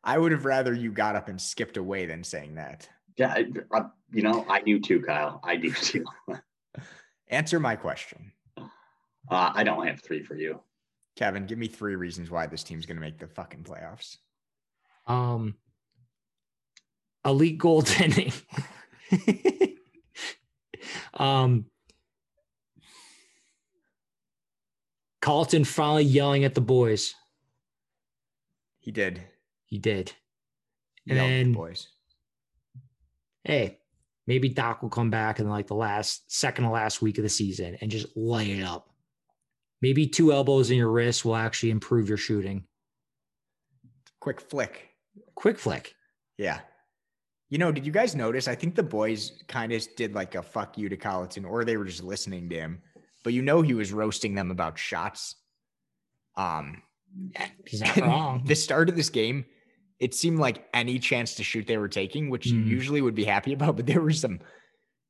I 0.04 0.18
would 0.18 0.32
have 0.32 0.44
rather 0.44 0.74
you 0.74 0.92
got 0.92 1.16
up 1.16 1.28
and 1.28 1.40
skipped 1.40 1.76
away 1.76 2.06
than 2.06 2.22
saying 2.22 2.54
that. 2.56 2.88
Yeah, 3.20 3.34
I, 3.70 3.84
you 4.14 4.22
know, 4.22 4.46
I 4.48 4.62
do 4.62 4.80
too, 4.80 5.02
Kyle. 5.02 5.40
I 5.44 5.56
do 5.56 5.70
too. 5.70 6.06
Answer 7.28 7.60
my 7.60 7.76
question. 7.76 8.32
Uh, 8.56 9.52
I 9.54 9.62
don't 9.62 9.86
have 9.86 10.00
three 10.00 10.22
for 10.22 10.34
you. 10.34 10.58
Kevin, 11.16 11.44
give 11.44 11.58
me 11.58 11.66
three 11.68 11.96
reasons 11.96 12.30
why 12.30 12.46
this 12.46 12.62
team's 12.62 12.86
going 12.86 12.96
to 12.96 13.02
make 13.02 13.18
the 13.18 13.26
fucking 13.26 13.64
playoffs. 13.64 14.16
Um, 15.06 15.56
elite 17.22 17.58
goaltending. 17.58 18.32
um, 21.12 21.66
Colliton 25.20 25.64
finally 25.64 26.04
yelling 26.04 26.44
at 26.44 26.54
the 26.54 26.62
boys. 26.62 27.14
He 28.78 28.90
did. 28.90 29.20
He 29.66 29.76
did. 29.76 30.14
He 31.04 31.10
and 31.10 31.20
then, 31.20 31.52
the 31.52 31.58
boys 31.58 31.88
hey, 33.44 33.78
maybe 34.26 34.50
Dach 34.50 34.82
will 34.82 34.90
come 34.90 35.10
back 35.10 35.40
in 35.40 35.48
like 35.48 35.66
the 35.66 35.74
last 35.74 36.30
second 36.30 36.64
to 36.64 36.70
last 36.70 37.02
week 37.02 37.18
of 37.18 37.24
the 37.24 37.28
season 37.28 37.76
and 37.80 37.90
just 37.90 38.16
light 38.16 38.48
it 38.48 38.62
up. 38.62 38.88
Maybe 39.82 40.06
two 40.06 40.32
elbows 40.32 40.70
in 40.70 40.76
your 40.76 40.90
wrist 40.90 41.24
will 41.24 41.36
actually 41.36 41.70
improve 41.70 42.08
your 42.08 42.18
shooting. 42.18 42.64
Quick 44.20 44.40
flick. 44.40 44.90
Quick 45.34 45.58
flick. 45.58 45.94
Yeah. 46.36 46.60
You 47.48 47.58
know, 47.58 47.72
did 47.72 47.86
you 47.86 47.92
guys 47.92 48.14
notice? 48.14 48.46
I 48.46 48.54
think 48.54 48.74
the 48.74 48.82
boys 48.82 49.42
kind 49.48 49.72
of 49.72 49.84
did 49.96 50.14
like 50.14 50.34
a 50.34 50.42
fuck 50.42 50.78
you 50.78 50.88
to 50.88 50.96
Colliton, 50.96 51.44
or 51.44 51.64
they 51.64 51.76
were 51.76 51.84
just 51.84 52.02
listening 52.02 52.48
to 52.50 52.56
him. 52.56 52.82
But 53.24 53.32
you 53.32 53.42
know, 53.42 53.62
he 53.62 53.74
was 53.74 53.92
roasting 53.92 54.34
them 54.34 54.50
about 54.50 54.78
shots. 54.78 55.34
Um, 56.36 56.82
he's 57.66 57.80
not 57.80 57.96
wrong. 57.96 58.42
the 58.46 58.54
start 58.54 58.88
of 58.88 58.96
this 58.96 59.10
game, 59.10 59.44
it 60.00 60.14
seemed 60.14 60.38
like 60.38 60.66
any 60.72 60.98
chance 60.98 61.34
to 61.34 61.44
shoot 61.44 61.66
they 61.66 61.76
were 61.76 61.88
taking, 61.88 62.30
which 62.30 62.46
mm. 62.46 62.52
you 62.52 62.60
usually 62.60 63.02
would 63.02 63.14
be 63.14 63.24
happy 63.24 63.52
about, 63.52 63.76
but 63.76 63.86
there 63.86 64.00
were 64.00 64.10
some 64.12 64.40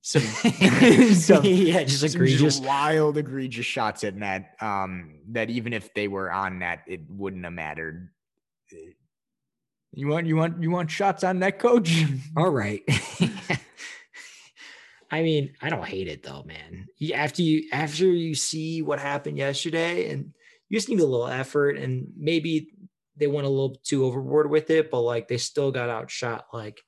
some, 0.03 0.22
some 1.14 1.45
yeah, 1.45 1.84
just 1.84 2.03
egregious, 2.03 2.41
just 2.41 2.64
wild, 2.64 3.18
egregious 3.18 3.66
shots 3.66 4.03
at 4.03 4.16
net. 4.16 4.57
Um, 4.61 5.20
that 5.28 5.51
even 5.51 5.72
if 5.72 5.95
they 5.95 6.09
were 6.09 6.32
on 6.32 6.59
net, 6.59 6.80
it 6.86 7.03
wouldn't 7.09 7.45
have 7.45 7.53
mattered. 7.53 8.09
You 9.93 10.09
want 10.09 10.26
you 10.26 10.36
want 10.36 10.62
you 10.62 10.70
want 10.70 10.91
shots 10.91 11.22
on 11.22 11.38
net, 11.38 11.59
coach? 11.59 12.05
All 12.36 12.51
right. 12.51 12.82
I 15.12 15.22
mean, 15.22 15.55
I 15.61 15.70
don't 15.70 15.86
hate 15.86 16.09
it 16.09 16.22
though, 16.22 16.45
man. 16.45 16.86
After 17.14 17.43
you 17.43 17.68
after 17.72 18.07
you 18.07 18.34
see 18.34 18.80
what 18.82 19.01
happened 19.01 19.36
yesterday, 19.36 20.11
and 20.11 20.32
you 20.68 20.78
just 20.78 20.88
need 20.88 21.01
a 21.01 21.05
little 21.05 21.28
effort, 21.28 21.76
and 21.76 22.07
maybe 22.16 22.68
they 23.20 23.26
went 23.26 23.46
a 23.46 23.50
little 23.50 23.76
too 23.84 24.04
overboard 24.06 24.50
with 24.50 24.70
it, 24.70 24.90
but 24.90 25.02
like 25.02 25.28
they 25.28 25.36
still 25.36 25.70
got 25.70 25.90
outshot 25.90 26.46
like, 26.52 26.82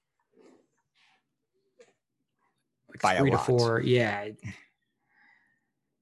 like 2.89 3.03
By 3.03 3.17
three 3.19 3.31
to 3.31 3.39
four. 3.39 3.81
Yeah. 3.83 4.29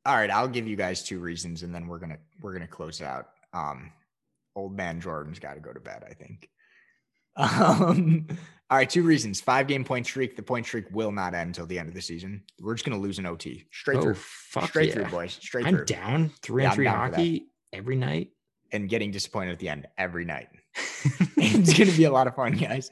All 0.06 0.14
right, 0.14 0.30
I'll 0.30 0.48
give 0.48 0.66
you 0.66 0.76
guys 0.76 1.02
two 1.02 1.18
reasons, 1.18 1.62
and 1.62 1.74
then 1.74 1.88
we're 1.88 1.98
gonna 1.98 2.18
we're 2.40 2.52
gonna 2.52 2.68
close 2.68 3.02
out. 3.02 3.28
Um, 3.52 3.92
old 4.54 4.74
man 4.74 5.00
Jordan's 5.00 5.40
got 5.40 5.54
to 5.54 5.60
go 5.60 5.72
to 5.72 5.80
bed. 5.80 6.04
I 6.08 6.14
think. 6.14 6.48
Um, 7.36 8.26
all 8.68 8.76
right, 8.76 8.90
two 8.90 9.02
reasons. 9.02 9.40
Five 9.40 9.66
game 9.66 9.84
point 9.84 10.04
streak. 10.04 10.36
The 10.36 10.42
point 10.42 10.66
streak 10.66 10.86
will 10.90 11.12
not 11.12 11.32
end 11.32 11.48
until 11.48 11.64
the 11.64 11.78
end 11.78 11.88
of 11.88 11.94
the 11.94 12.02
season. 12.02 12.42
We're 12.60 12.74
just 12.74 12.84
gonna 12.84 13.00
lose 13.00 13.18
an 13.18 13.24
OT 13.24 13.66
straight 13.72 13.98
oh, 13.98 14.02
through. 14.02 14.16
Straight 14.66 14.88
yeah. 14.88 14.94
through, 14.94 15.04
boys. 15.06 15.38
Straight 15.40 15.62
through. 15.62 15.68
I'm 15.68 15.76
through. 15.76 15.84
down 15.86 16.30
three 16.42 16.62
yeah, 16.64 16.68
and 16.68 16.74
three 16.74 16.86
hockey 16.86 17.46
every 17.72 17.96
night 17.96 18.30
and 18.72 18.88
getting 18.88 19.10
disappointed 19.10 19.52
at 19.52 19.58
the 19.58 19.68
end 19.68 19.86
every 19.98 20.24
night. 20.24 20.48
it's 21.36 21.76
going 21.76 21.90
to 21.90 21.96
be 21.96 22.04
a 22.04 22.12
lot 22.12 22.26
of 22.26 22.34
fun, 22.34 22.52
guys. 22.52 22.90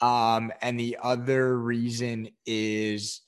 Um, 0.00 0.52
and 0.60 0.78
the 0.78 0.98
other 1.02 1.56
reason 1.56 2.28
is, 2.44 3.20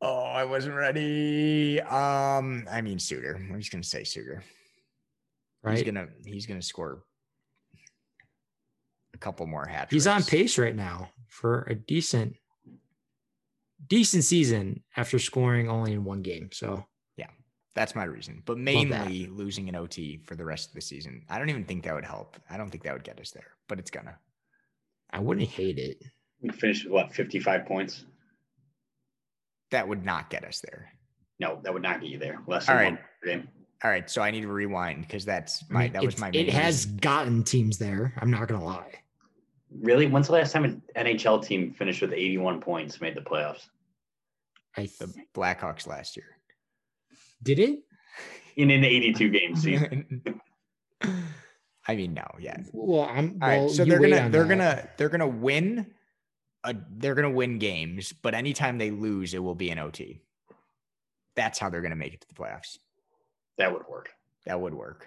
oh, 0.00 0.22
I 0.22 0.44
wasn't 0.44 0.76
ready. 0.76 1.80
Um, 1.80 2.66
I 2.70 2.80
mean 2.80 2.98
Suter. 2.98 3.34
I'm 3.36 3.58
just 3.58 3.72
going 3.72 3.82
to 3.82 3.88
say 3.88 4.04
Suter. 4.04 4.44
Right. 5.62 5.76
He's 5.76 5.84
gonna 5.84 6.06
he's 6.24 6.46
gonna 6.46 6.62
score 6.62 7.02
a 9.12 9.18
couple 9.18 9.46
more 9.46 9.66
hat. 9.66 9.88
He's 9.90 10.06
on 10.06 10.22
pace 10.22 10.56
right 10.56 10.74
now 10.74 11.10
for 11.26 11.62
a 11.62 11.74
decent 11.74 12.36
decent 13.86 14.24
season 14.24 14.82
after 14.96 15.18
scoring 15.18 15.68
only 15.68 15.92
in 15.92 16.04
one 16.04 16.22
game. 16.22 16.50
So 16.52 16.84
that's 17.74 17.94
my 17.94 18.04
reason. 18.04 18.42
But 18.44 18.58
mainly 18.58 19.26
losing 19.26 19.68
an 19.68 19.76
OT 19.76 20.20
for 20.24 20.34
the 20.34 20.44
rest 20.44 20.68
of 20.70 20.74
the 20.74 20.80
season. 20.80 21.22
I 21.28 21.38
don't 21.38 21.48
even 21.50 21.64
think 21.64 21.84
that 21.84 21.94
would 21.94 22.04
help. 22.04 22.36
I 22.50 22.56
don't 22.56 22.70
think 22.70 22.82
that 22.84 22.92
would 22.92 23.04
get 23.04 23.20
us 23.20 23.30
there, 23.30 23.52
but 23.68 23.78
it's 23.78 23.90
gonna. 23.90 24.18
I 25.10 25.20
wouldn't 25.20 25.48
hate 25.48 25.78
it. 25.78 26.02
We 26.42 26.50
finished 26.50 26.84
with 26.84 26.92
what, 26.92 27.12
55 27.12 27.66
points? 27.66 28.04
That 29.70 29.86
would 29.88 30.04
not 30.04 30.30
get 30.30 30.44
us 30.44 30.60
there. 30.60 30.92
No, 31.40 31.60
that 31.62 31.72
would 31.72 31.82
not 31.82 32.00
get 32.00 32.10
you 32.10 32.18
there. 32.18 32.40
Less 32.46 32.68
All 32.68 32.74
right. 32.74 32.98
game. 33.24 33.48
All 33.84 33.90
right. 33.90 34.08
So 34.10 34.22
I 34.22 34.30
need 34.30 34.42
to 34.42 34.48
rewind 34.48 35.02
because 35.02 35.24
that's 35.24 35.68
my 35.70 35.80
I 35.80 35.82
mean, 35.84 35.92
that 35.94 36.04
was 36.04 36.18
my 36.18 36.30
It 36.32 36.50
has 36.50 36.84
reason. 36.86 36.96
gotten 36.98 37.44
teams 37.44 37.78
there. 37.78 38.12
I'm 38.20 38.30
not 38.30 38.48
gonna 38.48 38.64
lie. 38.64 38.92
Really? 39.82 40.06
When's 40.06 40.26
the 40.28 40.32
last 40.32 40.52
time 40.52 40.64
an 40.64 40.82
NHL 40.96 41.44
team 41.44 41.72
finished 41.74 42.00
with 42.00 42.12
81 42.12 42.60
points, 42.60 43.00
made 43.00 43.14
the 43.14 43.20
playoffs? 43.20 43.66
I 44.76 44.82
th- 44.82 44.98
the 44.98 45.14
Blackhawks 45.34 45.86
last 45.86 46.16
year. 46.16 46.37
Did 47.42 47.58
it? 47.58 47.80
In 48.56 48.70
an 48.70 48.84
82 48.84 49.30
game 49.30 49.56
season. 49.56 50.22
I 51.86 51.96
mean, 51.96 52.14
no, 52.14 52.26
yeah. 52.38 52.58
Well, 52.72 53.08
I'm 53.10 53.38
well, 53.38 53.50
all 53.50 53.60
right. 53.66 53.70
So 53.70 53.84
they're 53.84 53.98
gonna 54.00 54.28
they're 54.28 54.44
that. 54.44 54.48
gonna 54.48 54.88
they're 54.96 55.08
gonna 55.08 55.28
win. 55.28 55.86
A, 56.64 56.74
they're 56.90 57.14
gonna 57.14 57.30
win 57.30 57.58
games, 57.58 58.12
but 58.12 58.34
anytime 58.34 58.78
they 58.78 58.90
lose, 58.90 59.32
it 59.32 59.38
will 59.38 59.54
be 59.54 59.70
an 59.70 59.78
OT. 59.78 60.20
That's 61.36 61.58
how 61.58 61.70
they're 61.70 61.80
gonna 61.80 61.96
make 61.96 62.14
it 62.14 62.20
to 62.22 62.28
the 62.28 62.34
playoffs. 62.34 62.78
That 63.56 63.72
would 63.72 63.86
work. 63.88 64.10
That 64.44 64.60
would 64.60 64.74
work. 64.74 65.06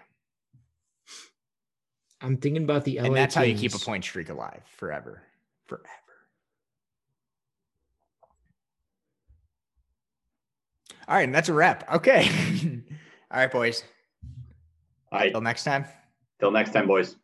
I'm 2.21 2.37
thinking 2.37 2.63
about 2.63 2.83
the 2.85 2.99
LA 2.99 3.05
and 3.05 3.15
that's 3.15 3.33
teams. 3.33 3.45
how 3.45 3.51
you 3.51 3.57
keep 3.57 3.73
a 3.75 3.79
point 3.83 4.03
streak 4.03 4.29
alive 4.29 4.61
forever, 4.77 5.23
forever. 5.67 5.85
All 11.07 11.15
right, 11.15 11.23
and 11.23 11.33
that's 11.33 11.49
a 11.49 11.53
wrap. 11.53 11.91
Okay. 11.95 12.29
All 13.31 13.39
right, 13.39 13.51
boys. 13.51 13.83
All 15.11 15.19
right. 15.19 15.31
Till 15.31 15.41
next 15.41 15.63
time. 15.63 15.85
Till 16.39 16.51
next 16.51 16.71
time, 16.71 16.87
boys. 16.87 17.15